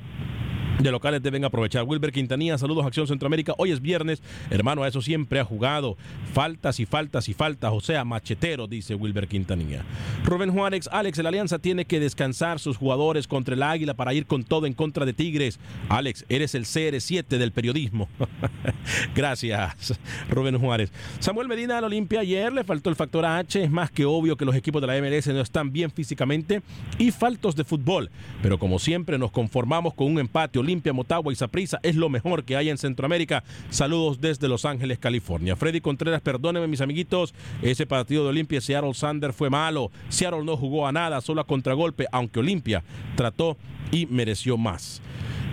de 0.80 0.92
locales 0.92 1.24
deben 1.24 1.44
aprovechar. 1.44 1.84
Wilber 1.84 2.12
Quintanilla, 2.12 2.58
saludos 2.58 2.86
Acción 2.86 3.08
Centroamérica. 3.08 3.54
Hoy 3.58 3.72
es 3.72 3.82
viernes, 3.82 4.22
hermano, 4.50 4.84
a 4.84 4.88
eso 4.88 5.02
siempre 5.02 5.40
ha 5.40 5.46
jugado. 5.46 5.98
Faltas 6.34 6.80
y 6.80 6.86
faltas 6.86 7.30
y 7.30 7.34
faltas, 7.34 7.72
o 7.74 7.82
sea, 7.82 8.06
machetero, 8.06 8.68
dice 8.68 8.96
Wilber 8.96 9.28
Quintanilla. 9.28 9.84
Rubén 10.24 10.52
Juárez, 10.52 10.88
Alex, 10.92 11.18
la 11.20 11.30
Alianza 11.30 11.60
tiene 11.60 11.86
que 11.86 12.00
descansar 12.00 12.60
sus 12.60 12.78
jugadores 12.78 13.28
contra 13.28 13.56
el 13.56 13.63
Águila 13.63 13.96
para 13.96 14.13
ir 14.13 14.26
con 14.26 14.44
todo 14.44 14.68
en 14.68 14.74
contra 14.74 15.06
de 15.06 15.13
Tigres. 15.13 15.60
Alex, 15.90 16.26
eres 16.30 16.54
el 16.54 16.66
CR7 16.66 17.26
del 17.26 17.52
periodismo. 17.52 18.08
Gracias, 19.16 20.00
Rubén 20.30 20.60
Juárez. 20.60 20.92
Samuel 21.20 21.48
Medina 21.48 21.78
al 21.80 21.86
Olimpia 21.86 22.20
ayer 22.20 22.54
le 22.54 22.63
faltó 22.63 22.90
el 22.90 22.96
factor 22.96 23.26
H. 23.26 23.63
Es 23.63 23.72
más 23.72 23.90
que 23.90 24.06
obvio 24.06 24.38
que 24.38 24.46
los 24.46 24.56
equipos 24.56 24.82
de 24.82 24.88
la 24.88 25.02
MLS 25.02 25.28
no 25.28 25.42
están 25.42 25.72
bien 25.72 25.90
físicamente 25.90 26.62
y 27.00 27.12
faltos 27.12 27.56
de 27.56 27.63
fútbol. 27.63 28.12
Pero 28.42 28.60
como 28.60 28.80
siempre 28.80 29.18
nos 29.18 29.32
conformamos 29.32 29.94
con 29.94 30.08
un 30.08 30.20
empate. 30.20 30.60
Olimpia, 30.68 30.92
Motagua 30.92 31.32
y 31.32 31.36
Saprissa 31.38 31.80
es 31.82 31.96
lo 31.96 32.10
mejor 32.10 32.44
que 32.44 32.58
hay 32.58 32.70
en 32.70 32.78
Centroamérica. 32.78 33.42
Saludos 33.70 34.20
desde 34.20 34.50
Los 34.50 34.66
Ángeles, 34.66 35.00
California. 35.00 35.56
Freddy 35.56 35.80
Contreras, 35.80 36.20
perdónenme 36.20 36.68
mis 36.68 36.82
amiguitos, 36.82 37.34
ese 37.62 37.86
partido 37.86 38.24
de 38.24 38.30
Olimpia 38.32 38.60
Seattle 38.60 38.94
Sander 38.94 39.32
fue 39.32 39.50
malo. 39.50 39.92
Seattle 40.10 40.44
no 40.44 40.58
jugó 40.58 40.86
a 40.86 40.92
nada, 40.92 41.22
solo 41.22 41.40
a 41.40 41.48
contragolpe, 41.48 42.06
aunque 42.12 42.42
Olimpia 42.42 42.84
trató 43.16 43.56
y 43.94 44.08
mereció 44.08 44.58
más. 44.58 45.02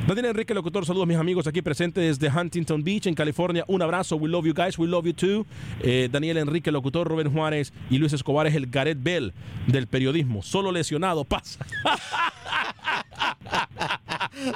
Daniel 0.09 0.27
Enrique, 0.27 0.53
locutor, 0.53 0.85
saludos 0.85 1.07
mis 1.07 1.17
amigos 1.17 1.47
aquí 1.47 1.63
presentes 1.63 2.19
desde 2.19 2.37
Huntington 2.37 2.83
Beach, 2.83 3.07
en 3.07 3.15
California. 3.15 3.65
Un 3.69 3.83
abrazo, 3.83 4.17
we 4.17 4.29
love 4.29 4.45
you 4.45 4.53
guys, 4.53 4.77
we 4.77 4.89
love 4.89 5.07
you 5.07 5.15
too. 5.15 5.47
Eh, 5.81 6.09
Daniel 6.11 6.39
Enrique, 6.39 6.73
locutor, 6.73 7.09
Rubén 7.09 7.33
Juárez 7.33 7.73
y 7.89 7.99
Luis 7.99 8.13
Escobar 8.13 8.49
es 8.49 8.55
el 8.57 8.67
Gareth 8.67 8.99
Bell 9.01 9.33
del 9.69 9.87
periodismo. 9.87 10.43
Solo 10.43 10.73
lesionado 10.73 11.25
pasa. 11.25 11.65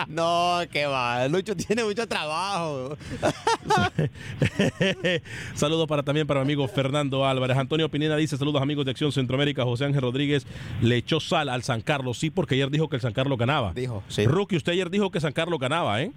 No, 0.09 0.61
qué 0.73 0.87
va. 0.87 1.27
Lucho 1.29 1.57
tiene 1.57 1.85
mucho 1.85 2.07
trabajo. 2.07 2.97
saludos 5.55 5.87
para 5.87 6.03
también 6.03 6.27
para 6.27 6.41
mi 6.41 6.45
amigo 6.45 6.67
Fernando 6.69 7.27
Álvarez. 7.27 7.57
Antonio 7.57 7.89
Pineda 7.89 8.17
dice: 8.17 8.37
Saludos 8.37 8.63
amigos 8.63 8.85
de 8.85 8.91
Acción 8.91 9.13
Centroamérica. 9.13 9.65
José 9.65 9.85
Ángel 9.85 10.03
Rodríguez 10.03 10.47
le 10.83 10.97
echó 10.97 11.21
sal 11.21 11.49
al 11.49 11.63
San 11.63 11.81
Carlos. 11.81 12.19
Sí, 12.19 12.31
porque 12.31 12.55
ayer 12.55 12.71
dijo 12.71 12.89
que 12.89 12.97
el 12.97 13.03
San 13.03 13.13
Carlos 13.13 13.39
ganaba. 13.39 13.73
Dijo, 13.73 14.03
sí. 14.09 14.27
Rookie, 14.27 14.57
usted 14.57 14.73
ayer 14.73 14.91
dijo 14.91 15.11
que 15.11 15.21
San 15.21 15.33
Carlos 15.33 15.59
ganaba, 15.59 16.03
¿eh? 16.03 16.13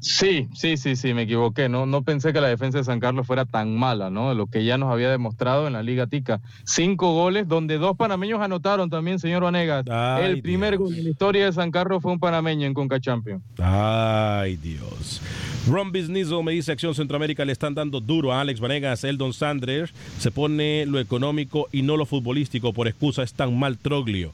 Sí, 0.00 0.48
sí, 0.54 0.76
sí, 0.76 0.96
sí, 0.96 1.14
me 1.14 1.22
equivoqué. 1.22 1.68
No, 1.68 1.86
no 1.86 2.02
pensé 2.02 2.32
que 2.32 2.40
la 2.40 2.48
defensa 2.48 2.78
de 2.78 2.84
San 2.84 3.00
Carlos 3.00 3.26
fuera 3.26 3.44
tan 3.44 3.76
mala, 3.76 4.10
¿no? 4.10 4.32
Lo 4.34 4.46
que 4.46 4.64
ya 4.64 4.78
nos 4.78 4.92
había 4.92 5.10
demostrado 5.10 5.66
en 5.66 5.72
la 5.72 5.82
Liga 5.82 6.06
Tica. 6.06 6.40
Cinco 6.64 7.12
goles, 7.12 7.48
donde 7.48 7.78
dos 7.78 7.96
panameños 7.96 8.40
anotaron 8.40 8.90
también, 8.90 9.18
señor 9.18 9.42
Vanegas. 9.42 9.84
Ay, 9.90 10.24
el 10.26 10.42
primer 10.42 10.78
gol 10.78 10.94
en 10.94 11.04
la 11.04 11.10
historia 11.10 11.46
de 11.46 11.52
San 11.52 11.70
Carlos 11.70 12.02
fue 12.02 12.12
un 12.12 12.20
panameño 12.20 12.66
en 12.66 12.74
Conca 12.74 13.00
Champions. 13.00 13.42
Ay, 13.58 14.56
Dios. 14.56 15.20
Ron 15.68 15.92
Bisnizo 15.92 16.42
me 16.42 16.52
dice 16.52 16.72
Acción 16.72 16.94
Centroamérica 16.94 17.44
le 17.44 17.52
están 17.52 17.74
dando 17.74 18.00
duro 18.00 18.32
a 18.32 18.40
Alex 18.40 18.60
Vanegas, 18.60 19.04
Eldon 19.04 19.34
Sanders. 19.34 19.92
Se 20.18 20.30
pone 20.30 20.86
lo 20.86 20.98
económico 20.98 21.68
y 21.72 21.82
no 21.82 21.96
lo 21.96 22.06
futbolístico 22.06 22.72
por 22.72 22.88
excusa 22.88 23.22
es 23.22 23.34
tan 23.34 23.58
mal 23.58 23.76
Troglio. 23.76 24.32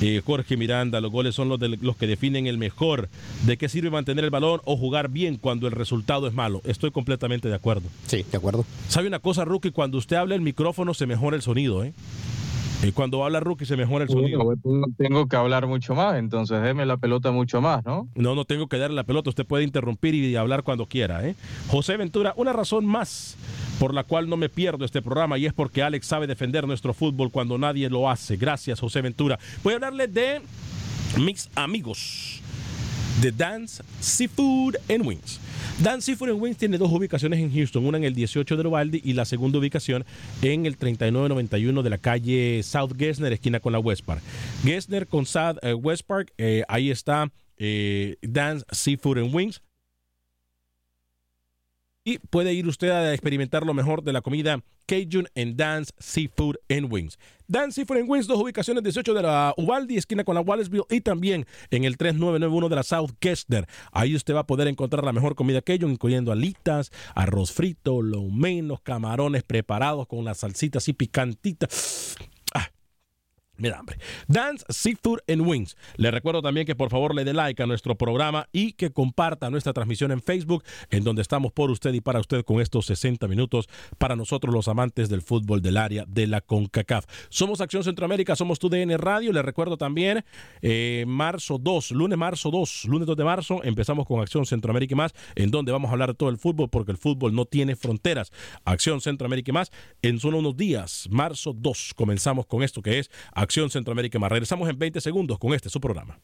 Eh, 0.00 0.20
Jorge 0.24 0.56
Miranda, 0.56 1.00
los 1.00 1.10
goles 1.10 1.34
son 1.34 1.48
los, 1.48 1.58
de, 1.58 1.68
los 1.68 1.96
que 1.96 2.06
definen 2.06 2.46
el 2.46 2.58
mejor. 2.58 3.08
¿De 3.46 3.56
qué 3.56 3.68
sirve 3.68 3.90
mantener 3.90 4.24
el 4.24 4.30
balón 4.30 4.60
o 4.64 4.76
jugar 4.76 5.08
bien 5.08 5.36
cuando 5.36 5.66
el 5.66 5.72
resultado 5.72 6.26
es 6.26 6.34
malo? 6.34 6.60
Estoy 6.64 6.90
completamente 6.90 7.48
de 7.48 7.54
acuerdo. 7.54 7.88
Sí, 8.06 8.24
de 8.30 8.36
acuerdo. 8.36 8.66
¿Sabe 8.88 9.08
una 9.08 9.20
cosa, 9.20 9.44
Rookie? 9.44 9.70
Cuando 9.70 9.98
usted 9.98 10.16
habla 10.16 10.34
el 10.34 10.42
micrófono 10.42 10.92
se 10.92 11.06
mejora 11.06 11.36
el 11.36 11.42
sonido, 11.42 11.82
¿eh? 11.82 11.94
Y 12.82 12.92
cuando 12.92 13.24
habla 13.24 13.40
Rookie 13.40 13.64
se 13.64 13.76
mejora 13.76 14.04
el 14.04 14.10
sonido. 14.10 14.44
Bueno, 14.44 14.86
tengo 14.96 15.26
que 15.28 15.36
hablar 15.36 15.66
mucho 15.66 15.94
más, 15.94 16.16
entonces 16.16 16.62
déme 16.62 16.86
la 16.86 16.96
pelota 16.96 17.30
mucho 17.30 17.60
más, 17.60 17.84
¿no? 17.84 18.08
No, 18.14 18.34
no 18.34 18.44
tengo 18.44 18.68
que 18.68 18.78
darle 18.78 18.96
la 18.96 19.04
pelota. 19.04 19.30
Usted 19.30 19.46
puede 19.46 19.64
interrumpir 19.64 20.14
y 20.14 20.36
hablar 20.36 20.62
cuando 20.62 20.86
quiera. 20.86 21.26
¿eh? 21.26 21.34
José 21.68 21.96
Ventura, 21.96 22.34
una 22.36 22.52
razón 22.52 22.86
más 22.86 23.36
por 23.78 23.94
la 23.94 24.04
cual 24.04 24.28
no 24.28 24.36
me 24.36 24.48
pierdo 24.48 24.84
este 24.84 25.02
programa 25.02 25.38
y 25.38 25.46
es 25.46 25.52
porque 25.52 25.82
Alex 25.82 26.06
sabe 26.06 26.26
defender 26.26 26.66
nuestro 26.66 26.94
fútbol 26.94 27.30
cuando 27.30 27.58
nadie 27.58 27.90
lo 27.90 28.08
hace. 28.08 28.36
Gracias, 28.36 28.80
José 28.80 29.00
Ventura. 29.02 29.38
Voy 29.62 29.72
a 29.72 29.76
hablarle 29.76 30.08
de 30.08 30.40
mis 31.18 31.50
amigos 31.54 32.42
de 33.20 33.32
Dance 33.32 33.82
Seafood 34.00 34.76
and 34.88 35.06
Wings. 35.06 35.40
Dan 35.82 36.00
Seafood 36.00 36.30
and 36.30 36.40
Wings 36.40 36.56
tiene 36.56 36.78
dos 36.78 36.90
ubicaciones 36.90 37.40
en 37.40 37.52
Houston, 37.52 37.84
una 37.84 37.98
en 37.98 38.04
el 38.04 38.14
18 38.14 38.56
de 38.56 38.66
Uvalde 38.66 39.00
y 39.02 39.12
la 39.12 39.24
segunda 39.24 39.58
ubicación 39.58 40.04
en 40.42 40.66
el 40.66 40.76
3991 40.76 41.82
de 41.82 41.90
la 41.90 41.98
calle 41.98 42.62
South 42.62 42.92
Gessner, 42.96 43.32
esquina 43.32 43.60
con 43.60 43.72
la 43.72 43.78
West 43.78 44.04
Park. 44.04 44.22
Gessner 44.62 45.06
con 45.06 45.26
South 45.26 45.58
eh, 45.62 45.74
West 45.74 46.04
Park, 46.06 46.32
eh, 46.38 46.64
ahí 46.68 46.90
está 46.90 47.30
eh, 47.58 48.16
Dan's 48.22 48.64
Seafood 48.70 49.18
and 49.18 49.34
Wings. 49.34 49.60
Y 52.08 52.18
puede 52.18 52.54
ir 52.54 52.68
usted 52.68 52.90
a 52.90 53.12
experimentar 53.12 53.66
lo 53.66 53.74
mejor 53.74 54.04
de 54.04 54.12
la 54.12 54.20
comida 54.20 54.62
Cajun 54.86 55.26
en 55.34 55.56
Dance 55.56 55.92
Seafood 55.98 56.54
and 56.70 56.86
Wings. 56.88 57.18
Dance 57.48 57.74
Seafood 57.74 57.96
and 57.96 58.08
Wings, 58.08 58.28
dos 58.28 58.40
ubicaciones, 58.40 58.84
18 58.84 59.12
de 59.12 59.22
la 59.22 59.52
Uvalde, 59.56 59.96
esquina 59.96 60.22
con 60.22 60.36
la 60.36 60.40
Wallaceville, 60.40 60.84
y 60.88 61.00
también 61.00 61.46
en 61.72 61.82
el 61.82 61.96
3991 61.96 62.68
de 62.68 62.76
la 62.76 62.84
South 62.84 63.10
Kestner. 63.18 63.66
Ahí 63.90 64.14
usted 64.14 64.36
va 64.36 64.40
a 64.40 64.46
poder 64.46 64.68
encontrar 64.68 65.02
la 65.02 65.12
mejor 65.12 65.34
comida 65.34 65.62
Cajun, 65.62 65.90
incluyendo 65.90 66.30
alitas, 66.30 66.92
arroz 67.16 67.50
frito, 67.50 68.00
lo 68.02 68.22
menos, 68.22 68.80
camarones 68.82 69.42
preparados 69.42 70.06
con 70.06 70.24
la 70.24 70.34
salsita 70.34 70.78
así 70.78 70.92
picantita. 70.92 71.66
Me 73.58 73.70
da 73.70 73.78
hambre. 73.78 73.98
Dance 74.28 74.64
Seafood 74.68 75.20
and 75.28 75.42
Wings. 75.46 75.76
Le 75.96 76.10
recuerdo 76.10 76.42
también 76.42 76.66
que 76.66 76.74
por 76.74 76.90
favor 76.90 77.14
le 77.14 77.24
dé 77.24 77.32
like 77.32 77.62
a 77.62 77.66
nuestro 77.66 77.96
programa 77.96 78.48
y 78.52 78.72
que 78.72 78.90
comparta 78.90 79.50
nuestra 79.50 79.72
transmisión 79.72 80.12
en 80.12 80.20
Facebook, 80.20 80.62
en 80.90 81.04
donde 81.04 81.22
estamos 81.22 81.52
por 81.52 81.70
usted 81.70 81.92
y 81.94 82.00
para 82.00 82.20
usted 82.20 82.44
con 82.44 82.60
estos 82.60 82.86
60 82.86 83.26
minutos 83.28 83.68
para 83.98 84.16
nosotros 84.16 84.52
los 84.52 84.68
amantes 84.68 85.08
del 85.08 85.22
fútbol 85.22 85.62
del 85.62 85.76
área 85.76 86.04
de 86.06 86.26
la 86.26 86.40
CONCACAF. 86.40 87.06
Somos 87.28 87.60
Acción 87.60 87.84
Centroamérica, 87.84 88.36
somos 88.36 88.58
TUDN 88.58 88.98
Radio. 88.98 89.32
Le 89.32 89.42
recuerdo 89.42 89.76
también, 89.76 90.24
eh, 90.62 91.04
marzo 91.06 91.58
2, 91.58 91.92
lunes 91.92 92.18
marzo 92.18 92.50
2, 92.50 92.84
lunes 92.86 93.06
2 93.06 93.16
de 93.16 93.24
marzo, 93.24 93.62
empezamos 93.64 94.06
con 94.06 94.20
Acción 94.20 94.46
Centroamérica 94.46 94.94
y 94.94 94.96
más, 94.96 95.12
en 95.34 95.50
donde 95.50 95.72
vamos 95.72 95.88
a 95.88 95.92
hablar 95.92 96.10
de 96.10 96.14
todo 96.14 96.28
el 96.28 96.38
fútbol, 96.38 96.68
porque 96.68 96.92
el 96.92 96.98
fútbol 96.98 97.34
no 97.34 97.44
tiene 97.44 97.76
fronteras. 97.76 98.32
Acción 98.64 99.00
Centroamérica 99.00 99.50
y 99.50 99.54
más, 99.54 99.70
en 100.02 100.20
solo 100.20 100.38
unos 100.38 100.56
días, 100.56 101.08
marzo 101.10 101.52
2, 101.54 101.94
comenzamos 101.94 102.46
con 102.46 102.62
esto 102.62 102.82
que 102.82 102.98
es 102.98 103.10
Acción 103.46 103.70
Centroamérica 103.70 104.18
más. 104.18 104.30
Regresamos 104.30 104.68
en 104.68 104.78
20 104.78 105.00
segundos 105.00 105.38
con 105.38 105.54
este 105.54 105.70
su 105.70 105.80
programa. 105.80 106.18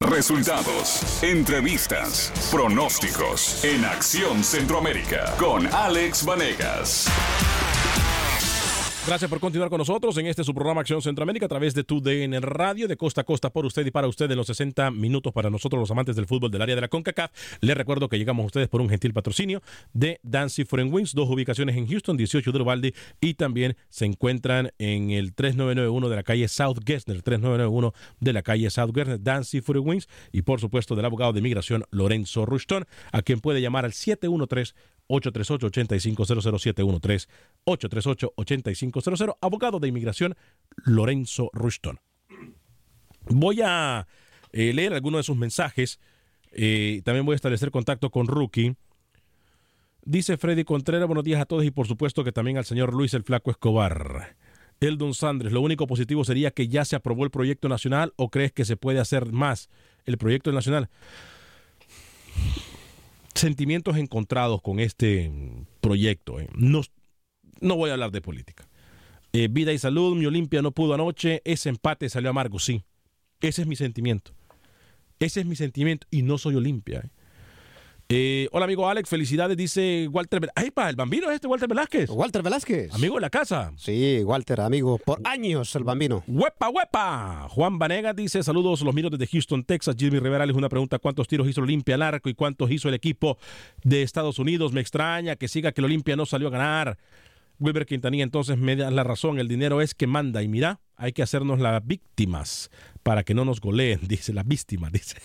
Resultados, 0.00 1.22
entrevistas, 1.22 2.32
pronósticos 2.50 3.64
en 3.64 3.84
Acción 3.84 4.42
Centroamérica 4.44 5.34
con 5.38 5.66
Alex 5.66 6.24
Vanegas. 6.24 7.63
Gracias 9.06 9.28
por 9.28 9.38
continuar 9.38 9.68
con 9.68 9.76
nosotros 9.76 10.16
en 10.16 10.26
este 10.26 10.44
su 10.44 10.54
programa 10.54 10.80
Acción 10.80 11.02
Centroamérica 11.02 11.44
a 11.44 11.48
través 11.50 11.74
de 11.74 11.84
tu 11.84 12.00
DN 12.00 12.40
Radio 12.40 12.88
de 12.88 12.96
costa 12.96 13.20
a 13.20 13.24
costa 13.24 13.50
por 13.50 13.66
usted 13.66 13.84
y 13.84 13.90
para 13.90 14.08
usted 14.08 14.30
en 14.30 14.38
los 14.38 14.46
60 14.46 14.90
minutos 14.92 15.30
para 15.30 15.50
nosotros 15.50 15.78
los 15.78 15.90
amantes 15.90 16.16
del 16.16 16.24
fútbol 16.24 16.50
del 16.50 16.62
área 16.62 16.74
de 16.74 16.80
la 16.80 16.88
CONCACAF. 16.88 17.30
Les 17.60 17.76
recuerdo 17.76 18.08
que 18.08 18.16
llegamos 18.16 18.44
a 18.44 18.46
ustedes 18.46 18.68
por 18.68 18.80
un 18.80 18.88
gentil 18.88 19.12
patrocinio 19.12 19.62
de 19.92 20.20
Dancy 20.22 20.64
Foreign 20.64 20.90
Wings, 20.90 21.12
dos 21.12 21.28
ubicaciones 21.28 21.76
en 21.76 21.86
Houston, 21.86 22.16
18 22.16 22.50
de 22.50 22.62
Uvalde 22.62 22.94
y 23.20 23.34
también 23.34 23.76
se 23.90 24.06
encuentran 24.06 24.70
en 24.78 25.10
el 25.10 25.34
3991 25.34 26.08
de 26.08 26.16
la 26.16 26.22
calle 26.22 26.48
South 26.48 26.78
Gessner, 26.82 27.20
3991 27.20 27.92
de 28.20 28.32
la 28.32 28.42
calle 28.42 28.70
South 28.70 28.92
Gessner, 28.94 29.22
Dancy 29.22 29.60
Foreign 29.60 29.86
Wings 29.86 30.08
y 30.32 30.40
por 30.40 30.60
supuesto 30.60 30.96
del 30.96 31.04
abogado 31.04 31.34
de 31.34 31.40
inmigración 31.40 31.84
Lorenzo 31.90 32.46
Rushton, 32.46 32.86
a 33.12 33.20
quien 33.20 33.40
puede 33.40 33.60
llamar 33.60 33.84
al 33.84 33.92
713 33.92 34.74
838-8500 35.08 37.26
713-838-8500, 37.66 39.36
abogado 39.40 39.80
de 39.80 39.88
inmigración 39.88 40.36
Lorenzo 40.84 41.50
Rushton. 41.52 41.98
Voy 43.28 43.60
a 43.62 44.06
eh, 44.52 44.72
leer 44.72 44.94
algunos 44.94 45.18
de 45.20 45.24
sus 45.24 45.36
mensajes. 45.36 46.00
Eh, 46.52 47.02
también 47.04 47.26
voy 47.26 47.34
a 47.34 47.36
establecer 47.36 47.70
contacto 47.70 48.10
con 48.10 48.26
Rookie. 48.26 48.74
Dice 50.04 50.36
Freddy 50.36 50.64
Contreras, 50.64 51.06
buenos 51.06 51.22
días 51.24 51.40
a 51.40 51.46
todos 51.46 51.64
y 51.64 51.70
por 51.70 51.86
supuesto 51.86 52.24
que 52.24 52.32
también 52.32 52.58
al 52.58 52.66
señor 52.66 52.92
Luis 52.92 53.14
el 53.14 53.22
Flaco 53.22 53.50
Escobar. 53.50 54.36
Eldon 54.80 55.14
Sandres, 55.14 55.52
lo 55.52 55.62
único 55.62 55.86
positivo 55.86 56.24
sería 56.24 56.50
que 56.50 56.68
ya 56.68 56.84
se 56.84 56.94
aprobó 56.94 57.24
el 57.24 57.30
proyecto 57.30 57.70
nacional 57.70 58.12
o 58.16 58.28
crees 58.28 58.52
que 58.52 58.66
se 58.66 58.76
puede 58.76 59.00
hacer 59.00 59.32
más 59.32 59.70
el 60.04 60.18
proyecto 60.18 60.52
nacional 60.52 60.90
sentimientos 63.34 63.96
encontrados 63.96 64.62
con 64.62 64.80
este 64.80 65.30
proyecto. 65.80 66.40
¿eh? 66.40 66.48
No, 66.54 66.82
no, 67.60 67.76
voy 67.76 67.90
a 67.90 67.94
hablar 67.94 68.10
de 68.10 68.20
política. 68.20 68.68
Eh, 69.32 69.48
vida 69.50 69.72
y 69.72 69.78
salud, 69.78 70.16
mi 70.16 70.26
Olimpia 70.26 70.62
no 70.62 70.70
pudo 70.70 70.94
anoche, 70.94 71.42
ese 71.44 71.68
empate 71.68 72.08
salió 72.08 72.30
amargo, 72.30 72.58
sí. 72.58 72.84
Ese 73.40 73.62
es 73.62 73.68
mi 73.68 73.76
sentimiento. 73.76 74.32
Ese 75.18 75.40
es 75.40 75.46
mi 75.46 75.56
sentimiento 75.56 76.06
y 76.10 76.22
no 76.22 76.38
soy 76.38 76.54
Olimpia. 76.54 77.00
¿eh? 77.04 77.10
Eh, 78.16 78.48
hola 78.52 78.66
amigo 78.66 78.88
Alex, 78.88 79.08
felicidades, 79.08 79.56
dice 79.56 80.06
Walter 80.08 80.38
Velázquez. 80.38 80.62
¡Ay, 80.64 80.70
pa! 80.70 80.88
¿El 80.88 80.94
bambino 80.94 81.28
es 81.30 81.34
este 81.34 81.48
Walter 81.48 81.68
Velázquez? 81.68 82.08
Walter 82.10 82.44
Velázquez. 82.44 82.94
Amigo 82.94 83.16
de 83.16 83.22
la 83.22 83.28
casa. 83.28 83.72
Sí, 83.76 84.22
Walter, 84.22 84.60
amigo. 84.60 84.98
Por 84.98 85.20
años 85.24 85.74
el 85.74 85.82
bambino. 85.82 86.22
¡Huepa, 86.28 86.68
huepa! 86.68 87.48
Juan 87.48 87.76
Vanegas 87.80 88.14
dice, 88.14 88.44
saludos, 88.44 88.82
los 88.82 88.94
miros 88.94 89.10
desde 89.10 89.26
Houston, 89.26 89.64
Texas. 89.64 89.96
Jimmy 89.98 90.20
Rivera 90.20 90.46
les 90.46 90.54
una 90.54 90.68
pregunta, 90.68 91.00
¿cuántos 91.00 91.26
tiros 91.26 91.48
hizo 91.48 91.58
el 91.58 91.64
Olimpia 91.64 91.96
al 91.96 92.02
arco 92.02 92.28
y 92.28 92.34
cuántos 92.34 92.70
hizo 92.70 92.88
el 92.88 92.94
equipo 92.94 93.36
de 93.82 94.02
Estados 94.02 94.38
Unidos? 94.38 94.72
Me 94.72 94.80
extraña 94.80 95.34
que 95.34 95.48
siga 95.48 95.72
que 95.72 95.80
el 95.80 95.86
Olimpia 95.86 96.14
no 96.14 96.24
salió 96.24 96.46
a 96.46 96.50
ganar. 96.52 96.98
Wilber 97.58 97.86
Quintanilla 97.86 98.24
entonces 98.24 98.58
me 98.58 98.76
da 98.76 98.90
la 98.90 99.04
razón, 99.04 99.38
el 99.38 99.48
dinero 99.48 99.80
es 99.80 99.94
que 99.94 100.06
manda 100.06 100.42
y 100.42 100.48
mira, 100.48 100.80
hay 100.96 101.12
que 101.12 101.22
hacernos 101.22 101.60
las 101.60 101.84
víctimas 101.86 102.70
para 103.02 103.22
que 103.22 103.34
no 103.34 103.44
nos 103.44 103.60
goleen, 103.60 104.00
dice 104.08 104.32
las 104.32 104.46
víctimas, 104.46 104.92
dice 104.92 105.16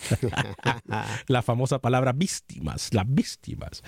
la 1.26 1.42
famosa 1.42 1.80
palabra 1.80 2.12
víctimas, 2.12 2.92
las 2.94 3.04
víctimas. 3.08 3.82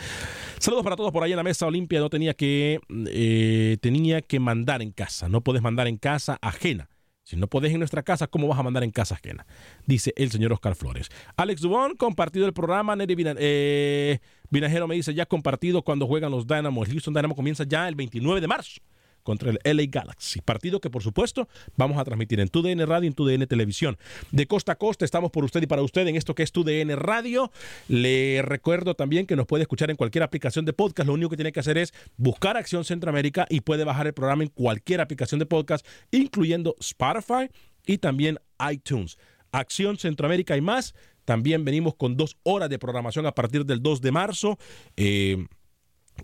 Saludos 0.59 0.85
para 0.85 0.97
todos 0.97 1.13
por 1.13 1.23
ahí 1.23 1.33
en 1.33 1.37
la 1.37 1.43
mesa 1.43 1.67
Olimpia, 1.67 2.01
no 2.01 2.11
tenía 2.11 2.35
que, 2.35 2.81
eh, 3.09 3.79
tenía 3.81 4.23
que 4.23 4.41
mandar 4.41 4.83
en 4.83 4.93
casa, 4.93 5.29
no 5.29 5.41
puedes 5.41 5.63
mandar 5.63 5.87
en 5.87 5.99
casa 5.99 6.39
ajena. 6.41 6.89
Si 7.33 7.39
no 7.39 7.47
podés 7.47 7.73
en 7.73 7.79
nuestra 7.79 8.03
casa, 8.03 8.27
¿cómo 8.27 8.47
vas 8.47 8.59
a 8.59 8.63
mandar 8.63 8.85
en 8.85 8.91
casa 8.91 9.15
ajena? 9.15 9.47
Dice 9.87 10.13
el 10.17 10.31
señor 10.31 10.53
Oscar 10.53 10.75
Flores. 10.75 11.09
Alex 11.35 11.63
Dubón, 11.63 11.97
compartido 11.97 12.45
el 12.45 12.53
programa. 12.53 12.95
Neri 12.95 13.17
eh, 13.39 14.19
Vinajero 14.51 14.87
me 14.87 14.97
dice, 14.97 15.15
ya 15.15 15.25
compartido 15.25 15.81
cuando 15.81 16.07
juegan 16.07 16.31
los 16.31 16.47
Dynamo. 16.47 16.85
El 16.85 16.91
Houston 16.91 17.15
Dynamo 17.15 17.35
comienza 17.35 17.65
ya 17.65 17.89
el 17.89 17.95
29 17.95 18.39
de 18.43 18.47
marzo. 18.47 18.83
Contra 19.23 19.51
el 19.51 19.59
LA 19.65 19.85
Galaxy. 19.89 20.41
Partido 20.41 20.81
que, 20.81 20.91
por 20.91 21.03
supuesto, 21.03 21.49
vamos 21.77 21.99
a 21.99 22.05
transmitir 22.05 22.41
en 22.41 22.49
TUDN 22.49 22.87
Radio 22.87 23.05
y 23.05 23.09
en 23.09 23.15
TUDN 23.15 23.47
Televisión. 23.47 23.99
De 24.31 24.47
costa 24.47 24.73
a 24.73 24.77
costa 24.77 25.05
estamos 25.05 25.31
por 25.31 25.45
usted 25.45 25.63
y 25.63 25.67
para 25.67 25.83
usted 25.83 26.07
en 26.07 26.17
esto 26.17 26.35
que 26.35 26.43
es 26.43 26.53
TUDN 26.53 26.97
Radio. 26.97 27.51
Le 27.89 28.43
recuerdo 28.43 28.95
también 28.95 29.27
que 29.27 29.37
nos 29.37 29.47
puede 29.47 29.63
escuchar 29.63 29.91
en 29.91 29.97
cualquier 29.97 30.25
aplicación 30.25 30.65
de 30.65 30.73
podcast. 30.73 31.07
Lo 31.07 31.15
único 31.15 31.31
que 31.31 31.37
tiene 31.37 31.53
que 31.53 31.61
hacer 31.61 31.79
es 31.79 31.93
buscar 32.17 32.57
Acción 32.57 32.85
Centroamérica 32.85 33.47
y 33.49 33.61
puede 33.61 33.85
bajar 33.85 34.07
el 34.07 34.15
programa 34.15 34.43
en 34.43 34.49
cualquier 34.49 35.01
aplicación 35.01 35.39
de 35.39 35.47
podcast, 35.47 35.87
incluyendo 36.11 36.75
Spotify 36.81 37.51
y 37.87 37.99
también 37.99 38.39
iTunes. 38.71 39.19
Acción 39.53 39.99
Centroamérica 39.99 40.57
y 40.57 40.61
más. 40.61 40.95
También 41.25 41.65
venimos 41.65 41.95
con 41.95 42.17
dos 42.17 42.37
horas 42.43 42.69
de 42.69 42.79
programación 42.79 43.27
a 43.27 43.33
partir 43.33 43.65
del 43.65 43.83
2 43.83 44.01
de 44.01 44.13
marzo. 44.13 44.59
Eh, 44.97 45.47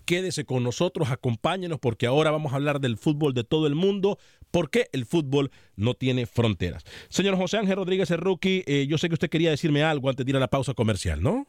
Quédese 0.05 0.45
con 0.45 0.63
nosotros, 0.63 1.09
acompáñenos 1.09 1.79
porque 1.79 2.07
ahora 2.07 2.31
vamos 2.31 2.53
a 2.53 2.55
hablar 2.55 2.79
del 2.79 2.97
fútbol 2.97 3.33
de 3.33 3.43
todo 3.43 3.67
el 3.67 3.75
mundo, 3.75 4.17
porque 4.51 4.87
el 4.91 5.05
fútbol 5.05 5.51
no 5.75 5.93
tiene 5.93 6.25
fronteras. 6.25 6.83
Señor 7.09 7.35
José 7.35 7.57
Ángel 7.57 7.75
Rodríguez, 7.75 8.09
rookie, 8.11 8.63
eh, 8.67 8.87
yo 8.87 8.97
sé 8.97 9.07
que 9.07 9.13
usted 9.13 9.29
quería 9.29 9.49
decirme 9.49 9.83
algo 9.83 10.09
antes 10.09 10.25
de 10.25 10.31
ir 10.31 10.37
a 10.37 10.39
la 10.39 10.47
pausa 10.47 10.73
comercial, 10.73 11.21
¿no? 11.21 11.47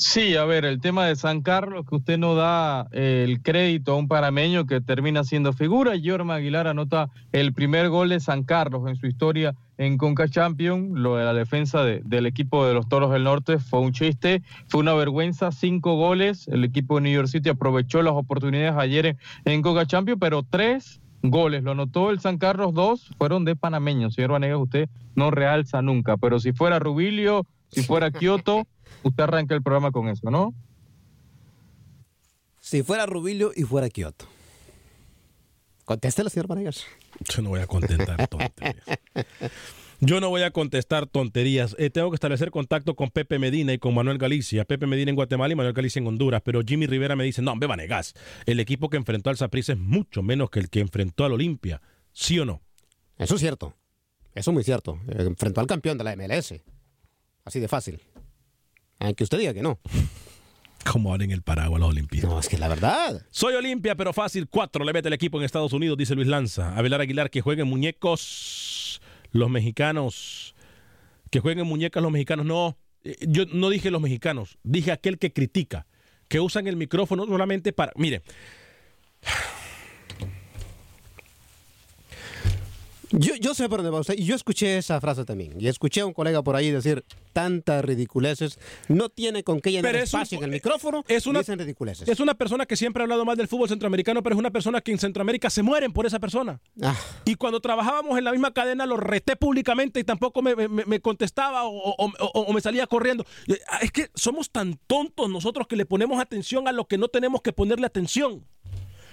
Sí, 0.00 0.36
a 0.36 0.44
ver, 0.44 0.64
el 0.64 0.80
tema 0.80 1.06
de 1.06 1.16
San 1.16 1.42
Carlos, 1.42 1.84
que 1.84 1.96
usted 1.96 2.18
no 2.18 2.36
da 2.36 2.86
eh, 2.92 3.24
el 3.26 3.42
crédito 3.42 3.90
a 3.90 3.96
un 3.96 4.06
parameño 4.06 4.64
que 4.64 4.80
termina 4.80 5.24
siendo 5.24 5.52
figura. 5.52 5.96
Yorma 5.96 6.36
Aguilar 6.36 6.68
anota 6.68 7.10
el 7.32 7.52
primer 7.52 7.88
gol 7.88 8.10
de 8.10 8.20
San 8.20 8.44
Carlos 8.44 8.86
en 8.86 8.94
su 8.94 9.08
historia 9.08 9.56
en 9.76 9.98
Conca 9.98 10.28
Champions. 10.28 10.96
Lo 10.96 11.16
de 11.16 11.24
la 11.24 11.34
defensa 11.34 11.82
del 11.82 12.26
equipo 12.26 12.64
de 12.64 12.74
los 12.74 12.88
Toros 12.88 13.10
del 13.10 13.24
Norte 13.24 13.58
fue 13.58 13.80
un 13.80 13.90
chiste, 13.90 14.44
fue 14.68 14.82
una 14.82 14.94
vergüenza. 14.94 15.50
Cinco 15.50 15.96
goles. 15.96 16.46
El 16.46 16.62
equipo 16.62 16.94
de 16.94 17.00
New 17.00 17.12
York 17.12 17.26
City 17.26 17.48
aprovechó 17.48 18.00
las 18.00 18.14
oportunidades 18.14 18.78
ayer 18.78 19.04
en, 19.04 19.18
en 19.46 19.62
Conca 19.62 19.84
Champions, 19.84 20.20
pero 20.20 20.44
tres 20.44 21.00
goles. 21.22 21.64
Lo 21.64 21.72
anotó 21.72 22.10
el 22.10 22.20
San 22.20 22.38
Carlos, 22.38 22.72
dos 22.72 23.10
fueron 23.18 23.44
de 23.44 23.56
panameños. 23.56 24.14
Señor 24.14 24.30
Vanegas, 24.30 24.60
usted 24.60 24.88
no 25.16 25.32
realza 25.32 25.82
nunca, 25.82 26.16
pero 26.16 26.38
si 26.38 26.52
fuera 26.52 26.78
Rubilio, 26.78 27.48
si 27.70 27.82
fuera 27.82 28.10
Kioto. 28.12 28.64
Usted 29.02 29.22
arranca 29.22 29.54
el 29.54 29.62
programa 29.62 29.90
con 29.90 30.08
eso, 30.08 30.30
¿no? 30.30 30.54
Si 32.60 32.82
fuera 32.82 33.06
Rubilio 33.06 33.52
y 33.54 33.62
fuera 33.62 33.88
Kioto. 33.88 34.26
Contéstelo, 35.84 36.28
señor 36.28 36.48
Vanegas. 36.48 36.84
Yo 37.20 37.40
no 37.40 37.48
voy 37.48 37.60
a 37.60 37.66
contestar 37.66 38.28
tonterías. 38.28 38.84
Yo 40.00 40.20
no 40.20 40.28
voy 40.28 40.42
a 40.42 40.50
contestar 40.50 41.06
tonterías. 41.06 41.74
Eh, 41.78 41.90
tengo 41.90 42.10
que 42.10 42.14
establecer 42.14 42.50
contacto 42.50 42.94
con 42.94 43.10
Pepe 43.10 43.38
Medina 43.38 43.72
y 43.72 43.78
con 43.78 43.94
Manuel 43.94 44.18
Galicia. 44.18 44.64
Pepe 44.64 44.86
Medina 44.86 45.08
en 45.08 45.16
Guatemala 45.16 45.52
y 45.52 45.56
Manuel 45.56 45.74
Galicia 45.74 45.98
en 45.98 46.06
Honduras. 46.06 46.42
Pero 46.44 46.60
Jimmy 46.60 46.86
Rivera 46.86 47.16
me 47.16 47.24
dice, 47.24 47.42
no, 47.42 47.56
me 47.56 47.66
Vanegas. 47.66 48.14
El 48.46 48.60
equipo 48.60 48.90
que 48.90 48.96
enfrentó 48.96 49.30
al 49.30 49.38
Saprissa 49.38 49.72
es 49.72 49.78
mucho 49.78 50.22
menos 50.22 50.50
que 50.50 50.60
el 50.60 50.68
que 50.68 50.80
enfrentó 50.80 51.24
al 51.24 51.32
Olimpia. 51.32 51.80
¿Sí 52.12 52.38
o 52.38 52.44
no? 52.44 52.60
Eso 53.16 53.36
es 53.36 53.40
cierto. 53.40 53.74
Eso 54.34 54.50
es 54.50 54.54
muy 54.54 54.62
cierto. 54.62 55.00
Enfrentó 55.08 55.60
al 55.60 55.66
campeón 55.66 55.98
de 55.98 56.04
la 56.04 56.14
MLS. 56.14 56.54
Así 57.44 57.58
de 57.58 57.66
fácil. 57.66 58.00
Aunque 58.98 59.24
usted 59.24 59.38
diga 59.38 59.54
que 59.54 59.62
no. 59.62 59.78
Como 60.90 61.14
en 61.14 61.30
el 61.30 61.42
paraguas 61.42 61.80
los 61.80 61.90
Olimpiadas. 61.90 62.30
No, 62.30 62.38
es 62.38 62.48
que 62.48 62.56
la 62.56 62.68
verdad. 62.68 63.22
Soy 63.30 63.54
Olimpia, 63.54 63.94
pero 63.94 64.12
fácil. 64.12 64.48
Cuatro 64.48 64.84
le 64.84 64.92
mete 64.92 65.08
el 65.08 65.14
equipo 65.14 65.38
en 65.38 65.44
Estados 65.44 65.72
Unidos, 65.72 65.98
dice 65.98 66.14
Luis 66.14 66.28
Lanza. 66.28 66.76
Abelar 66.76 67.00
Aguilar, 67.00 67.30
que 67.30 67.40
jueguen 67.40 67.68
muñecos 67.68 69.00
los 69.32 69.50
mexicanos. 69.50 70.54
Que 71.30 71.40
jueguen 71.40 71.66
muñecas 71.66 72.02
los 72.02 72.12
mexicanos. 72.12 72.46
No, 72.46 72.78
eh, 73.04 73.16
yo 73.20 73.44
no 73.46 73.68
dije 73.70 73.90
los 73.90 74.00
mexicanos. 74.00 74.56
Dije 74.62 74.92
aquel 74.92 75.18
que 75.18 75.32
critica. 75.32 75.86
Que 76.28 76.40
usan 76.40 76.66
el 76.66 76.76
micrófono 76.76 77.26
solamente 77.26 77.72
para. 77.72 77.92
Mire. 77.96 78.22
Yo, 83.10 83.34
yo 83.36 83.54
sé 83.54 83.68
por 83.68 83.78
dónde 83.78 83.90
va 83.90 84.00
usted, 84.00 84.14
y 84.18 84.24
yo 84.24 84.34
escuché 84.34 84.78
esa 84.78 85.00
frase 85.00 85.24
también. 85.24 85.54
Y 85.60 85.68
escuché 85.68 86.00
a 86.02 86.06
un 86.06 86.12
colega 86.12 86.42
por 86.42 86.56
ahí 86.56 86.70
decir 86.70 87.04
tantas 87.32 87.84
ridiculeces. 87.84 88.58
No 88.88 89.08
tiene 89.08 89.42
con 89.44 89.60
qué 89.60 89.70
llenar 89.72 89.96
espacio 89.96 90.38
en 90.38 90.44
el 90.44 90.50
micrófono. 90.50 91.04
Es 91.08 91.26
una, 91.26 91.38
dicen 91.40 91.58
ridiculeces. 91.58 92.08
Es 92.08 92.20
una 92.20 92.34
persona 92.34 92.66
que 92.66 92.76
siempre 92.76 93.02
ha 93.02 93.04
hablado 93.04 93.24
más 93.24 93.36
del 93.36 93.48
fútbol 93.48 93.68
centroamericano, 93.68 94.22
pero 94.22 94.34
es 94.34 94.38
una 94.38 94.50
persona 94.50 94.80
que 94.80 94.92
en 94.92 94.98
Centroamérica 94.98 95.48
se 95.50 95.62
mueren 95.62 95.92
por 95.92 96.04
esa 96.06 96.18
persona. 96.18 96.60
Ah. 96.82 96.96
Y 97.24 97.36
cuando 97.36 97.60
trabajábamos 97.60 98.18
en 98.18 98.24
la 98.24 98.32
misma 98.32 98.52
cadena 98.52 98.86
lo 98.86 98.96
reté 98.96 99.36
públicamente 99.36 100.00
y 100.00 100.04
tampoco 100.04 100.42
me, 100.42 100.54
me- 100.56 100.68
me 100.68 101.00
contestaba 101.00 101.64
o, 101.64 101.70
o- 101.96 102.12
o- 102.18 102.40
o 102.40 102.52
me 102.52 102.60
salía 102.60 102.86
corriendo. 102.86 103.24
Eh, 103.46 103.58
Es 103.82 103.92
que 103.92 104.08
somos 104.14 104.50
tan 104.50 104.78
tontos 104.86 105.28
nosotros 105.30 105.66
que 105.66 105.76
le 105.76 105.86
ponemos 105.86 106.20
atención 106.20 106.68
a 106.68 106.72
lo 106.72 106.86
que 106.86 106.98
no 106.98 107.08
tenemos 107.08 107.40
que 107.42 107.52
ponerle 107.52 107.86
atención. 107.86 108.44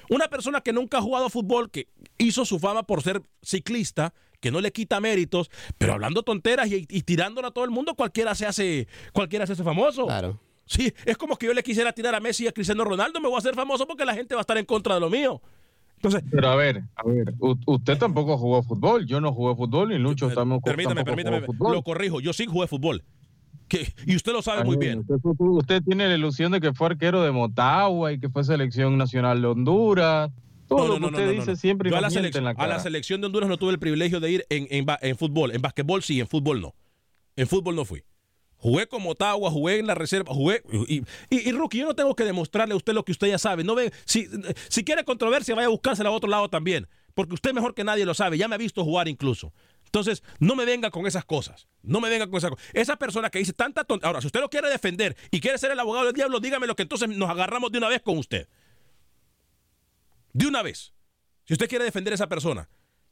Una 0.09 0.27
persona 0.27 0.61
que 0.61 0.73
nunca 0.73 0.97
ha 0.97 1.01
jugado 1.01 1.29
fútbol, 1.29 1.69
que 1.71 1.87
hizo 2.17 2.45
su 2.45 2.59
fama 2.59 2.83
por 2.83 3.01
ser 3.01 3.21
ciclista, 3.41 4.13
que 4.39 4.51
no 4.51 4.61
le 4.61 4.71
quita 4.71 4.99
méritos, 4.99 5.49
pero 5.77 5.93
hablando 5.93 6.23
tonteras 6.23 6.67
y, 6.71 6.85
y 6.89 7.01
tirándola 7.01 7.47
a 7.47 7.51
todo 7.51 7.65
el 7.65 7.71
mundo, 7.71 7.95
cualquiera 7.95 8.35
se 8.35 8.45
hace, 8.45 8.87
cualquiera 9.13 9.47
se 9.47 9.53
hace 9.53 9.63
famoso. 9.63 10.05
Claro. 10.05 10.39
Sí, 10.67 10.91
es 11.05 11.17
como 11.17 11.35
que 11.37 11.45
yo 11.45 11.53
le 11.53 11.61
quisiera 11.63 11.91
tirar 11.93 12.15
a 12.15 12.19
Messi 12.19 12.45
y 12.45 12.47
a 12.47 12.51
Cristiano 12.51 12.83
Ronaldo, 12.83 13.19
me 13.21 13.27
voy 13.27 13.35
a 13.35 13.39
hacer 13.39 13.53
famoso 13.55 13.85
porque 13.87 14.03
la 14.05 14.13
gente 14.15 14.33
va 14.35 14.41
a 14.41 14.43
estar 14.43 14.57
en 14.57 14.65
contra 14.65 14.95
de 14.95 14.99
lo 14.99 15.09
mío. 15.09 15.41
Entonces, 15.97 16.23
Pero 16.29 16.49
a 16.49 16.55
ver, 16.55 16.83
a 16.95 17.03
ver, 17.07 17.33
u- 17.39 17.55
usted 17.67 17.97
tampoco 17.97 18.37
jugó 18.37 18.61
fútbol, 18.63 19.05
yo 19.05 19.21
no 19.21 19.31
jugué 19.33 19.55
fútbol 19.55 19.93
y 19.93 19.97
Lucho 19.99 20.29
tampoco, 20.29 20.65
permítame, 20.65 20.95
tampoco 20.95 21.15
permítame, 21.15 21.39
jugó 21.41 21.53
fútbol. 21.53 21.73
lo 21.73 21.83
corrijo, 21.83 22.19
yo 22.19 22.33
sí 22.33 22.45
jugué 22.45 22.67
fútbol. 22.67 23.03
Que- 23.67 23.93
y 24.05 24.15
usted 24.15 24.31
lo 24.33 24.41
sabe 24.41 24.63
muy 24.63 24.77
bien. 24.77 24.99
Usted, 24.99 25.15
usted 25.39 25.83
tiene 25.83 26.07
la 26.07 26.15
ilusión 26.15 26.51
de 26.51 26.59
que 26.61 26.73
fue 26.73 26.87
arquero 26.87 27.23
de 27.23 27.31
Motagua 27.31 28.11
y 28.13 28.19
que 28.19 28.29
fue 28.29 28.43
selección 28.43 28.97
nacional 28.97 29.41
de 29.41 29.47
Honduras. 29.47 30.31
Todo 30.67 30.87
lo 30.87 30.99
que 30.99 31.05
usted 31.05 31.31
dice 31.31 31.55
siempre 31.55 31.91
Yo 31.91 31.97
a 31.97 32.01
la, 32.01 32.09
selección, 32.09 32.41
en 32.41 32.45
la 32.45 32.49
a 32.51 32.53
la 32.53 32.59
cara. 32.69 32.79
selección 32.79 33.21
de 33.21 33.27
Honduras 33.27 33.47
no 33.49 33.57
tuve 33.57 33.71
el 33.71 33.79
privilegio 33.79 34.19
de 34.19 34.31
ir 34.31 34.45
en, 34.49 34.67
en, 34.69 35.15
fútbol. 35.17 35.51
En 35.51 35.61
basquetbol 35.61 36.01
sí, 36.01 36.19
en 36.19 36.27
fútbol 36.27 36.61
no. 36.61 36.73
En 37.35 37.47
fútbol 37.47 37.75
no 37.75 37.85
fui. 37.85 38.03
Jugué 38.57 38.87
con 38.87 39.03
Motagua, 39.03 39.51
jugué 39.51 39.77
en 39.77 39.85
la 39.85 39.93
reserva, 39.93 40.33
jugué. 40.33 40.63
Y, 40.87 41.01
y, 41.29 41.49
y, 41.49 41.51
Rookie, 41.51 41.79
yo 41.79 41.85
no 41.85 41.93
tengo 41.93 42.15
que 42.15 42.23
demostrarle 42.23 42.73
a 42.73 42.77
usted 42.77 42.93
lo 42.93 43.05
que 43.05 43.11
usted 43.11 43.27
ya 43.27 43.37
sabe. 43.37 43.63
No 43.63 43.75
ve, 43.75 43.91
si, 44.05 44.27
si 44.69 44.83
quiere 44.83 45.03
controversia, 45.03 45.53
vaya 45.53 45.67
a 45.67 45.69
buscársela 45.69 46.09
a 46.09 46.13
otro 46.13 46.29
lado 46.29 46.49
también. 46.49 46.87
Porque 47.13 47.35
usted 47.35 47.53
mejor 47.53 47.75
que 47.75 47.83
nadie 47.83 48.05
lo 48.05 48.15
sabe. 48.15 48.37
Ya 48.37 48.47
me 48.47 48.55
ha 48.55 48.57
visto 48.57 48.83
jugar 48.83 49.07
incluso. 49.07 49.53
Entonces, 49.95 50.23
no 50.39 50.57
me 50.57 50.65
venga 50.65 50.91
con 50.91 51.07
esas 51.07 51.23
cosas. 51.23 51.69
No 51.81 52.01
me 52.01 52.09
venga 52.09 52.27
con 52.27 52.35
esas 52.37 52.49
cosas. 52.49 52.65
Esa 52.73 52.97
persona 52.97 53.29
que 53.29 53.39
dice 53.39 53.53
tanta 53.53 53.85
tontería. 53.85 54.07
Ahora, 54.09 54.19
si 54.19 54.27
usted 54.27 54.41
lo 54.41 54.49
quiere 54.49 54.69
defender 54.69 55.15
y 55.31 55.39
quiere 55.39 55.57
ser 55.57 55.71
el 55.71 55.79
abogado 55.79 56.05
del 56.07 56.13
diablo, 56.13 56.41
dígame 56.41 56.67
lo 56.67 56.75
que 56.75 56.81
entonces 56.83 57.07
nos 57.07 57.29
agarramos 57.29 57.71
de 57.71 57.77
una 57.77 57.87
vez 57.87 58.01
con 58.01 58.17
usted. 58.17 58.49
De 60.33 60.47
una 60.47 60.61
vez. 60.63 60.93
Si 61.45 61.53
usted 61.53 61.69
quiere 61.69 61.85
defender 61.85 62.11
a 62.11 62.15
esa 62.15 62.27
persona, 62.27 62.67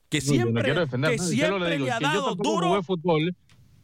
que 0.10 0.20
No, 0.20 0.26
no 0.26 0.32
siempre, 0.34 0.64
quiero 0.64 0.80
defender 0.82 1.12
que 1.12 1.20
siempre 1.20 1.80
le 1.80 1.90
ha 1.92 2.00
que 2.00 2.04
yo 2.04 2.10
dado 2.10 2.36
duro. 2.36 2.68
jugué 2.68 2.84
fútbol. 2.84 3.36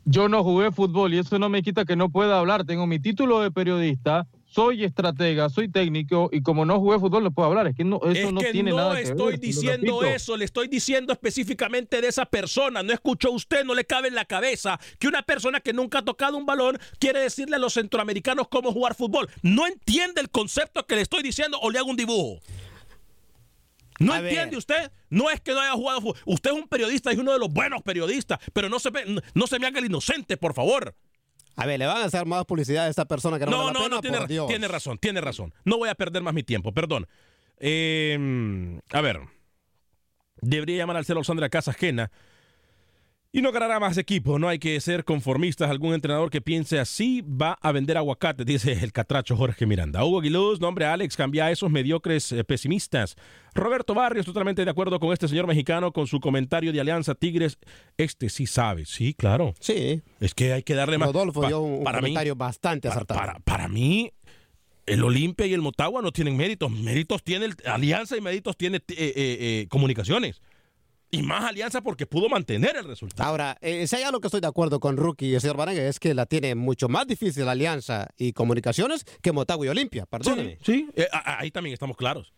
Yo 0.03 0.27
no 0.27 0.43
jugué 0.43 0.71
fútbol 0.73 1.13
y 1.13 1.19
eso 1.19 1.39
no 1.39 1.47
me 1.47 1.63
quita 1.63 1.85
que 1.85 1.95
no 1.95 2.09
pueda 2.09 2.37
hablar. 2.37 2.65
Tengo 2.65 2.85
mi 2.85 2.99
título 2.99 3.39
de 3.39 3.49
periodista, 3.49 4.27
soy 4.51 4.83
estratega, 4.83 5.47
soy 5.49 5.69
técnico 5.69 6.29
y 6.31 6.41
como 6.41 6.65
no 6.65 6.79
jugué 6.79 6.97
fútbol 6.99 7.23
no 7.23 7.31
puedo 7.31 7.49
hablar. 7.49 7.67
Es 7.67 7.75
que 7.75 7.83
no, 7.83 7.99
eso 8.03 8.27
es 8.27 8.33
no 8.33 8.41
que 8.41 8.51
tiene 8.51 8.71
no 8.71 8.77
nada 8.77 8.95
que 8.95 9.03
estoy 9.03 9.37
ver. 9.37 9.39
se 9.39 9.39
lo 9.39 9.41
diciendo 9.41 10.03
eso, 10.03 10.37
le 10.37 10.45
estoy 10.45 10.67
diciendo 10.67 11.13
específicamente 11.13 12.01
de 12.01 12.07
esa 12.07 12.25
persona. 12.25 12.81
No 12.81 12.91
escuchó 12.91 13.31
usted, 13.31 13.63
no 13.63 13.75
le 13.75 13.85
cabe 13.85 14.07
en 14.07 14.15
la 14.15 14.25
cabeza 14.25 14.79
que 14.97 15.07
una 15.07 15.21
persona 15.21 15.59
que 15.59 15.71
nunca 15.71 15.99
ha 15.99 16.05
tocado 16.05 16.35
un 16.35 16.45
balón 16.47 16.79
quiere 16.99 17.19
decirle 17.19 17.57
a 17.57 17.59
los 17.59 17.73
centroamericanos 17.73 18.47
cómo 18.47 18.71
jugar 18.71 18.95
fútbol. 18.95 19.29
No 19.43 19.67
entiende 19.67 20.19
el 20.21 20.29
concepto 20.29 20.85
que 20.87 20.95
le 20.95 21.01
estoy 21.01 21.21
diciendo 21.21 21.59
o 21.61 21.69
le 21.69 21.77
hago 21.77 21.89
un 21.89 21.97
dibujo. 21.97 22.41
¿No 23.99 24.13
A 24.13 24.19
entiende 24.19 24.51
ver. 24.51 24.57
usted? 24.57 24.91
No 25.09 25.29
es 25.29 25.41
que 25.41 25.51
no 25.51 25.59
haya 25.59 25.73
jugado 25.73 26.01
fútbol. 26.01 26.17
Usted 26.25 26.51
es 26.51 26.55
un 26.55 26.67
periodista 26.67 27.11
es 27.11 27.17
uno 27.17 27.33
de 27.33 27.39
los 27.39 27.51
buenos 27.51 27.81
periodistas, 27.83 28.39
pero 28.53 28.69
no 28.69 28.79
se, 28.79 28.89
no 29.33 29.47
se 29.47 29.59
me 29.59 29.67
haga 29.67 29.79
el 29.79 29.85
inocente, 29.85 30.37
por 30.37 30.53
favor. 30.53 30.95
A 31.55 31.65
ver, 31.65 31.79
le 31.79 31.85
van 31.85 31.97
a 31.97 32.05
hacer 32.05 32.25
más 32.25 32.45
publicidad 32.45 32.85
a 32.85 32.89
esta 32.89 33.05
persona 33.05 33.37
que 33.37 33.45
no, 33.45 33.51
No, 33.51 33.57
vale 33.65 33.67
la 33.67 33.73
no, 33.73 33.79
pena, 33.79 33.95
no, 33.95 34.01
tiene, 34.01 34.17
por 34.17 34.27
Dios. 34.27 34.47
tiene 34.47 34.67
razón, 34.67 34.97
tiene 34.97 35.21
razón. 35.21 35.53
No 35.65 35.77
voy 35.77 35.89
a 35.89 35.95
perder 35.95 36.23
más 36.23 36.33
mi 36.33 36.43
tiempo, 36.43 36.71
perdón. 36.73 37.07
Eh, 37.57 38.79
a 38.91 39.01
ver, 39.01 39.19
debería 40.41 40.77
llamar 40.77 40.95
al 40.97 41.05
celo 41.05 41.23
Sandra 41.23 41.49
Casa 41.49 41.71
ajena 41.71 42.11
y 43.31 43.41
no 43.41 43.51
ganará 43.51 43.79
más 43.79 43.97
equipo. 43.97 44.39
No 44.39 44.47
hay 44.47 44.57
que 44.57 44.79
ser 44.81 45.03
conformistas. 45.03 45.69
Algún 45.69 45.93
entrenador 45.93 46.29
que 46.31 46.41
piense 46.41 46.79
así 46.79 47.21
va 47.21 47.57
a 47.61 47.71
vender 47.71 47.95
aguacate, 47.97 48.43
dice 48.43 48.71
el 48.73 48.91
catracho 48.91 49.35
Jorge 49.37 49.65
Miranda. 49.67 50.03
Hugo 50.03 50.19
Aguiluz, 50.19 50.59
nombre 50.59 50.85
Alex, 50.85 51.15
cambia 51.15 51.45
a 51.45 51.51
esos 51.51 51.69
mediocres 51.69 52.31
eh, 52.31 52.43
pesimistas. 52.43 53.15
Roberto 53.53 53.93
Barrios, 53.93 54.25
totalmente 54.25 54.65
de 54.65 54.71
acuerdo 54.71 54.99
con 54.99 55.13
este 55.13 55.27
señor 55.27 55.45
mexicano 55.45 55.91
con 55.91 56.07
su 56.07 56.19
comentario 56.19 56.71
de 56.73 56.81
Alianza 56.81 57.13
Tigres. 57.13 57.59
Este 57.97 58.29
sí 58.29 58.47
sabe, 58.47 58.85
sí, 58.85 59.13
claro. 59.13 59.53
Sí. 59.59 60.01
Es 60.19 60.33
que 60.33 60.53
hay 60.53 60.63
que 60.63 60.73
darle 60.73 60.97
más. 60.97 61.09
Rodolfo 61.09 61.41
pa- 61.41 61.47
dio 61.49 61.59
un, 61.61 61.79
mí- 61.79 61.85
comentario 61.85 62.35
bastante 62.35 62.87
acertado. 62.87 63.19
para, 63.19 63.39
para 63.39 63.67
mí, 63.67 64.11
el 64.87 65.03
Olimpia 65.03 65.45
y 65.45 65.53
el 65.53 65.61
Motagua 65.61 66.01
no 66.01 66.11
tienen 66.11 66.35
méritos. 66.35 66.71
Méritos 66.71 67.23
tiene 67.23 67.45
el- 67.45 67.55
Alianza 67.65 68.17
y 68.17 68.21
méritos 68.21 68.57
tiene 68.57 68.77
eh, 68.77 68.83
eh, 68.97 69.67
Comunicaciones. 69.69 70.41
Y 71.11 71.23
más 71.23 71.43
Alianza 71.43 71.81
porque 71.81 72.05
pudo 72.05 72.29
mantener 72.29 72.75
el 72.77 72.85
resultado. 72.85 73.27
Ahora, 73.29 73.57
eh, 73.61 73.87
si 73.87 73.95
hay 73.95 74.03
algo 74.03 74.19
que 74.21 74.27
estoy 74.27 74.41
de 74.41 74.47
acuerdo 74.47 74.79
con 74.79 74.95
Rookie 74.95 75.27
y 75.27 75.35
el 75.35 75.41
señor 75.41 75.57
Barangue 75.57 75.87
es 75.87 75.99
que 75.99 76.13
la 76.13 76.27
tiene 76.27 76.53
mucho 76.53 76.87
más 76.87 77.07
difícil 77.07 77.47
Alianza 77.47 78.09
y 78.17 78.33
Comunicaciones 78.33 79.05
que 79.23 79.31
Motagua 79.31 79.65
y 79.65 79.69
Olimpia, 79.69 80.05
perdóneme. 80.05 80.59
Sí, 80.63 80.87
eh, 80.95 81.07
a- 81.11 81.17
a- 81.17 81.39
ahí 81.39 81.49
también 81.51 81.73
estamos 81.73 81.97
claros. 81.97 82.31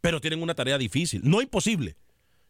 pero 0.00 0.20
tienen 0.20 0.40
una 0.42 0.54
tarea 0.54 0.78
difícil, 0.78 1.22
no 1.24 1.42
imposible. 1.42 1.96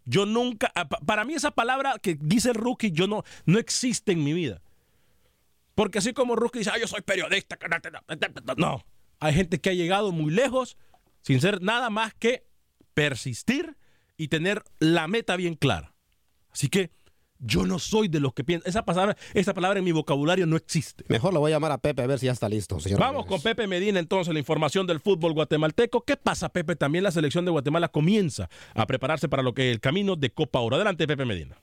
Yo 0.05 0.27
nunca, 0.27 0.71
ah, 0.75 0.87
para 0.89 1.25
mí 1.25 1.33
esa 1.35 1.51
palabra 1.51 1.95
que 2.03 2.19
dice 2.21 2.53
rookie, 2.53 2.91
yo 2.93 3.07
no, 3.07 3.23
no 3.47 3.59
existe 3.59 4.13
en 4.13 4.23
mi 4.23 4.35
vida. 4.35 4.61
Porque 5.75 5.99
así 5.99 6.13
como 6.13 6.37
rookie 6.37 6.59
dice, 6.59 6.71
ah, 6.75 6.79
yo 6.79 6.87
soy 6.87 7.01
periodista, 7.01 7.57
no, 8.59 8.85
hay 9.21 9.33
gente 9.35 9.61
que 9.61 9.71
ha 9.71 9.75
llegado 9.75 10.13
muy 10.13 10.31
lejos 10.33 10.77
sin 11.23 11.41
ser 11.41 11.63
nada 11.63 11.89
más 11.89 12.13
que 12.15 12.45
persistir 12.95 13.77
y 14.19 14.29
tener 14.29 14.63
la 14.79 15.09
meta 15.09 15.37
bien 15.37 15.55
clara. 15.55 15.95
Así 16.51 16.69
que 16.69 16.91
yo 17.39 17.65
no 17.65 17.79
soy 17.79 18.09
de 18.09 18.21
los 18.21 18.35
que 18.35 18.45
piensan. 18.45 18.69
Esa 18.69 18.85
palabra, 18.85 19.17
esa 19.33 19.55
palabra 19.55 19.79
en 19.79 19.85
mi 19.85 19.93
vocabulario 19.93 20.45
no 20.47 20.57
existe. 20.57 21.05
Mejor 21.09 21.33
lo 21.33 21.41
voy 21.41 21.53
a 21.53 21.55
llamar 21.55 21.73
a 21.73 21.79
Pepe 21.79 22.03
a 22.03 22.07
ver 22.07 22.19
si 22.19 22.27
ya 22.27 22.33
está 22.33 22.49
listo, 22.49 22.81
señor. 22.81 22.99
Vamos 22.99 23.27
con 23.27 23.41
Pepe 23.41 23.67
Medina 23.67 24.01
entonces, 24.01 24.35
la 24.35 24.41
información 24.41 24.87
del 24.87 25.01
fútbol 25.01 25.33
guatemalteco. 25.33 26.03
¿Qué 26.03 26.17
pasa, 26.17 26.49
Pepe? 26.49 26.77
También 26.77 27.05
la 27.05 27.13
selección 27.13 27.45
de 27.45 27.53
Guatemala 27.53 27.89
comienza 27.89 28.49
a 28.75 28.87
prepararse 28.87 29.29
para 29.29 29.43
lo 29.43 29.55
que 29.55 29.69
es 29.69 29.75
el 29.75 29.81
camino 29.81 30.17
de 30.17 30.31
Copa 30.31 30.59
Oro. 30.59 30.77
Adelante, 30.77 31.07
Pepe 31.07 31.25
Medina. 31.25 31.63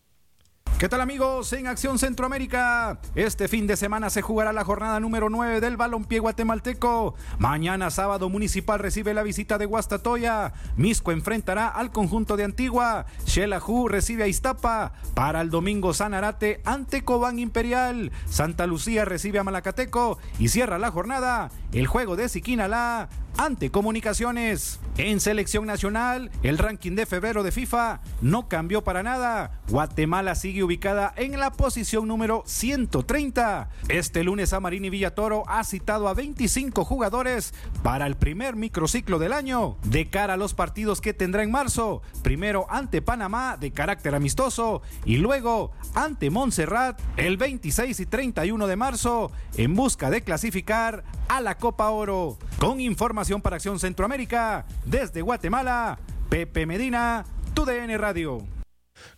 ¿Qué 0.78 0.90
tal 0.90 1.00
amigos? 1.00 1.54
En 1.54 1.68
Acción 1.68 1.98
Centroamérica, 1.98 3.00
este 3.16 3.48
fin 3.48 3.66
de 3.66 3.78
semana 3.78 4.10
se 4.10 4.22
jugará 4.22 4.52
la 4.52 4.66
jornada 4.66 5.00
número 5.00 5.30
9 5.30 5.62
del 5.62 5.78
balompié 5.78 6.20
guatemalteco. 6.20 7.16
Mañana 7.40 7.90
sábado 7.90 8.28
Municipal 8.28 8.80
recibe 8.80 9.14
la 9.14 9.24
visita 9.24 9.58
de 9.58 9.68
Guastatoya. 9.68 10.52
Misco 10.76 11.14
enfrentará 11.14 11.70
al 11.70 11.94
conjunto 11.94 12.36
de 12.36 12.44
Antigua. 12.44 13.06
Xelajú 13.26 13.88
recibe 13.88 14.24
a 14.24 14.28
Iztapa. 14.28 14.92
Para 15.14 15.40
el 15.40 15.50
domingo 15.50 15.94
Sanarate 15.94 16.60
ante 16.66 17.06
Cobán 17.06 17.40
Imperial. 17.40 18.12
Santa 18.26 18.68
Lucía 18.68 19.06
recibe 19.06 19.40
a 19.40 19.46
Malacateco 19.46 20.18
y 20.40 20.50
cierra 20.50 20.78
la 20.78 20.92
jornada 20.92 21.52
el 21.72 21.88
juego 21.88 22.18
de 22.18 22.28
Siquinalá 22.28 23.08
ante 23.38 23.70
Comunicaciones. 23.70 24.80
En 24.98 25.20
selección 25.20 25.66
nacional, 25.66 26.32
el 26.42 26.58
ranking 26.58 26.94
de 26.96 27.06
febrero 27.06 27.44
de 27.44 27.52
FIFA 27.52 28.00
no 28.22 28.48
cambió 28.48 28.84
para 28.84 29.04
nada. 29.04 29.60
Guatemala 29.68 30.36
sigue 30.36 30.64
ubicada 30.64 31.14
en 31.18 31.38
la 31.38 31.52
posición 31.52 32.08
número 32.08 32.44
130. 32.46 33.70
Este 33.90 34.24
lunes 34.24 34.54
Amarini 34.54 34.90
Villatoro 34.90 35.44
ha 35.48 35.66
citado 35.66 36.08
a 36.08 36.14
25 36.14 36.86
jugadores 36.86 37.54
para 37.84 38.08
el 38.08 38.16
primer 38.16 38.56
microciclo 38.56 39.20
del 39.20 39.34
año 39.34 39.76
de 39.84 40.10
cara 40.10 40.36
a 40.36 40.38
los 40.38 40.54
partidos 40.54 41.02
que 41.02 41.14
tendrá 41.14 41.44
en 41.44 41.52
marzo. 41.52 42.02
Primero 42.24 42.66
ante 42.70 43.02
Panamá 43.02 43.58
de 43.60 43.72
carácter 43.72 44.16
amistoso 44.16 44.82
y 45.04 45.18
luego 45.18 45.72
ante 45.94 46.30
Montserrat 46.30 47.02
el 47.18 47.36
26 47.36 48.00
y 48.00 48.06
31 48.06 48.68
de 48.68 48.76
marzo 48.78 49.32
en 49.58 49.76
busca 49.76 50.10
de 50.10 50.22
clasificar 50.22 51.04
a 51.28 51.42
la 51.42 51.58
Copa 51.58 51.90
Oro. 51.90 52.38
Con 52.60 52.80
información 52.80 53.25
para 53.26 53.56
Acción 53.56 53.80
Centroamérica, 53.80 54.68
desde 54.86 55.22
Guatemala, 55.22 55.98
Pepe 56.30 56.68
Medina, 56.68 57.26
TUDN 57.56 57.98
Radio. 57.98 58.46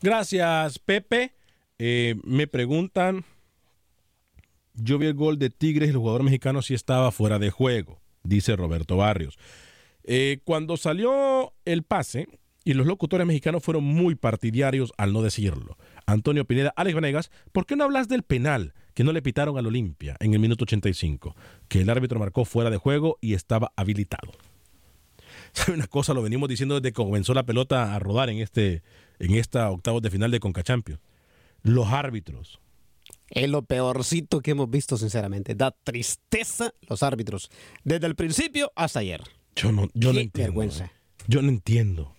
Gracias, 0.01 0.79
Pepe. 0.79 1.33
Eh, 1.77 2.15
me 2.23 2.47
preguntan, 2.47 3.25
yo 4.75 4.97
vi 4.97 5.07
el 5.07 5.13
gol 5.13 5.37
de 5.39 5.49
Tigres 5.49 5.89
el 5.89 5.97
jugador 5.97 6.23
mexicano 6.23 6.61
sí 6.61 6.73
estaba 6.73 7.11
fuera 7.11 7.37
de 7.37 7.49
juego, 7.49 7.99
dice 8.23 8.55
Roberto 8.55 8.95
Barrios. 8.95 9.37
Eh, 10.05 10.39
cuando 10.45 10.77
salió 10.77 11.51
el 11.65 11.83
pase, 11.83 12.29
y 12.63 12.73
los 12.73 12.87
locutores 12.87 13.27
mexicanos 13.27 13.61
fueron 13.61 13.83
muy 13.83 14.15
partidarios 14.15 14.93
al 14.97 15.11
no 15.11 15.21
decirlo. 15.21 15.77
Antonio 16.05 16.45
Pineda, 16.45 16.73
Alex 16.77 16.95
Vanegas, 16.95 17.31
¿por 17.51 17.65
qué 17.65 17.75
no 17.75 17.83
hablas 17.83 18.07
del 18.07 18.23
penal? 18.23 18.73
Que 18.97 19.03
no 19.03 19.13
le 19.13 19.21
pitaron 19.21 19.59
al 19.59 19.67
Olimpia 19.67 20.17
en 20.19 20.33
el 20.33 20.39
minuto 20.39 20.63
85, 20.63 21.35
que 21.67 21.81
el 21.81 21.89
árbitro 21.91 22.17
marcó 22.17 22.45
fuera 22.45 22.71
de 22.71 22.77
juego 22.77 23.19
y 23.21 23.35
estaba 23.35 23.71
habilitado. 23.75 24.31
¿Sabe 25.51 25.73
una 25.73 25.85
cosa? 25.85 26.15
Lo 26.15 26.23
venimos 26.23 26.49
diciendo 26.49 26.73
desde 26.73 26.89
que 26.89 26.95
comenzó 26.95 27.35
la 27.35 27.45
pelota 27.45 27.93
a 27.93 27.99
rodar 27.99 28.31
en, 28.31 28.39
este, 28.39 28.81
en 29.19 29.35
esta 29.35 29.69
octavos 29.69 30.01
de 30.01 30.09
final 30.09 30.31
de 30.31 30.39
Conca 30.39 30.63
Champions. 30.63 30.99
Los 31.61 31.89
árbitros. 31.89 32.59
Es 33.29 33.47
lo 33.47 33.61
peorcito 33.61 34.41
que 34.41 34.49
hemos 34.49 34.67
visto, 34.67 34.97
sinceramente. 34.97 35.53
Da 35.53 35.69
tristeza 35.83 36.73
los 36.89 37.03
árbitros. 37.03 37.51
Desde 37.83 38.07
el 38.07 38.15
principio 38.15 38.71
hasta 38.75 39.01
ayer. 39.01 39.21
Yo 39.55 39.71
no, 39.71 39.89
yo 39.93 40.11
no 40.11 40.19
entiendo. 40.21 40.53
Vergüenza. 40.53 40.85
Eh. 40.85 40.91
Yo 41.27 41.43
no 41.43 41.49
entiendo. 41.49 42.15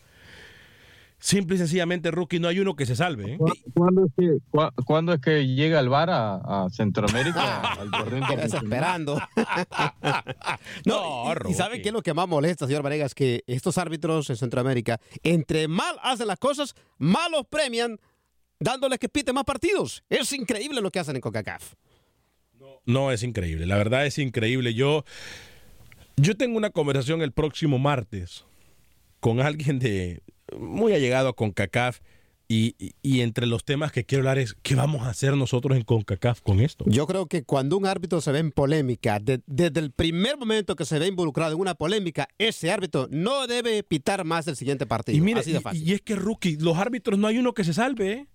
Simple 1.20 1.56
y 1.56 1.58
sencillamente, 1.58 2.12
rookie, 2.12 2.38
no 2.38 2.46
hay 2.46 2.60
uno 2.60 2.76
que 2.76 2.86
se 2.86 2.94
salve. 2.94 3.34
¿eh? 3.34 3.38
¿Cuándo, 3.74 5.12
es 5.12 5.20
que, 5.20 5.48
llega 5.48 5.80
el 5.80 5.88
VAR 5.88 6.10
a, 6.10 6.68
Centroamérica? 6.70 7.72
al 7.72 8.40
esperando. 8.40 9.20
no, 10.86 11.24
y, 11.48 11.54
saben 11.54 11.82
qué 11.82 11.88
es 11.88 11.92
lo 11.92 12.02
que 12.02 12.14
más 12.14 12.28
molesta, 12.28 12.66
señor 12.66 12.82
Varegas? 12.82 13.16
Que 13.16 13.42
estos 13.48 13.78
árbitros 13.78 14.30
en 14.30 14.36
Centroamérica, 14.36 15.00
entre 15.24 15.66
mal 15.66 15.96
hacen 16.02 16.28
las 16.28 16.38
cosas, 16.38 16.76
mal 16.98 17.32
los 17.32 17.46
premian, 17.46 17.98
dándoles 18.60 19.00
que 19.00 19.08
piten 19.08 19.34
más 19.34 19.44
partidos. 19.44 20.04
Es 20.08 20.32
increíble 20.32 20.80
lo 20.80 20.90
que 20.92 21.00
hacen 21.00 21.16
en 21.16 21.20
CONCACAF. 21.20 21.74
No, 22.86 23.10
es 23.10 23.24
increíble. 23.24 23.66
La 23.66 23.76
verdad 23.76 24.06
es 24.06 24.18
increíble. 24.18 24.72
Yo, 24.72 25.04
yo 26.16 26.36
tengo 26.36 26.56
una 26.56 26.70
conversación 26.70 27.22
el 27.22 27.32
próximo 27.32 27.78
martes 27.78 28.46
con 29.20 29.40
alguien 29.40 29.80
de 29.80 30.22
muy 30.58 30.92
allegado 30.92 31.28
a 31.28 31.32
CONCACAF. 31.34 32.00
Y, 32.50 32.74
y, 33.02 33.20
entre 33.20 33.46
los 33.46 33.62
temas 33.62 33.92
que 33.92 34.06
quiero 34.06 34.22
hablar 34.22 34.38
es 34.38 34.54
qué 34.62 34.74
vamos 34.74 35.02
a 35.02 35.10
hacer 35.10 35.36
nosotros 35.36 35.76
en 35.76 35.84
CONCACAF 35.84 36.40
con 36.40 36.60
esto. 36.60 36.86
Yo 36.88 37.06
creo 37.06 37.26
que 37.26 37.42
cuando 37.42 37.76
un 37.76 37.84
árbitro 37.84 38.22
se 38.22 38.32
ve 38.32 38.38
en 38.38 38.52
polémica, 38.52 39.20
desde 39.20 39.80
el 39.80 39.90
primer 39.92 40.38
momento 40.38 40.74
que 40.74 40.86
se 40.86 40.98
ve 40.98 41.08
involucrado 41.08 41.52
en 41.52 41.60
una 41.60 41.74
polémica, 41.74 42.26
ese 42.38 42.72
árbitro 42.72 43.06
no 43.10 43.46
debe 43.46 43.82
pitar 43.82 44.24
más 44.24 44.48
el 44.48 44.56
siguiente 44.56 44.86
partido. 44.86 45.18
Y, 45.18 45.20
y, 45.74 45.92
es 45.92 46.00
que, 46.00 46.16
rookie, 46.16 46.56
los 46.56 46.78
árbitros 46.78 47.18
no 47.18 47.26
hay 47.26 47.36
uno 47.36 47.52
que 47.52 47.64
se 47.64 47.74
salve. 47.74 48.12
¿eh? 48.12 48.28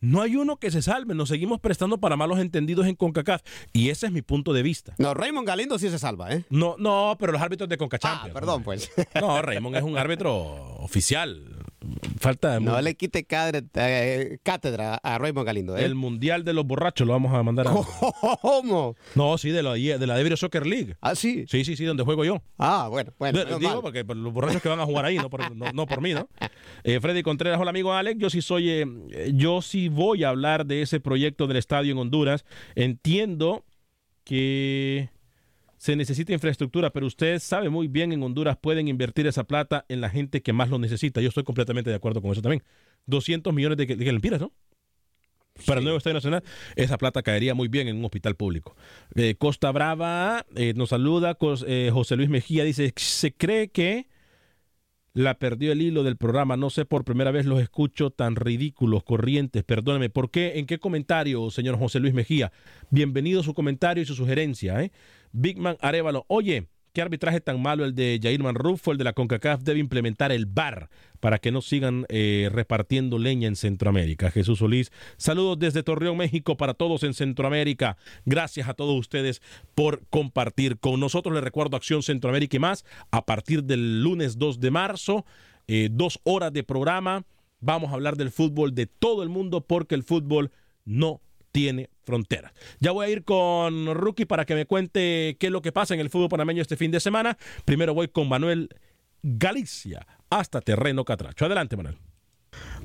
No 0.00 0.22
hay 0.22 0.36
uno 0.36 0.58
que 0.58 0.70
se 0.70 0.80
salve, 0.80 1.14
nos 1.14 1.28
seguimos 1.28 1.58
prestando 1.60 1.98
para 1.98 2.16
malos 2.16 2.38
entendidos 2.38 2.86
en 2.86 2.94
CONCACAF. 2.94 3.42
Y 3.72 3.90
ese 3.90 4.06
es 4.06 4.12
mi 4.12 4.22
punto 4.22 4.52
de 4.52 4.62
vista. 4.62 4.94
No, 4.98 5.12
Raymond 5.12 5.46
Galindo 5.46 5.78
sí 5.78 5.88
se 5.90 5.98
salva, 5.98 6.32
¿eh? 6.32 6.44
No, 6.50 6.76
no, 6.78 7.16
pero 7.18 7.32
los 7.32 7.42
árbitros 7.42 7.68
de 7.68 7.76
CONCACAF. 7.76 8.20
Ah, 8.24 8.28
perdón, 8.32 8.62
pues. 8.62 8.90
No, 9.20 9.42
Raymond 9.42 9.76
es 9.76 9.82
un 9.82 9.98
árbitro 9.98 10.34
oficial. 10.78 11.57
Falta. 12.18 12.58
No 12.58 12.80
le 12.80 12.96
quite 12.96 13.24
eh, 13.74 14.38
cátedra 14.42 14.96
a 14.96 15.18
Raymond 15.18 15.46
Galindo. 15.46 15.76
¿eh? 15.76 15.84
El 15.84 15.94
Mundial 15.94 16.44
de 16.44 16.52
los 16.52 16.66
Borrachos 16.66 17.06
lo 17.06 17.12
vamos 17.12 17.32
a 17.32 17.42
mandar 17.42 17.68
a. 17.68 17.72
¿Cómo? 18.42 18.96
No, 19.14 19.38
sí, 19.38 19.50
de 19.50 19.62
la, 19.62 19.74
de 19.74 20.06
la 20.06 20.36
Soccer 20.36 20.66
League. 20.66 20.96
Ah, 21.00 21.14
sí. 21.14 21.44
Sí, 21.48 21.64
sí, 21.64 21.76
sí, 21.76 21.84
donde 21.84 22.02
juego 22.02 22.24
yo. 22.24 22.42
Ah, 22.58 22.88
bueno, 22.90 23.12
bueno. 23.18 23.44
digo, 23.58 23.80
porque 23.80 24.04
los 24.04 24.32
borrachos 24.32 24.60
que 24.60 24.68
van 24.68 24.80
a 24.80 24.86
jugar 24.86 25.04
ahí, 25.04 25.16
no 25.16 25.30
por, 25.30 25.54
no, 25.74 25.86
por 25.86 26.00
mí, 26.00 26.14
¿no? 26.14 26.28
Eh, 26.82 26.98
Freddy 27.00 27.22
Contreras, 27.22 27.60
hola 27.60 27.70
amigo 27.70 27.92
Alex. 27.92 28.18
Yo 28.18 28.30
sí 28.30 28.42
soy. 28.42 28.70
Eh, 28.70 28.86
yo 29.34 29.62
sí 29.62 29.88
voy 29.88 30.24
a 30.24 30.30
hablar 30.30 30.66
de 30.66 30.82
ese 30.82 30.98
proyecto 30.98 31.46
del 31.46 31.58
estadio 31.58 31.92
en 31.92 31.98
Honduras. 31.98 32.44
Entiendo 32.74 33.64
que 34.24 35.10
se 35.78 35.94
necesita 35.94 36.32
infraestructura, 36.32 36.90
pero 36.90 37.06
usted 37.06 37.38
sabe 37.38 37.70
muy 37.70 37.86
bien 37.86 38.12
en 38.12 38.22
Honduras 38.22 38.58
pueden 38.60 38.88
invertir 38.88 39.26
esa 39.26 39.44
plata 39.44 39.86
en 39.88 40.00
la 40.00 40.10
gente 40.10 40.42
que 40.42 40.52
más 40.52 40.68
lo 40.68 40.78
necesita. 40.78 41.20
Yo 41.20 41.28
estoy 41.28 41.44
completamente 41.44 41.88
de 41.88 41.96
acuerdo 41.96 42.20
con 42.20 42.32
eso 42.32 42.42
también. 42.42 42.62
200 43.06 43.54
millones 43.54 43.78
de, 43.78 43.86
de, 43.86 44.12
lempiras, 44.12 44.40
¿no? 44.40 44.52
Para 45.66 45.78
el 45.78 45.84
nuevo 45.84 45.98
Estadio 45.98 46.14
Nacional, 46.14 46.44
esa 46.76 46.98
plata 46.98 47.22
caería 47.22 47.54
muy 47.54 47.68
bien 47.68 47.88
en 47.88 47.96
un 47.96 48.04
hospital 48.04 48.36
público. 48.36 48.76
Eh, 49.14 49.36
Costa 49.36 49.72
Brava 49.72 50.44
eh, 50.54 50.72
nos 50.76 50.90
saluda, 50.90 51.36
eh, 51.66 51.90
José 51.92 52.16
Luis 52.16 52.28
Mejía 52.28 52.64
dice, 52.64 52.92
se 52.96 53.32
cree 53.32 53.68
que 53.68 54.06
la 55.14 55.38
perdió 55.38 55.72
el 55.72 55.82
hilo 55.82 56.04
del 56.04 56.16
programa. 56.16 56.56
No 56.56 56.70
sé, 56.70 56.84
por 56.84 57.04
primera 57.04 57.32
vez 57.32 57.44
los 57.44 57.60
escucho 57.60 58.10
tan 58.10 58.36
ridículos, 58.36 59.02
corrientes. 59.02 59.64
Perdóneme, 59.64 60.10
¿por 60.10 60.30
qué? 60.30 60.58
¿En 60.58 60.66
qué 60.66 60.78
comentario, 60.78 61.50
señor 61.50 61.76
José 61.76 61.98
Luis 61.98 62.14
Mejía? 62.14 62.52
Bienvenido 62.90 63.42
su 63.42 63.52
comentario 63.54 64.02
y 64.02 64.06
su 64.06 64.14
sugerencia. 64.14 64.80
¿eh? 64.82 64.92
Bigman 65.32 65.76
Arevalo, 65.80 66.24
oye, 66.28 66.68
qué 66.92 67.02
arbitraje 67.02 67.40
tan 67.40 67.62
malo 67.62 67.84
el 67.84 67.94
de 67.94 68.18
Jairman 68.20 68.54
Rufo, 68.54 68.92
el 68.92 68.98
de 68.98 69.04
la 69.04 69.12
CONCACAF 69.12 69.62
debe 69.62 69.78
implementar 69.78 70.32
el 70.32 70.46
VAR 70.46 70.88
para 71.20 71.38
que 71.38 71.52
no 71.52 71.60
sigan 71.62 72.06
eh, 72.08 72.48
repartiendo 72.52 73.18
leña 73.18 73.48
en 73.48 73.56
Centroamérica. 73.56 74.30
Jesús 74.30 74.58
Solís, 74.58 74.90
saludos 75.16 75.58
desde 75.58 75.82
Torreón, 75.82 76.16
México 76.16 76.56
para 76.56 76.74
todos 76.74 77.02
en 77.02 77.14
Centroamérica. 77.14 77.96
Gracias 78.24 78.68
a 78.68 78.74
todos 78.74 78.98
ustedes 78.98 79.42
por 79.74 80.02
compartir 80.10 80.78
con 80.78 81.00
nosotros. 81.00 81.34
Les 81.34 81.44
recuerdo 81.44 81.76
Acción 81.76 82.02
Centroamérica 82.02 82.56
y 82.56 82.60
más 82.60 82.84
a 83.10 83.24
partir 83.24 83.64
del 83.64 84.02
lunes 84.02 84.38
2 84.38 84.60
de 84.60 84.70
marzo, 84.70 85.24
eh, 85.66 85.88
dos 85.90 86.20
horas 86.24 86.52
de 86.52 86.64
programa. 86.64 87.24
Vamos 87.60 87.90
a 87.90 87.94
hablar 87.94 88.16
del 88.16 88.30
fútbol 88.30 88.74
de 88.74 88.86
todo 88.86 89.22
el 89.22 89.28
mundo 89.28 89.60
porque 89.60 89.94
el 89.94 90.04
fútbol 90.04 90.50
no 90.84 91.20
tiene 91.52 91.90
fronteras. 92.08 92.52
Ya 92.80 92.90
voy 92.90 93.06
a 93.06 93.10
ir 93.10 93.22
con 93.22 93.94
Rookie 93.94 94.24
para 94.24 94.46
que 94.46 94.54
me 94.54 94.64
cuente 94.64 95.36
qué 95.38 95.48
es 95.48 95.52
lo 95.52 95.60
que 95.60 95.72
pasa 95.72 95.92
en 95.92 96.00
el 96.00 96.08
fútbol 96.08 96.30
panameño 96.30 96.62
este 96.62 96.78
fin 96.78 96.90
de 96.90 97.00
semana. 97.00 97.36
Primero 97.66 97.92
voy 97.92 98.08
con 98.08 98.30
Manuel 98.30 98.70
Galicia 99.22 100.06
hasta 100.30 100.62
Terreno 100.62 101.04
Catracho. 101.04 101.44
Adelante, 101.44 101.76
Manuel. 101.76 101.98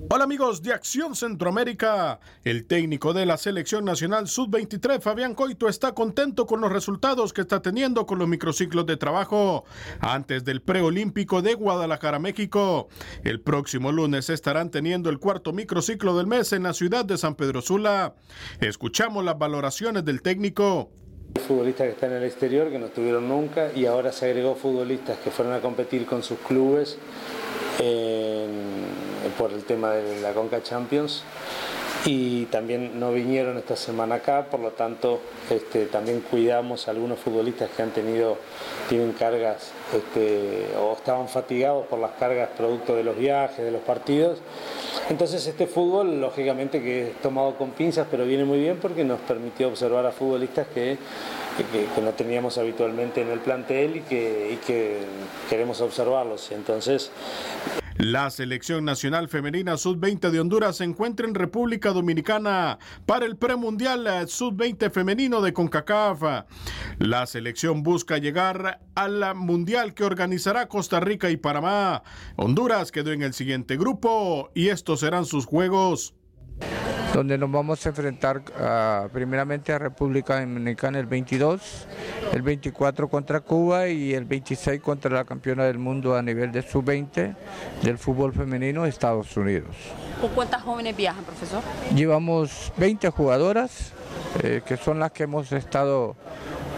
Hola 0.09 0.25
amigos 0.25 0.61
de 0.61 0.73
Acción 0.73 1.15
Centroamérica. 1.15 2.19
El 2.43 2.65
técnico 2.65 3.13
de 3.13 3.25
la 3.25 3.37
selección 3.37 3.85
nacional 3.85 4.27
Sub-23, 4.27 5.01
Fabián 5.01 5.33
Coito, 5.33 5.69
está 5.69 5.93
contento 5.93 6.45
con 6.45 6.61
los 6.61 6.71
resultados 6.71 7.31
que 7.31 7.41
está 7.41 7.61
teniendo 7.61 8.05
con 8.05 8.19
los 8.19 8.27
microciclos 8.27 8.85
de 8.85 8.97
trabajo 8.97 9.63
antes 10.01 10.43
del 10.43 10.61
preolímpico 10.61 11.41
de 11.41 11.53
Guadalajara, 11.53 12.19
México. 12.19 12.89
El 13.23 13.39
próximo 13.39 13.91
lunes 13.91 14.29
estarán 14.29 14.71
teniendo 14.71 15.09
el 15.09 15.19
cuarto 15.19 15.53
microciclo 15.53 16.17
del 16.17 16.27
mes 16.27 16.51
en 16.53 16.63
la 16.63 16.73
ciudad 16.73 17.05
de 17.05 17.17
San 17.17 17.35
Pedro 17.35 17.61
Sula. 17.61 18.13
Escuchamos 18.59 19.23
las 19.23 19.37
valoraciones 19.37 20.03
del 20.03 20.21
técnico. 20.21 20.91
Futbolistas 21.47 21.87
que 21.87 21.93
están 21.93 22.11
en 22.11 22.17
el 22.17 22.23
exterior, 22.25 22.69
que 22.69 22.77
no 22.77 22.87
estuvieron 22.87 23.27
nunca, 23.27 23.71
y 23.73 23.85
ahora 23.85 24.11
se 24.11 24.25
agregó 24.25 24.55
futbolistas 24.55 25.17
que 25.17 25.31
fueron 25.31 25.53
a 25.53 25.61
competir 25.61 26.05
con 26.05 26.21
sus 26.21 26.37
clubes 26.39 26.99
por 29.37 29.51
el 29.51 29.63
tema 29.63 29.91
de 29.91 30.21
la 30.21 30.33
Conca 30.33 30.61
Champions 30.63 31.23
y 32.05 32.45
también 32.45 32.99
no 32.99 33.13
vinieron 33.13 33.57
esta 33.57 33.75
semana 33.75 34.15
acá, 34.15 34.47
por 34.51 34.59
lo 34.59 34.71
tanto 34.71 35.21
este, 35.49 35.85
también 35.85 36.19
cuidamos 36.19 36.87
a 36.87 36.91
algunos 36.91 37.19
futbolistas 37.19 37.69
que 37.69 37.81
han 37.81 37.91
tenido, 37.91 38.37
tienen 38.89 39.13
cargas 39.13 39.71
este, 39.95 40.67
o 40.77 40.93
estaban 40.93 41.29
fatigados 41.29 41.87
por 41.87 41.99
las 41.99 42.11
cargas 42.11 42.49
producto 42.57 42.95
de 42.95 43.03
los 43.03 43.17
viajes, 43.17 43.63
de 43.63 43.71
los 43.71 43.81
partidos. 43.81 44.39
Entonces 45.09 45.47
este 45.47 45.65
fútbol, 45.65 46.19
lógicamente 46.19 46.81
que 46.81 47.11
es 47.11 47.21
tomado 47.21 47.55
con 47.55 47.71
pinzas, 47.71 48.07
pero 48.11 48.25
viene 48.25 48.43
muy 48.43 48.59
bien 48.59 48.77
porque 48.81 49.05
nos 49.05 49.19
permitió 49.21 49.69
observar 49.69 50.05
a 50.05 50.11
futbolistas 50.11 50.67
que, 50.73 50.97
que, 51.95 52.01
no 52.01 52.11
teníamos 52.11 52.57
habitualmente 52.57 53.21
en 53.21 53.29
el 53.29 53.39
plantel 53.39 53.97
y 53.97 54.01
que, 54.01 54.51
y 54.53 54.57
que 54.57 54.99
queremos 55.49 55.79
observarlos. 55.79 56.51
Entonces 56.51 57.11
la 57.97 58.29
selección 58.29 58.85
nacional 58.85 59.29
femenina 59.29 59.77
sub-20 59.77 60.31
de 60.31 60.39
Honduras 60.39 60.77
se 60.77 60.83
encuentra 60.83 61.27
en 61.27 61.35
República 61.35 61.91
Dominicana 61.91 62.79
para 63.05 63.25
el 63.25 63.35
premundial 63.35 64.27
sub-20 64.27 64.91
femenino 64.91 65.41
de 65.41 65.53
CONCACAF. 65.53 66.45
La 66.99 67.25
selección 67.27 67.83
busca 67.83 68.17
llegar 68.17 68.79
al 68.95 69.35
mundial 69.35 69.93
que 69.93 70.03
organizará 70.03 70.67
Costa 70.67 70.99
Rica 70.99 71.29
y 71.29 71.37
Panamá. 71.37 72.03
Honduras 72.35 72.91
quedó 72.91 73.11
en 73.11 73.21
el 73.21 73.33
siguiente 73.33 73.77
grupo 73.77 74.49
y 74.53 74.69
estos 74.69 75.01
serán 75.01 75.25
sus 75.25 75.45
juegos 75.45 76.15
donde 77.13 77.37
nos 77.37 77.51
vamos 77.51 77.85
a 77.85 77.89
enfrentar 77.89 78.41
ah, 78.57 79.07
primeramente 79.13 79.71
a 79.71 79.77
República 79.77 80.39
Dominicana 80.39 80.97
el 80.99 81.05
22, 81.05 81.87
el 82.33 82.41
24 82.41 83.07
contra 83.07 83.39
Cuba 83.41 83.87
y 83.87 84.13
el 84.13 84.25
26 84.25 84.81
contra 84.81 85.11
la 85.11 85.23
campeona 85.23 85.65
del 85.65 85.77
mundo 85.77 86.15
a 86.15 86.21
nivel 86.23 86.51
de 86.51 86.63
sub-20 86.63 87.35
del 87.83 87.97
fútbol 87.99 88.33
femenino 88.33 88.85
Estados 88.85 89.37
Unidos. 89.37 89.75
¿Con 90.19 90.31
cuántas 90.31 90.63
jóvenes 90.63 90.97
viajan, 90.97 91.23
profesor? 91.23 91.61
Llevamos 91.95 92.73
20 92.77 93.09
jugadoras, 93.09 93.93
eh, 94.41 94.61
que 94.65 94.77
son 94.77 94.99
las 94.99 95.11
que 95.11 95.23
hemos 95.23 95.51
estado 95.51 96.15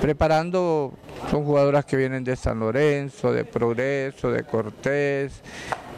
preparando. 0.01 0.93
Son 1.31 1.45
jugadoras 1.45 1.85
que 1.85 1.95
vienen 1.95 2.23
de 2.23 2.35
San 2.35 2.59
Lorenzo, 2.59 3.31
de 3.31 3.45
Progreso, 3.45 4.31
de 4.31 4.43
Cortés, 4.43 5.41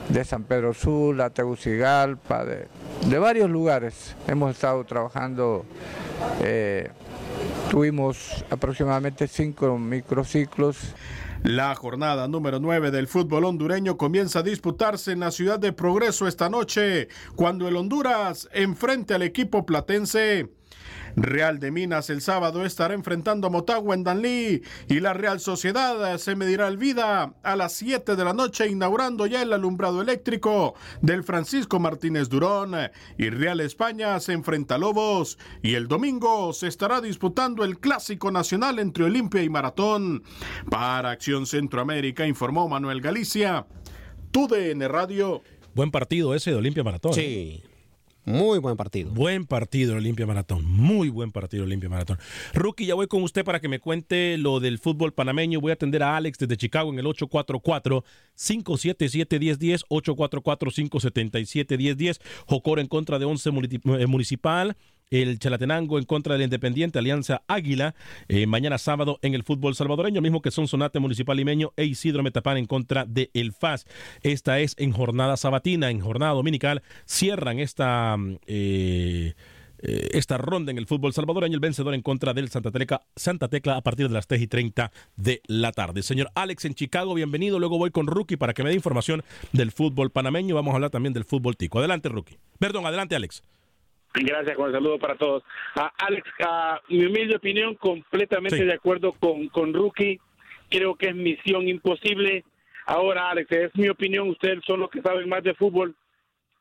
de 0.09 0.23
San 0.23 0.43
Pedro 0.43 0.73
Sula, 0.73 1.29
Tegucigalpa, 1.29 2.45
de, 2.45 2.67
de 3.05 3.19
varios 3.19 3.49
lugares. 3.49 4.15
Hemos 4.27 4.51
estado 4.51 4.83
trabajando, 4.85 5.65
eh, 6.41 6.89
tuvimos 7.69 8.45
aproximadamente 8.49 9.27
cinco 9.27 9.77
microciclos. 9.77 10.95
La 11.43 11.75
jornada 11.75 12.27
número 12.27 12.59
9 12.59 12.91
del 12.91 13.07
fútbol 13.07 13.45
hondureño 13.45 13.95
comienza 13.95 14.39
a 14.39 14.43
disputarse 14.43 15.11
en 15.11 15.19
la 15.19 15.31
ciudad 15.31 15.59
de 15.59 15.71
Progreso 15.71 16.27
esta 16.27 16.49
noche, 16.49 17.09
cuando 17.35 17.67
el 17.67 17.75
Honduras 17.75 18.49
enfrente 18.53 19.13
al 19.13 19.21
equipo 19.21 19.65
platense. 19.65 20.49
Real 21.17 21.57
de 21.57 21.71
Minas 21.71 22.11
el 22.11 22.21
sábado 22.21 22.63
estará 22.63 22.93
enfrentando 22.93 23.47
a 23.47 23.49
Motagua 23.49 23.95
en 23.95 24.03
Danlí 24.03 24.61
y 24.87 24.99
la 24.99 25.13
Real 25.13 25.39
Sociedad 25.39 26.15
se 26.19 26.35
medirá 26.35 26.67
el 26.67 26.77
vida 26.77 27.33
a 27.41 27.55
las 27.55 27.73
7 27.73 28.15
de 28.15 28.23
la 28.23 28.33
noche 28.33 28.67
inaugurando 28.67 29.25
ya 29.25 29.41
el 29.41 29.51
alumbrado 29.51 30.03
eléctrico 30.03 30.75
del 31.01 31.23
Francisco 31.23 31.79
Martínez 31.79 32.29
Durón 32.29 32.75
y 33.17 33.31
Real 33.31 33.61
España 33.61 34.19
se 34.19 34.33
enfrenta 34.33 34.75
a 34.75 34.77
Lobos 34.77 35.39
y 35.63 35.73
el 35.73 35.87
domingo 35.87 36.53
se 36.53 36.67
estará 36.67 37.01
disputando 37.01 37.63
el 37.63 37.79
clásico 37.79 38.29
nacional 38.29 38.77
entre 38.77 39.05
Olimpia 39.05 39.41
y 39.41 39.49
Maratón. 39.49 40.23
Para 40.69 41.09
Acción 41.09 41.47
Centroamérica 41.47 42.27
informó 42.27 42.69
Manuel 42.69 43.01
Galicia, 43.01 43.65
TUDN 44.29 44.87
Radio. 44.87 45.41
Buen 45.73 45.89
partido 45.89 46.35
ese 46.35 46.51
de 46.51 46.57
Olimpia 46.57 46.83
Maratón. 46.83 47.15
Sí. 47.15 47.63
Muy 48.27 48.59
buen 48.59 48.75
partido. 48.75 49.09
Buen 49.11 49.45
partido 49.45 49.95
Olimpia 49.95 50.25
Maratón. 50.25 50.65
Muy 50.65 51.07
buen 51.07 51.31
partido 51.31 51.63
Olimpia 51.63 51.87
Maratón. 51.87 52.17
Rookie, 52.53 52.85
ya 52.85 52.93
voy 52.93 53.07
con 53.07 53.23
usted 53.23 53.45
para 53.45 53.61
que 53.61 53.69
me 53.69 53.79
cuente 53.79 54.37
lo 54.37 54.59
del 54.59 54.79
fútbol 54.79 55.13
panameño. 55.13 55.61
Voy 55.61 55.71
a 55.71 55.75
atender 55.75 56.03
a 56.03 56.17
Alex 56.17 56.37
desde 56.37 56.57
Chicago 56.57 56.91
en 56.91 56.99
el 56.99 57.05
844-577-1010. 57.05 59.85
844-577-1010. 59.89 62.19
Jocor 62.47 62.79
en 62.79 62.87
contra 62.87 63.17
de 63.17 63.23
11 63.23 63.49
eh, 63.49 64.07
Municipal 64.07 64.75
el 65.09 65.39
Chalatenango 65.39 65.99
en 65.99 66.05
contra 66.05 66.33
del 66.33 66.43
Independiente 66.43 66.99
Alianza 66.99 67.43
Águila, 67.47 67.95
eh, 68.27 68.45
mañana 68.45 68.77
sábado 68.77 69.19
en 69.21 69.33
el 69.33 69.43
fútbol 69.43 69.75
salvadoreño, 69.75 70.21
mismo 70.21 70.41
que 70.41 70.51
son 70.51 70.67
Sonate 70.67 70.99
Municipal 70.99 71.37
Limeño 71.37 71.73
e 71.77 71.85
Isidro 71.85 72.23
Metapán 72.23 72.57
en 72.57 72.65
contra 72.65 73.05
de 73.05 73.29
El 73.33 73.53
FAS. 73.53 73.85
Esta 74.21 74.59
es 74.59 74.75
en 74.77 74.91
jornada 74.91 75.37
sabatina, 75.37 75.89
en 75.89 75.99
jornada 75.99 76.33
dominical, 76.33 76.83
cierran 77.05 77.59
esta... 77.59 78.17
Eh, 78.47 79.33
eh, 79.79 80.09
esta 80.13 80.39
ronda 80.39 80.71
en 80.71 80.79
el 80.79 80.87
fútbol 80.87 81.13
salvadoreño, 81.13 81.53
el 81.53 81.59
vencedor 81.59 81.93
en 81.93 82.01
contra 82.01 82.33
del 82.33 82.49
Santa 82.49 82.71
Tecla, 82.71 83.03
Santa 83.15 83.47
Tecla 83.47 83.77
a 83.77 83.81
partir 83.81 84.07
de 84.07 84.13
las 84.15 84.25
3 84.25 84.41
y 84.41 84.47
30 84.47 84.91
de 85.15 85.41
la 85.45 85.71
tarde. 85.71 86.01
Señor 86.01 86.31
Alex 86.33 86.65
en 86.65 86.73
Chicago, 86.73 87.13
bienvenido. 87.13 87.59
Luego 87.59 87.77
voy 87.77 87.91
con 87.91 88.07
Rookie 88.07 88.37
para 88.37 88.55
que 88.55 88.63
me 88.63 88.69
dé 88.69 88.75
información 88.75 89.23
del 89.51 89.71
fútbol 89.71 90.09
panameño. 90.09 90.55
Vamos 90.55 90.71
a 90.71 90.75
hablar 90.75 90.89
también 90.89 91.13
del 91.13 91.25
fútbol 91.25 91.57
tico. 91.57 91.77
Adelante, 91.77 92.09
Rookie. 92.09 92.39
Perdón, 92.57 92.87
adelante, 92.87 93.15
Alex. 93.15 93.43
Gracias, 94.23 94.55
con 94.55 94.67
el 94.67 94.73
saludo 94.73 94.97
para 94.97 95.15
todos. 95.15 95.43
Alex, 95.97 96.27
a 96.45 96.81
mi 96.89 97.05
humilde 97.05 97.35
opinión, 97.35 97.75
completamente 97.75 98.63
de 98.63 98.73
acuerdo 98.73 99.13
con, 99.13 99.47
con 99.49 99.73
Rookie. 99.73 100.19
Creo 100.69 100.95
que 100.95 101.09
es 101.09 101.15
misión 101.15 101.67
imposible. 101.67 102.43
Ahora, 102.85 103.29
Alex, 103.29 103.51
es 103.51 103.75
mi 103.75 103.89
opinión, 103.89 104.29
ustedes 104.29 104.63
son 104.65 104.79
los 104.79 104.89
que 104.89 105.01
saben 105.01 105.29
más 105.29 105.43
de 105.43 105.53
fútbol. 105.53 105.95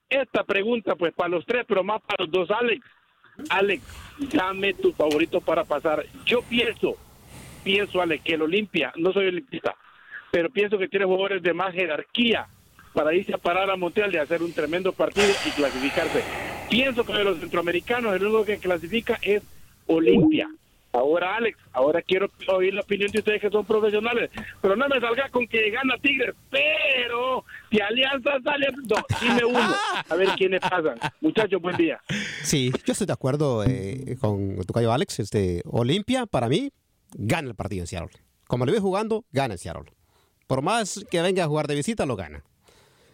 Esta 0.09 0.45
pregunta, 0.45 0.95
pues, 0.95 1.13
para 1.15 1.31
los 1.31 1.45
tres, 1.47 1.65
pero 1.67 1.83
más 1.83 2.01
para 2.03 2.25
los 2.25 2.31
dos, 2.31 2.51
Alex. 2.51 2.85
Alex, 3.51 3.83
dame 4.33 4.75
tu 4.75 4.93
favorito 4.93 5.41
para 5.41 5.65
pasar. 5.65 6.05
Yo 6.25 6.43
pienso, 6.43 6.97
pienso, 7.65 8.01
Alex, 8.01 8.25
que 8.25 8.35
el 8.35 8.43
Olimpia, 8.43 8.93
no 8.97 9.13
soy 9.13 9.27
olimpista, 9.27 9.75
pero 10.31 10.51
pienso 10.51 10.79
que 10.79 10.89
tiene 10.89 11.05
jugadores 11.05 11.43
de 11.43 11.53
más 11.53 11.75
jerarquía 11.75 12.49
para 12.95 13.15
irse 13.15 13.35
a 13.35 13.39
parar 13.39 13.71
a 13.71 13.77
Montreal 13.77 14.15
y 14.15 14.19
hacer 14.19 14.43
un 14.43 14.53
tremendo 14.53 14.93
partido 14.93 15.29
y 15.47 15.51
clasificarse. 15.51 16.23
Pienso 16.69 17.05
que 17.05 17.13
de 17.13 17.25
los 17.25 17.39
centroamericanos 17.39 18.15
el 18.15 18.25
único 18.25 18.45
que 18.45 18.59
clasifica 18.59 19.19
es 19.23 19.43
Olimpia. 19.87 20.49
Ahora, 20.93 21.37
Alex, 21.37 21.59
ahora 21.73 22.01
quiero 22.01 22.31
oír 22.49 22.73
la 22.73 22.81
opinión 22.81 23.11
de 23.11 23.19
ustedes 23.19 23.41
que 23.41 23.51
son 23.51 23.67
profesionales, 23.67 24.31
pero 24.63 24.77
no 24.77 24.89
me 24.89 24.99
salga 24.99 25.29
con 25.29 25.47
que 25.47 25.71
gana 25.71 25.99
Tigres, 25.99 26.35
pero 26.51 27.45
si 27.71 27.79
Alianza 27.81 28.41
sale, 28.43 28.69
no, 28.73 28.97
dime 29.21 29.45
uno, 29.45 29.75
a 30.09 30.15
ver 30.15 30.29
quiénes 30.39 30.61
pasan. 30.61 30.99
Muchachos, 31.21 31.61
buen 31.61 31.77
día. 31.77 32.01
Sí, 32.43 32.73
yo 32.87 32.93
estoy 32.93 33.07
de 33.07 33.13
acuerdo 33.13 33.63
eh, 33.65 34.17
con 34.19 34.57
tu 34.65 34.73
cayo 34.73 34.91
Alex. 34.91 35.21
Este, 35.21 35.61
Olimpia, 35.67 36.25
para 36.25 36.49
mí, 36.49 36.73
gana 37.13 37.49
el 37.49 37.55
partido 37.55 37.83
en 37.83 37.89
Seattle. 37.89 38.19
Como 38.47 38.65
lo 38.65 38.73
ve 38.73 38.81
jugando, 38.81 39.27
gana 39.33 39.55
en 39.55 39.59
Seattle. 39.59 39.93
Por 40.47 40.63
más 40.63 41.05
que 41.11 41.21
venga 41.21 41.45
a 41.45 41.49
jugar 41.49 41.67
de 41.67 41.75
visita, 41.75 42.07
lo 42.07 42.17
gana. 42.17 42.43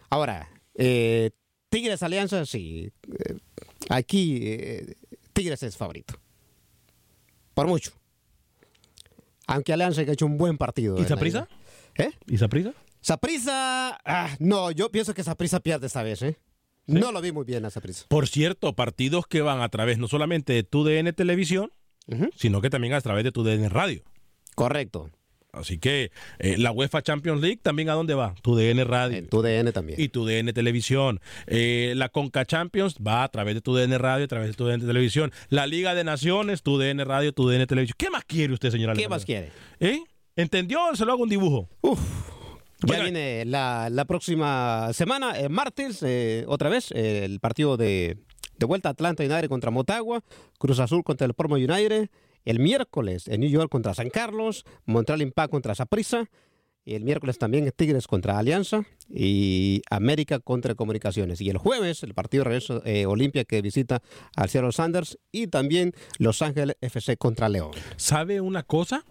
Ahora, 0.09 0.47
eh, 0.75 1.31
Tigres 1.73 2.03
Alianza, 2.03 2.45
sí. 2.45 2.91
Eh, 3.07 3.35
aquí 3.89 4.41
eh, 4.43 4.93
Tigres 5.33 5.63
es 5.63 5.75
favorito. 5.75 6.13
Por 7.55 7.65
mucho. 7.65 7.91
Aunque 9.47 9.73
Alianza 9.73 10.01
ha 10.01 10.03
hecho 10.03 10.27
un 10.27 10.37
buen 10.37 10.59
partido. 10.59 11.01
¿Y 11.01 11.05
Saprisa? 11.05 11.47
¿Eh? 11.95 12.11
¿Y 12.27 12.37
Saprisa? 12.37 12.75
Saprisa. 13.01 13.97
Ah, 14.05 14.35
no, 14.37 14.69
yo 14.69 14.91
pienso 14.91 15.15
que 15.15 15.23
Saprisa 15.23 15.61
pierde 15.61 15.87
esta 15.87 16.03
vez, 16.03 16.21
¿eh? 16.21 16.37
No 16.85 17.11
lo 17.11 17.21
vi 17.21 17.31
muy 17.31 17.43
bien 17.43 17.65
a 17.65 17.71
Saprisa. 17.71 18.05
Por 18.07 18.27
cierto, 18.27 18.75
partidos 18.75 19.25
que 19.25 19.41
van 19.41 19.61
a 19.61 19.69
través 19.69 19.97
no 19.97 20.07
solamente 20.07 20.53
de 20.53 20.61
tu 20.61 20.83
DN 20.83 21.11
Televisión, 21.13 21.71
sino 22.35 22.61
que 22.61 22.69
también 22.69 22.93
a 22.93 23.01
través 23.01 23.23
de 23.23 23.31
tu 23.31 23.43
DN 23.43 23.67
Radio. 23.69 24.03
Correcto. 24.53 25.09
Así 25.53 25.77
que 25.77 26.11
eh, 26.39 26.57
la 26.57 26.71
UEFA 26.71 27.03
Champions 27.03 27.39
League 27.39 27.59
también 27.61 27.87
a 27.89 27.93
dónde 27.93 28.15
va? 28.15 28.33
Tu 28.41 28.55
DN 28.55 28.83
Radio. 28.85 29.27
tu 29.29 29.43
DN 29.43 29.71
también. 29.71 30.01
Y 30.01 30.09
tu 30.09 30.25
DN 30.25 30.51
Televisión. 30.51 31.21
Eh, 31.45 31.93
la 31.95 32.09
Conca 32.09 32.43
Champions 32.43 32.95
va 32.95 33.23
a 33.23 33.27
través 33.29 33.53
de 33.53 33.61
tu 33.61 33.75
DN 33.75 33.95
Radio, 33.99 34.25
a 34.25 34.27
través 34.27 34.47
de 34.49 34.53
tu 34.55 34.65
DN 34.65 34.83
Televisión. 34.83 35.31
La 35.49 35.67
Liga 35.67 35.93
de 35.93 36.03
Naciones, 36.03 36.63
tu 36.63 36.79
DN 36.79 37.05
Radio, 37.05 37.33
tu 37.33 37.47
DN 37.47 37.67
Televisión. 37.67 37.95
¿Qué 37.99 38.09
más 38.09 38.25
quiere 38.25 38.51
usted, 38.53 38.71
señora? 38.71 38.93
¿Qué 38.95 39.07
más 39.07 39.25
quiere? 39.25 39.51
¿Eh? 39.79 39.99
¿Entendió? 40.35 40.79
Se 40.95 41.05
lo 41.05 41.11
hago 41.11 41.21
un 41.23 41.29
dibujo. 41.29 41.69
Uf. 41.81 41.99
Ya 42.85 43.01
viene 43.01 43.45
la, 43.45 43.89
la 43.91 44.05
próxima 44.05 44.91
semana, 44.91 45.31
el 45.39 45.49
martes, 45.51 46.03
eh, 46.03 46.43
otra 46.47 46.67
vez, 46.67 46.91
el 46.91 47.39
partido 47.39 47.77
de, 47.77 48.17
de 48.57 48.65
vuelta 48.65 48.89
Atlanta 48.89 49.23
United 49.23 49.47
contra 49.47 49.71
Motagua, 49.71 50.21
Cruz 50.57 50.79
Azul 50.79 51.03
contra 51.03 51.25
el 51.25 51.33
Pormo 51.33 51.55
United, 51.55 52.09
el 52.45 52.59
miércoles 52.59 53.27
en 53.27 53.41
New 53.41 53.49
York 53.49 53.69
contra 53.69 53.93
San 53.93 54.09
Carlos, 54.09 54.65
Montreal 54.85 55.21
Impact 55.21 55.51
contra 55.51 55.75
Saprissa, 55.75 56.29
y 56.85 56.95
el 56.95 57.03
miércoles 57.03 57.37
también 57.37 57.71
Tigres 57.75 58.07
contra 58.07 58.37
Alianza 58.37 58.83
y 59.09 59.81
América 59.89 60.39
contra 60.39 60.75
Comunicaciones. 60.75 61.39
Y 61.41 61.49
el 61.49 61.57
jueves 61.57 62.03
el 62.03 62.13
partido 62.13 62.43
de 62.43 62.49
regreso 62.49 62.81
eh, 62.85 63.05
Olimpia 63.05 63.45
que 63.45 63.61
visita 63.61 64.01
al 64.35 64.49
Seattle 64.49 64.71
Sanders 64.71 65.17
y 65.31 65.47
también 65.47 65.93
Los 66.19 66.41
Ángeles 66.41 66.75
FC 66.81 67.17
contra 67.17 67.49
León. 67.49 67.71
¿Sabe 67.95 68.41
una 68.41 68.63
cosa? 68.63 69.05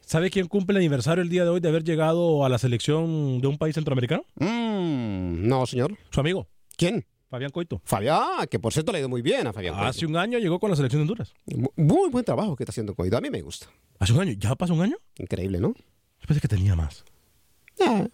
¿Sabe 0.00 0.30
quién 0.30 0.46
cumple 0.48 0.74
el 0.74 0.78
aniversario 0.78 1.22
el 1.22 1.28
día 1.28 1.44
de 1.44 1.50
hoy 1.50 1.60
de 1.60 1.68
haber 1.68 1.84
llegado 1.84 2.44
a 2.44 2.48
la 2.48 2.58
selección 2.58 3.40
de 3.40 3.46
un 3.46 3.58
país 3.58 3.74
centroamericano? 3.74 4.24
Mm, 4.36 5.46
no, 5.46 5.66
señor. 5.66 5.96
Su 6.10 6.20
amigo. 6.20 6.48
¿Quién? 6.76 7.06
Fabián 7.30 7.50
Coito. 7.52 7.80
Fabián, 7.84 8.46
que 8.50 8.58
por 8.58 8.72
cierto 8.72 8.90
le 8.92 8.98
ha 8.98 9.00
ido 9.00 9.08
muy 9.08 9.22
bien 9.22 9.46
a 9.46 9.52
Fabián 9.52 9.74
Coito. 9.74 9.88
Hace 9.88 10.04
un 10.06 10.16
año 10.16 10.38
llegó 10.38 10.58
con 10.58 10.68
la 10.70 10.76
selección 10.76 10.98
de 11.00 11.02
Honduras. 11.04 11.32
Muy 11.76 12.10
buen 12.10 12.24
trabajo 12.24 12.56
que 12.56 12.64
está 12.64 12.70
haciendo 12.72 12.94
Coito. 12.94 13.16
A 13.16 13.20
mí 13.20 13.30
me 13.30 13.40
gusta. 13.40 13.66
¿Hace 14.00 14.12
un 14.12 14.20
año? 14.20 14.32
¿Ya 14.36 14.54
pasó 14.56 14.74
un 14.74 14.82
año? 14.82 14.96
Increíble, 15.16 15.60
¿no? 15.60 15.68
Yo 15.68 16.26
pensé 16.26 16.40
que 16.40 16.48
tenía 16.48 16.74
más. 16.74 17.04
Ah. 17.80 18.06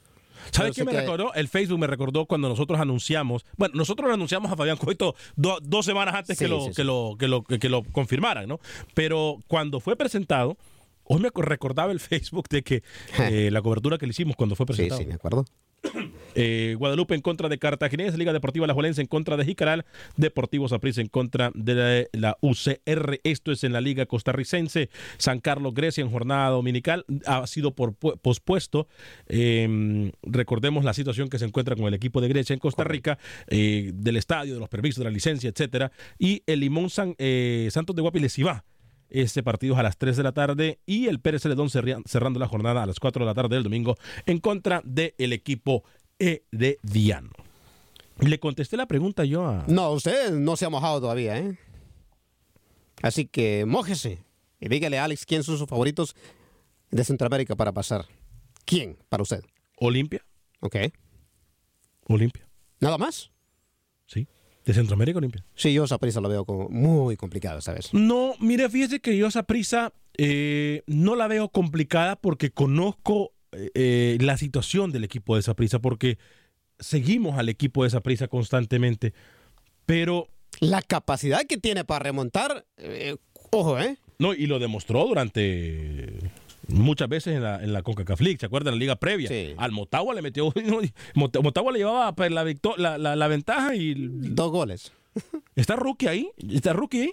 ¿Sabe 0.53 0.69
Yo 0.69 0.75
qué 0.75 0.85
me 0.85 0.93
que- 0.93 1.01
recordó? 1.01 1.33
El 1.35 1.49
Facebook 1.49 1.79
me 1.79 1.87
recordó 1.87 2.27
cuando 2.27 2.49
nosotros 2.49 2.79
anunciamos. 2.79 3.45
Bueno, 3.57 3.75
nosotros 3.75 4.07
lo 4.09 4.15
anunciamos 4.15 4.53
a 4.53 4.57
Fabián 4.57 4.77
Coito 4.77 5.15
do- 5.35 5.59
dos 5.63 5.85
semanas 5.87 6.15
antes 6.15 6.39
que, 6.39 6.45
Sí, 6.45 6.51
lo, 6.51 6.61
sí, 6.61 6.69
que, 6.69 6.75
sí. 6.75 6.83
lo, 6.85 7.17
que, 7.19 7.27
lo, 7.27 7.43
que, 7.43 7.69
lo 7.69 7.83
confirmaran, 7.85 8.47
¿no? 8.49 8.61
Pero 8.95 9.39
cuando 9.49 9.81
fue 9.81 9.97
presentado, 9.97 10.57
hoy 11.05 11.21
me 11.21 11.31
recordaba 11.35 11.91
el 11.91 12.01
Facebook 12.01 12.49
de 12.51 12.63
que 12.63 12.83
eh, 13.19 13.49
la 13.51 13.61
cobertura 13.63 13.99
que 13.99 14.07
le 14.07 14.11
hicimos 14.11 14.37
cuando 14.37 14.55
fue 14.55 14.65
Sí, 14.67 14.73
presentado. 14.73 15.01
sí, 15.01 15.07
me 15.07 15.15
acuerdo. 15.15 15.45
Eh, 16.37 16.77
Guadalupe 16.79 17.15
en 17.15 17.21
contra 17.21 17.49
de 17.49 17.59
Cartaginés, 17.59 18.17
Liga 18.17 18.33
Deportiva 18.33 18.67
La 18.67 18.75
Juelense 18.75 19.01
en 19.01 19.09
contra 19.09 19.37
de 19.37 19.45
Jicaral, 19.45 19.85
Deportivo 20.17 20.69
Saprissa 20.69 21.01
en 21.01 21.09
contra 21.09 21.51
de 21.55 22.09
la, 22.13 22.29
la 22.29 22.39
UCR. 22.41 23.21
Esto 23.25 23.51
es 23.51 23.65
en 23.65 23.73
la 23.73 23.81
Liga 23.81 24.07
Costarricense. 24.07 24.91
San 25.19 25.41
Carlos 25.41 25.75
Grecia 25.75 26.03
en 26.03 26.11
jornada 26.11 26.51
dominical 26.51 27.05
ha 27.27 27.47
sido 27.47 27.75
por, 27.75 27.95
pospuesto. 27.95 28.87
Eh, 29.29 30.13
recordemos 30.23 30.85
la 30.85 30.95
situación 30.95 31.29
que 31.29 31.39
se 31.39 31.45
encuentra 31.45 31.77
con 31.77 31.87
el 31.87 31.95
equipo 31.95 32.21
de 32.21 32.29
Grecia 32.29 32.55
en 32.55 32.61
Costa 32.61 32.85
Rica, 32.85 33.19
eh, 33.49 33.91
del 33.95 34.17
estadio, 34.17 34.55
de 34.55 34.61
los 34.61 34.69
permisos, 34.69 34.99
de 34.99 35.05
la 35.05 35.11
licencia, 35.11 35.49
etcétera. 35.49 35.93
Y 36.19 36.43
el 36.47 36.61
Limón 36.61 36.91
San, 36.91 37.15
eh, 37.19 37.69
Santos 37.71 37.97
de 37.97 38.03
Guapi 38.03 38.21
les 38.21 38.39
iba. 38.39 38.65
Este 39.09 39.45
partido 39.45 39.75
es 39.75 39.81
a 39.81 39.85
las 39.85 39.99
3 39.99 40.17
de 40.17 40.23
la 40.25 40.33
tarde 40.33 40.81
y 40.85 41.07
el 41.07 41.21
Pérez 41.21 41.43
Celedón 41.43 41.71
cerrando 41.71 42.41
la 42.41 42.49
jornada 42.49 42.83
a 42.83 42.87
las 42.87 42.99
4 42.99 43.25
de 43.25 43.27
la 43.27 43.35
tarde 43.35 43.55
del 43.55 43.63
domingo 43.63 43.95
en 44.27 44.39
contra 44.39 44.83
del 44.85 45.33
equipo 45.33 45.85
Herediano. 46.19 47.31
Le 48.21 48.39
contesté 48.41 48.77
la 48.77 48.87
pregunta 48.87 49.25
yo 49.25 49.47
a... 49.47 49.65
No, 49.69 49.93
usted 49.93 50.33
no 50.33 50.57
se 50.57 50.65
ha 50.65 50.71
mojado 50.71 51.01
todavía, 51.01 51.39
¿eh? 51.39 51.59
Así 53.03 53.27
que 53.27 53.65
mójese 53.67 54.25
y 54.59 54.69
dígale 54.69 54.99
a 54.99 55.05
Alex 55.05 55.27
quién 55.27 55.43
son 55.43 55.59
sus 55.59 55.69
favoritos 55.69 56.17
de 56.91 57.05
Centroamérica 57.05 57.57
para 57.57 57.73
pasar. 57.73 58.07
¿Quién 58.65 58.97
para 59.09 59.23
usted? 59.23 59.43
Olimpia. 59.77 60.25
Ok. 60.61 60.77
Olimpia. 62.09 62.49
¿Nada 62.81 62.97
más? 62.97 63.31
Sí. 64.07 64.27
De 64.65 64.73
Centroamérica 64.73 65.19
Olimpia. 65.19 65.45
Sí, 65.55 65.73
yo 65.73 65.85
esa 65.85 65.99
prisa 65.99 66.21
lo 66.21 66.29
veo 66.29 66.45
como 66.45 66.69
muy 66.69 67.17
complicado 67.17 67.59
esta 67.59 67.73
vez. 67.73 67.93
No, 67.93 68.35
mire, 68.41 68.69
fíjese 68.71 69.01
que 69.01 69.17
yo 69.17 69.27
esa 69.27 69.43
prisa 69.43 69.93
eh, 70.17 70.83
no 70.87 71.15
la 71.17 71.29
veo 71.29 71.51
complicada 71.51 72.17
porque 72.17 72.51
conozco 72.51 73.33
eh, 73.75 74.19
la 74.21 74.37
situación 74.37 74.93
del 74.93 75.05
equipo 75.05 75.35
de 75.35 75.41
esa 75.41 75.55
prisa, 75.55 75.79
porque 75.81 76.19
seguimos 76.79 77.39
al 77.39 77.49
equipo 77.49 77.83
de 77.83 77.89
esa 77.89 78.01
prisa 78.03 78.29
constantemente. 78.29 79.15
Pero. 79.87 80.29
La 80.61 80.81
capacidad 80.83 81.43
que 81.47 81.59
tiene 81.59 81.85
para 81.85 81.99
remontar, 82.05 82.65
eh, 82.79 83.17
ojo, 83.51 83.79
¿eh? 83.79 83.99
No, 84.19 84.33
y 84.33 84.47
lo 84.47 84.59
demostró 84.59 85.07
durante 85.07 86.19
muchas 86.69 87.09
veces 87.09 87.37
en 87.37 87.43
la, 87.43 87.63
en 87.63 87.73
la 87.75 87.83
CONCACAF 87.83 88.21
League, 88.23 88.39
¿se 88.41 88.47
acuerdan? 88.47 88.73
En 88.73 88.79
la 88.79 88.81
liga 88.81 88.97
previa. 88.97 89.29
Al 89.59 89.73
Motagua 89.73 90.15
le 90.15 90.23
metió. 90.23 90.51
Mot- 91.15 91.43
Motagua 91.43 91.73
le 91.73 91.81
llevaba 91.81 92.15
pues, 92.15 92.31
la, 92.33 92.45
la- 92.99 93.17
la 93.17 93.29
ventaja 93.29 93.75
y. 93.77 93.95
Dos 93.97 94.51
goles. 94.51 94.93
¿Está 95.55 95.77
Rookie 95.77 96.09
ahí? 96.09 96.31
¿Está 96.51 96.73
Rookie 96.73 97.01
ahí? 97.03 97.13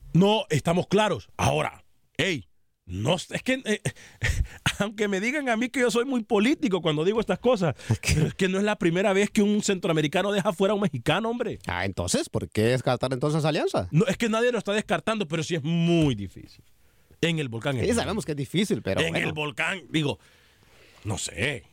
No, 0.13 0.45
estamos 0.49 0.87
claros. 0.87 1.29
Ahora, 1.37 1.83
hey, 2.17 2.47
no, 2.85 3.15
es 3.15 3.27
que, 3.43 3.61
eh, 3.63 3.81
aunque 4.79 5.07
me 5.07 5.21
digan 5.21 5.47
a 5.47 5.55
mí 5.55 5.69
que 5.69 5.79
yo 5.79 5.91
soy 5.91 6.03
muy 6.03 6.23
político 6.23 6.81
cuando 6.81 7.05
digo 7.05 7.19
estas 7.19 7.39
cosas, 7.39 7.75
pero 8.01 8.27
es 8.27 8.33
que 8.33 8.49
no 8.49 8.57
es 8.57 8.63
la 8.63 8.77
primera 8.77 9.13
vez 9.13 9.29
que 9.29 9.41
un 9.41 9.63
centroamericano 9.63 10.31
deja 10.31 10.51
fuera 10.51 10.73
a 10.73 10.75
un 10.75 10.81
mexicano, 10.81 11.29
hombre. 11.29 11.59
Ah, 11.67 11.85
entonces, 11.85 12.27
¿por 12.27 12.49
qué 12.49 12.63
descartar 12.63 13.13
entonces 13.13 13.45
Alianza? 13.45 13.87
No, 13.91 14.05
es 14.07 14.17
que 14.17 14.27
nadie 14.27 14.51
lo 14.51 14.57
está 14.57 14.73
descartando, 14.73 15.27
pero 15.27 15.41
sí 15.43 15.55
es 15.55 15.63
muy 15.63 16.15
difícil. 16.15 16.63
En 17.21 17.39
el 17.39 17.49
volcán. 17.49 17.79
Sí, 17.79 17.93
sabemos 17.93 18.25
que 18.25 18.31
es 18.31 18.37
difícil, 18.37 18.81
pero 18.81 19.01
en 19.01 19.11
bueno. 19.11 19.27
el 19.27 19.33
volcán, 19.33 19.83
digo, 19.89 20.19
no 21.03 21.17
sé. 21.17 21.63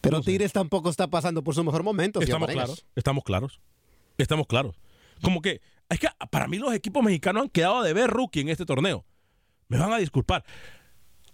Pero 0.00 0.20
Tigres 0.20 0.52
tampoco 0.52 0.90
está 0.90 1.08
pasando 1.08 1.42
por 1.42 1.54
su 1.54 1.64
mejor 1.64 1.82
momento. 1.82 2.20
Estamos 2.20 2.50
claros, 2.50 2.84
estamos 2.94 3.24
claros. 3.24 3.60
Estamos 4.18 4.46
claros. 4.46 4.76
Como 5.22 5.40
que, 5.40 5.60
es 5.90 6.00
que 6.00 6.08
para 6.30 6.48
mí 6.48 6.58
los 6.58 6.72
equipos 6.72 7.02
mexicanos 7.02 7.42
han 7.42 7.48
quedado 7.48 7.82
de 7.82 7.92
ver 7.92 8.10
rookie 8.10 8.40
en 8.40 8.48
este 8.48 8.64
torneo. 8.64 9.04
Me 9.68 9.78
van 9.78 9.92
a 9.92 9.98
disculpar. 9.98 10.44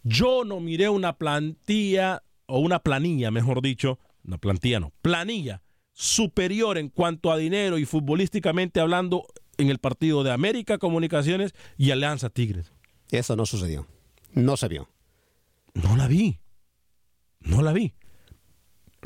Yo 0.03 0.45
no 0.45 0.61
miré 0.61 0.89
una 0.89 1.17
plantilla, 1.17 2.23
o 2.47 2.59
una 2.59 2.79
planilla, 2.81 3.31
mejor 3.31 3.61
dicho, 3.61 3.99
una 4.25 4.39
plantilla 4.39 4.81
no, 4.81 4.93
planilla 5.03 5.63
superior 5.93 6.77
en 6.77 6.91
cuanto 6.91 7.33
a 7.33 7.39
dinero 7.39 7.79
y 7.79 7.87
futbolísticamente 7.87 8.81
hablando 8.81 9.27
en 9.57 9.71
el 9.71 9.79
partido 9.79 10.23
de 10.25 10.31
América 10.31 10.79
Comunicaciones 10.79 11.55
y 11.79 11.91
Alianza 11.91 12.29
Tigres. 12.29 12.73
Eso 13.11 13.37
no 13.37 13.47
sucedió. 13.47 13.87
No 14.33 14.57
se 14.57 14.69
vio. 14.69 14.91
No 15.75 15.97
la 15.97 16.07
vi. 16.07 16.39
No 17.41 17.63
la 17.63 17.73
vi. 17.73 17.95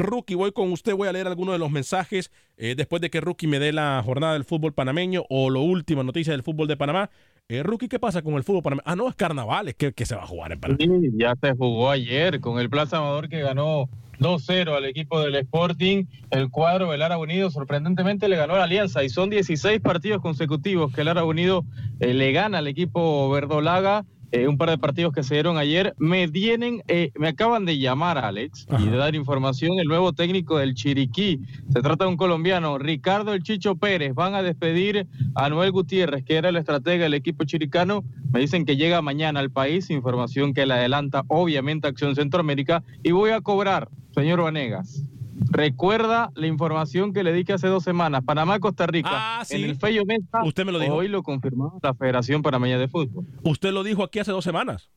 Rookie, 0.00 0.34
voy 0.34 0.52
con 0.52 0.72
usted, 0.72 0.94
voy 0.94 1.08
a 1.08 1.12
leer 1.12 1.26
algunos 1.26 1.54
de 1.54 1.58
los 1.58 1.70
mensajes 1.70 2.30
eh, 2.56 2.74
después 2.76 3.00
de 3.00 3.10
que 3.10 3.20
Rookie 3.20 3.46
me 3.46 3.58
dé 3.58 3.72
la 3.72 4.02
jornada 4.04 4.32
del 4.32 4.44
fútbol 4.44 4.72
panameño 4.72 5.24
o 5.28 5.50
lo 5.50 5.62
última 5.62 6.02
noticia 6.02 6.32
del 6.32 6.42
fútbol 6.42 6.66
de 6.68 6.76
Panamá. 6.76 7.10
Eh, 7.48 7.62
Rookie, 7.62 7.88
¿qué 7.88 7.98
pasa 7.98 8.22
con 8.22 8.34
el 8.34 8.44
fútbol 8.44 8.62
panameño? 8.62 8.84
Ah, 8.86 8.96
no, 8.96 9.08
es 9.08 9.14
carnaval, 9.14 9.68
es 9.68 9.74
que, 9.74 9.92
que 9.92 10.06
se 10.06 10.14
va 10.14 10.22
a 10.22 10.26
jugar 10.26 10.52
en 10.52 10.60
Panamá. 10.60 10.78
Sí, 10.80 11.10
ya 11.16 11.34
se 11.40 11.52
jugó 11.54 11.90
ayer 11.90 12.40
con 12.40 12.58
el 12.58 12.70
Plaza 12.70 12.98
Amador 12.98 13.28
que 13.28 13.40
ganó 13.40 13.88
2-0 14.20 14.76
al 14.76 14.84
equipo 14.84 15.20
del 15.20 15.34
Sporting. 15.36 16.04
El 16.30 16.50
cuadro 16.50 16.92
del 16.92 17.02
Árabe 17.02 17.22
Unido 17.22 17.50
sorprendentemente 17.50 18.28
le 18.28 18.36
ganó 18.36 18.54
a 18.54 18.58
la 18.58 18.64
Alianza 18.64 19.02
y 19.02 19.08
son 19.08 19.30
16 19.30 19.80
partidos 19.80 20.20
consecutivos 20.20 20.92
que 20.92 21.00
el 21.00 21.08
Árabe 21.08 21.26
Unido 21.26 21.64
eh, 22.00 22.14
le 22.14 22.30
gana 22.32 22.58
al 22.58 22.68
equipo 22.68 23.30
verdolaga. 23.30 24.04
Eh, 24.32 24.46
un 24.46 24.56
par 24.56 24.70
de 24.70 24.78
partidos 24.78 25.12
que 25.12 25.24
se 25.24 25.34
dieron 25.34 25.58
ayer. 25.58 25.94
Me 25.98 26.28
vienen, 26.28 26.82
eh, 26.86 27.10
me 27.18 27.28
acaban 27.28 27.64
de 27.64 27.78
llamar, 27.78 28.18
Alex, 28.18 28.66
y 28.78 28.86
de 28.86 28.96
dar 28.96 29.16
información 29.16 29.78
el 29.80 29.88
nuevo 29.88 30.12
técnico 30.12 30.58
del 30.58 30.74
Chiriquí. 30.74 31.40
Se 31.72 31.82
trata 31.82 32.04
de 32.04 32.10
un 32.10 32.16
colombiano, 32.16 32.78
Ricardo 32.78 33.34
El 33.34 33.42
Chicho 33.42 33.74
Pérez. 33.74 34.14
Van 34.14 34.34
a 34.34 34.42
despedir 34.42 35.08
a 35.34 35.48
Noel 35.48 35.72
Gutiérrez, 35.72 36.24
que 36.24 36.36
era 36.36 36.50
el 36.50 36.56
estratega 36.56 37.04
del 37.04 37.14
equipo 37.14 37.44
chiricano. 37.44 38.04
Me 38.32 38.38
dicen 38.38 38.64
que 38.64 38.76
llega 38.76 39.02
mañana 39.02 39.40
al 39.40 39.50
país, 39.50 39.90
información 39.90 40.54
que 40.54 40.64
le 40.64 40.74
adelanta 40.74 41.24
obviamente 41.26 41.88
Acción 41.88 42.14
Centroamérica. 42.14 42.84
Y 43.02 43.10
voy 43.10 43.30
a 43.30 43.40
cobrar, 43.40 43.88
señor 44.14 44.42
Vanegas. 44.42 45.04
Recuerda 45.50 46.30
la 46.34 46.46
información 46.46 47.12
que 47.12 47.22
le 47.24 47.32
di 47.32 47.44
que 47.44 47.52
hace 47.52 47.66
dos 47.66 47.82
semanas. 47.84 48.22
Panamá-Costa 48.24 48.86
Rica. 48.86 49.10
Ah, 49.12 49.44
sí. 49.44 49.56
En 49.56 49.64
el 49.70 49.76
Fello 49.76 50.04
Mesa. 50.06 50.42
Usted 50.44 50.64
me 50.64 50.72
lo 50.72 50.78
dijo. 50.78 50.94
Hoy 50.94 51.08
lo 51.08 51.22
confirmó 51.22 51.78
la 51.82 51.92
Federación 51.94 52.42
Panameña 52.42 52.78
de 52.78 52.88
Fútbol. 52.88 53.26
Usted 53.42 53.72
lo 53.72 53.82
dijo 53.82 54.04
aquí 54.04 54.20
hace 54.20 54.30
dos 54.30 54.44
semanas. 54.44 54.90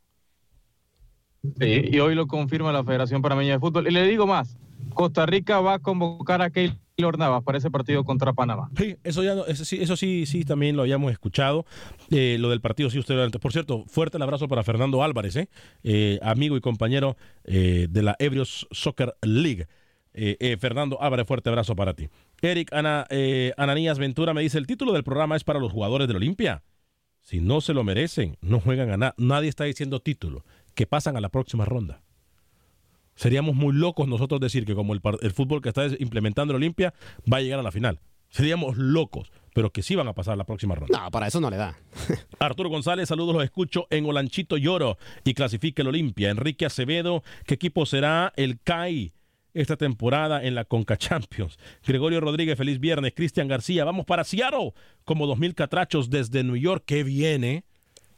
Sí, 1.60 1.82
y 1.92 2.00
hoy 2.00 2.16
lo 2.16 2.28
confirma 2.28 2.72
la 2.72 2.84
Federación 2.84 3.22
Panameña 3.22 3.54
de 3.54 3.60
Fútbol. 3.60 3.88
Y 3.88 3.92
le 3.92 4.06
digo 4.08 4.28
más, 4.28 4.56
Costa 4.94 5.26
Rica 5.26 5.60
va 5.60 5.76
a 5.76 5.80
convocar 5.80 6.42
a 6.42 6.50
Keylor 6.50 6.78
Keylor 6.96 7.18
Navas 7.18 7.44
para 7.44 7.58
ese 7.58 7.72
partido 7.72 8.04
contra 8.04 8.34
Panamá. 8.34 8.70
Sí, 8.78 8.96
eso 9.04 9.24
ya 9.24 9.34
no- 9.34 9.48
eso 9.48 9.66
sí, 9.66 9.80
eso 9.82 9.96
sí, 9.98 10.28
sí, 10.28 10.46
también 10.46 10.76
lo 10.76 10.84
habíamos 10.84 11.12
escuchado. 11.12 11.66
Eh, 12.12 12.38
lo 12.40 12.52
del 12.52 12.62
partido, 12.62 12.92
sí, 12.92 13.00
usted 13.00 13.16
lo 13.16 13.24
antes. 13.24 13.42
Por 13.42 13.52
cierto, 13.52 13.84
fuerte 13.88 14.18
el 14.18 14.22
abrazo 14.24 14.48
para 14.48 14.62
Fernando 14.64 15.02
Álvarez, 15.04 15.36
¿eh? 15.38 15.50
Eh, 15.84 16.20
amigo 16.22 16.56
y 16.56 16.62
compañero 16.62 17.18
eh, 17.46 17.88
de 17.90 18.04
la 18.04 18.16
Ebrios 18.20 18.68
Soccer 18.70 19.16
League. 19.24 19.66
Eh, 20.14 20.38
eh, 20.40 20.58
Fernando 20.58 21.02
Álvarez, 21.02 21.28
fuerte 21.28 21.50
abrazo 21.50 21.76
para 21.76 21.94
ti. 21.94 22.10
Eric 22.42 22.72
Ana, 22.74 23.06
eh, 23.10 23.54
Ananías 23.58 23.98
Ventura 23.98 24.34
me 24.34 24.42
dice: 24.42 24.58
el 24.58 24.68
título 24.68 24.94
del 24.94 25.04
programa 25.04 25.36
es 25.36 25.44
para 25.44 25.60
los 25.60 25.72
jugadores 25.72 26.08
del 26.08 26.18
Olimpia. 26.18 26.64
Si 27.22 27.40
no 27.40 27.62
se 27.62 27.74
lo 27.74 27.84
merecen, 27.84 28.38
no 28.42 28.60
juegan 28.60 28.92
a 28.92 28.98
nada. 28.98 29.16
Nadie 29.18 29.50
está 29.50 29.64
diciendo 29.64 30.02
título, 30.02 30.44
que 30.76 30.86
pasan 30.86 31.16
a 31.18 31.22
la 31.22 31.30
próxima 31.30 31.66
ronda. 31.66 32.04
Seríamos 33.16 33.56
muy 33.56 33.74
locos 33.74 34.08
nosotros 34.08 34.42
decir 34.42 34.66
que 34.66 34.76
como 34.76 34.94
el, 34.94 35.02
el 35.22 35.32
fútbol 35.32 35.62
que 35.62 35.70
está 35.70 35.88
implementando 36.00 36.52
el 36.52 36.58
Olimpia 36.58 36.94
va 37.32 37.38
a 37.38 37.42
llegar 37.42 37.60
a 37.60 37.64
la 37.64 37.72
final. 37.72 38.00
Seríamos 38.30 38.78
locos, 38.78 39.32
pero 39.54 39.72
que 39.72 39.84
sí 39.84 39.96
van 39.96 40.08
a 40.08 40.14
pasar 40.14 40.34
a 40.34 40.38
la 40.38 40.44
próxima 40.44 40.74
ronda. 40.74 41.00
No, 41.00 41.12
para 41.12 41.28
eso 41.28 41.40
no 41.40 41.52
le 41.52 41.58
da. 41.58 41.78
Arturo 42.40 42.70
González, 42.70 43.08
saludos, 43.08 43.36
los 43.36 43.44
escucho 43.44 43.86
en 43.92 44.06
Olanchito 44.08 44.58
Lloro 44.58 44.98
y 45.24 45.36
clasifica 45.36 45.84
el 45.84 45.90
Olimpia. 45.90 46.32
Enrique 46.32 46.66
Acevedo, 46.66 47.24
¿qué 47.46 47.54
equipo 47.54 47.86
será 47.86 48.34
el 48.36 48.60
CAI 48.60 49.14
esta 49.54 49.78
temporada 49.78 50.44
en 50.44 50.56
la 50.56 50.66
Conca 50.66 50.98
Champions? 50.98 51.58
Gregorio 51.86 52.20
Rodríguez, 52.22 52.58
feliz 52.58 52.80
viernes. 52.80 53.14
Cristian 53.16 53.48
García, 53.48 53.86
vamos 53.86 54.06
para 54.06 54.24
Seattle 54.24 54.74
como 55.06 55.28
2000 55.28 55.56
catrachos 55.56 56.10
desde 56.10 56.44
New 56.44 56.56
York. 56.58 56.84
¿Qué 56.86 57.04
viene? 57.04 57.64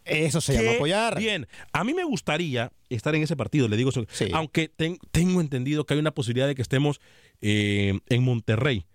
Eso 0.05 0.39
se 0.39 0.53
llama 0.53 0.75
apoyar. 0.75 1.17
Bien, 1.17 1.47
a 1.73 1.83
mí 1.83 1.93
me 1.95 2.03
gustaría 2.03 2.71
estar 2.89 3.15
en 3.15 3.23
ese 3.23 3.35
partido, 3.35 3.67
le 3.67 3.75
digo 3.75 3.89
eso. 3.89 4.05
Aunque 4.33 4.67
ten- 4.69 4.99
tengo 5.11 5.41
entendido 5.41 5.85
que 5.85 5.95
hay 5.95 5.99
una 5.99 6.11
posibilidad 6.13 6.45
de 6.47 6.53
que 6.53 6.61
estemos 6.61 7.01
eh, 7.41 7.99
en 8.09 8.23
Monterrey 8.23 8.85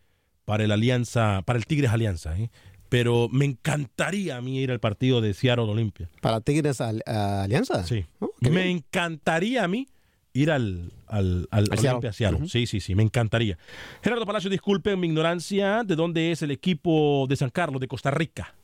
para 0.45 0.63
el 0.65 0.71
Alianza, 0.71 1.43
para 1.45 1.59
el 1.59 1.67
Tigres 1.67 1.91
Alianza, 1.91 2.39
¿eh? 2.39 2.51
pero 2.89 3.29
me 3.29 3.45
encantaría 3.45 4.37
a 4.37 4.41
mí 4.41 4.59
ir 4.61 4.71
al 4.71 4.79
partido 4.81 5.21
de 5.21 5.35
Seattle 5.35 5.65
Olimpia. 5.65 6.09
¿Para 6.21 6.41
Tigres 6.41 6.81
Al- 6.81 7.03
Alianza? 7.07 7.85
Sí. 7.85 8.05
qué 8.41 8.51
me 8.51 8.63
bien. 8.65 8.77
encantaría 8.79 9.65
a 9.65 9.69
mí 9.69 9.89
ir 10.33 10.51
al, 10.51 10.93
al, 11.07 11.49
al, 11.51 11.65
Al 11.71 11.79
Seattle. 11.79 11.89
Olimpia 11.91 12.13
Seattle. 12.13 12.39
Ujú. 12.39 12.49
Sí, 12.49 12.67
sí, 12.67 12.81
sí, 12.81 12.95
me 12.95 13.03
encantaría. 13.03 13.59
Gerardo 14.03 14.27
Palacio, 14.27 14.51
disculpen 14.51 14.99
mi 15.01 15.07
ignorancia 15.09 15.83
de 15.85 15.97
dónde 15.97 16.31
es 16.33 16.43
el 16.43 16.51
equipo 16.51 17.27
de 17.29 17.37
San 17.37 17.51
Carlos, 17.51 17.81
de 17.81 17.89
Costa 17.89 18.11
Rica. 18.11 18.55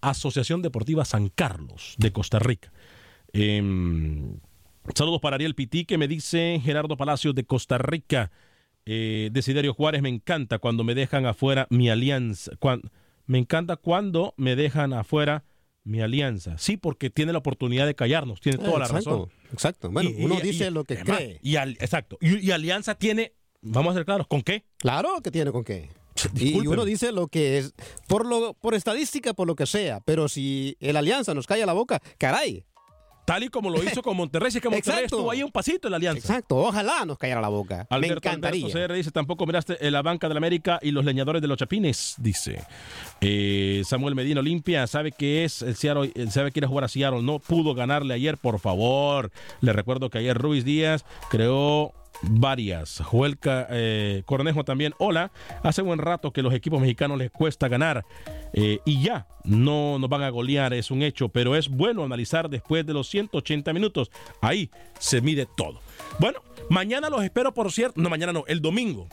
Asociación 0.00 0.62
Deportiva 0.62 1.04
San 1.04 1.28
Carlos, 1.28 1.94
de 1.98 2.12
Costa 2.12 2.38
Rica. 2.38 2.72
Em, 3.32 4.38
saludos 4.94 5.20
para 5.20 5.36
Ariel 5.36 5.54
Pití, 5.54 5.84
que 5.84 5.96
me 5.98 6.08
dice 6.08 6.60
Gerardo 6.62 6.96
Palacios 6.96 7.34
de 7.34 7.44
Costa 7.44 7.78
Rica. 7.78 8.30
Eh, 8.84 9.30
Desiderio 9.32 9.74
Juárez, 9.74 10.02
me 10.02 10.08
encanta 10.08 10.58
cuando 10.58 10.82
me 10.82 10.94
dejan 10.96 11.24
afuera 11.26 11.68
mi 11.70 11.88
alianza. 11.88 12.52
Me 13.26 13.38
encanta 13.38 13.76
cuando 13.76 14.34
me 14.36 14.56
dejan 14.56 14.92
afuera 14.92 15.44
mi 15.84 16.00
alianza. 16.00 16.56
Sí, 16.58 16.76
porque 16.76 17.10
tiene 17.10 17.32
la 17.32 17.38
oportunidad 17.38 17.86
de 17.86 17.94
callarnos, 17.94 18.40
tiene 18.40 18.58
toda 18.58 18.78
la 18.78 18.84
exacto, 18.86 19.10
razón. 19.10 19.32
Exacto. 19.52 19.90
Bueno, 19.90 20.10
Y- 20.10 20.24
uno 20.24 20.38
y- 20.38 20.42
dice 20.42 20.66
y- 20.66 20.70
lo 20.70 20.84
que 20.84 20.94
además, 20.94 21.16
cree. 21.18 21.40
Y 21.42 21.56
al- 21.56 21.72
exacto. 21.80 22.18
Y, 22.20 22.50
Alianza 22.52 22.94
tiene, 22.94 23.32
vamos 23.60 23.92
a 23.92 23.94
ser 23.98 24.04
claros, 24.04 24.26
¿con 24.28 24.42
qué? 24.42 24.64
Claro 24.78 25.20
que 25.22 25.30
tiene 25.30 25.50
con 25.52 25.64
qué. 25.64 25.88
Y 26.36 26.66
uno 26.66 26.84
dice 26.84 27.10
lo 27.10 27.26
que 27.28 27.58
es, 27.58 27.74
por, 28.06 28.26
lo, 28.26 28.54
por 28.54 28.74
estadística, 28.74 29.32
por 29.34 29.46
lo 29.48 29.56
que 29.56 29.66
sea, 29.66 30.00
pero 30.00 30.28
si 30.28 30.76
el 30.78 30.96
Alianza 30.96 31.32
nos 31.34 31.46
calla 31.46 31.64
la 31.66 31.72
boca, 31.72 32.00
caray. 32.18 32.64
Tal 33.24 33.44
y 33.44 33.48
como 33.48 33.70
lo 33.70 33.82
hizo 33.82 34.02
con 34.02 34.16
Monterrey, 34.16 34.50
si 34.50 34.58
es 34.58 34.62
que 34.62 34.68
Monterrey 34.68 34.98
Exacto. 35.00 35.16
estuvo 35.16 35.30
ahí 35.30 35.42
un 35.42 35.52
pasito 35.52 35.86
en 35.88 35.92
la 35.92 35.96
Alianza. 35.98 36.18
Exacto, 36.18 36.56
ojalá 36.56 37.04
nos 37.04 37.18
callara 37.18 37.40
la 37.40 37.48
boca. 37.48 37.86
Me 37.88 37.96
Alberto 37.96 38.28
encantaría. 38.28 38.66
Alberto 38.66 38.88
CR 38.88 38.94
dice, 38.94 39.10
tampoco 39.12 39.46
miraste 39.46 39.76
eh, 39.86 39.90
la 39.90 40.02
banca 40.02 40.28
de 40.28 40.34
la 40.34 40.38
América 40.38 40.80
y 40.82 40.90
los 40.90 41.04
leñadores 41.04 41.40
de 41.40 41.48
los 41.48 41.56
chapines, 41.56 42.16
dice. 42.18 42.64
Eh, 43.20 43.82
Samuel 43.84 44.14
Medina 44.14 44.40
Olimpia, 44.40 44.86
sabe 44.86 45.12
que 45.12 45.44
es 45.44 45.62
el 45.62 45.76
Seattle, 45.76 46.12
sabe 46.30 46.48
que 46.48 46.54
quiere 46.54 46.66
jugar 46.66 46.84
a 46.84 46.88
Seattle, 46.88 47.22
no 47.22 47.38
pudo 47.38 47.74
ganarle 47.74 48.14
ayer, 48.14 48.36
por 48.38 48.58
favor. 48.58 49.30
Le 49.60 49.72
recuerdo 49.72 50.10
que 50.10 50.18
ayer 50.18 50.36
Ruiz 50.36 50.64
Díaz 50.64 51.04
creó 51.30 51.92
varias. 52.22 53.00
Joel 53.00 53.38
Ca- 53.38 53.66
eh, 53.70 54.22
Cornejo 54.26 54.64
también, 54.64 54.94
hola. 54.98 55.32
Hace 55.62 55.82
buen 55.82 55.98
rato 55.98 56.32
que 56.32 56.42
los 56.42 56.54
equipos 56.54 56.80
mexicanos 56.80 57.18
les 57.18 57.30
cuesta 57.30 57.68
ganar 57.68 58.04
eh, 58.52 58.78
y 58.84 59.02
ya 59.02 59.26
no 59.44 59.98
nos 59.98 60.08
van 60.08 60.22
a 60.22 60.30
golear, 60.30 60.72
es 60.74 60.90
un 60.90 61.02
hecho, 61.02 61.28
pero 61.28 61.56
es 61.56 61.68
bueno 61.68 62.04
analizar 62.04 62.48
después 62.48 62.86
de 62.86 62.92
los 62.94 63.08
180 63.08 63.72
minutos. 63.72 64.10
Ahí 64.40 64.70
se 64.98 65.20
mide 65.20 65.46
todo. 65.56 65.80
Bueno, 66.18 66.40
mañana 66.70 67.10
los 67.10 67.22
espero, 67.24 67.52
por 67.52 67.72
cierto, 67.72 68.00
no, 68.00 68.08
mañana 68.08 68.32
no, 68.32 68.44
el 68.46 68.60
domingo. 68.60 69.08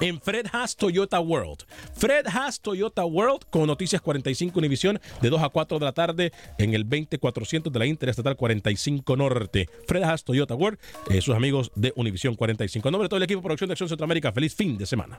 En 0.00 0.20
Fred 0.20 0.46
Haas 0.52 0.76
Toyota 0.76 1.20
World. 1.20 1.64
Fred 1.94 2.26
Haas 2.26 2.60
Toyota 2.60 3.04
World 3.04 3.44
con 3.50 3.66
Noticias 3.66 4.00
45 4.00 4.58
Univisión 4.58 5.00
de 5.20 5.30
2 5.30 5.42
a 5.42 5.48
4 5.48 5.78
de 5.78 5.84
la 5.84 5.92
tarde 5.92 6.32
en 6.58 6.74
el 6.74 6.84
20400 6.84 7.72
de 7.72 7.78
la 7.78 7.86
Interestatal 7.86 8.36
45 8.36 9.16
Norte. 9.16 9.68
Fred 9.86 10.02
Haas 10.02 10.24
Toyota 10.24 10.54
World, 10.54 10.78
eh, 11.10 11.20
sus 11.20 11.34
amigos 11.34 11.70
de 11.74 11.92
Univisión 11.96 12.34
45. 12.34 12.88
En 12.88 12.92
nombre 12.92 13.06
de 13.06 13.08
todo 13.10 13.18
el 13.18 13.24
equipo 13.24 13.40
de 13.40 13.44
producción 13.44 13.68
de 13.68 13.72
Acción 13.72 13.88
Centroamérica, 13.88 14.32
feliz 14.32 14.54
fin 14.54 14.78
de 14.78 14.86
semana. 14.86 15.18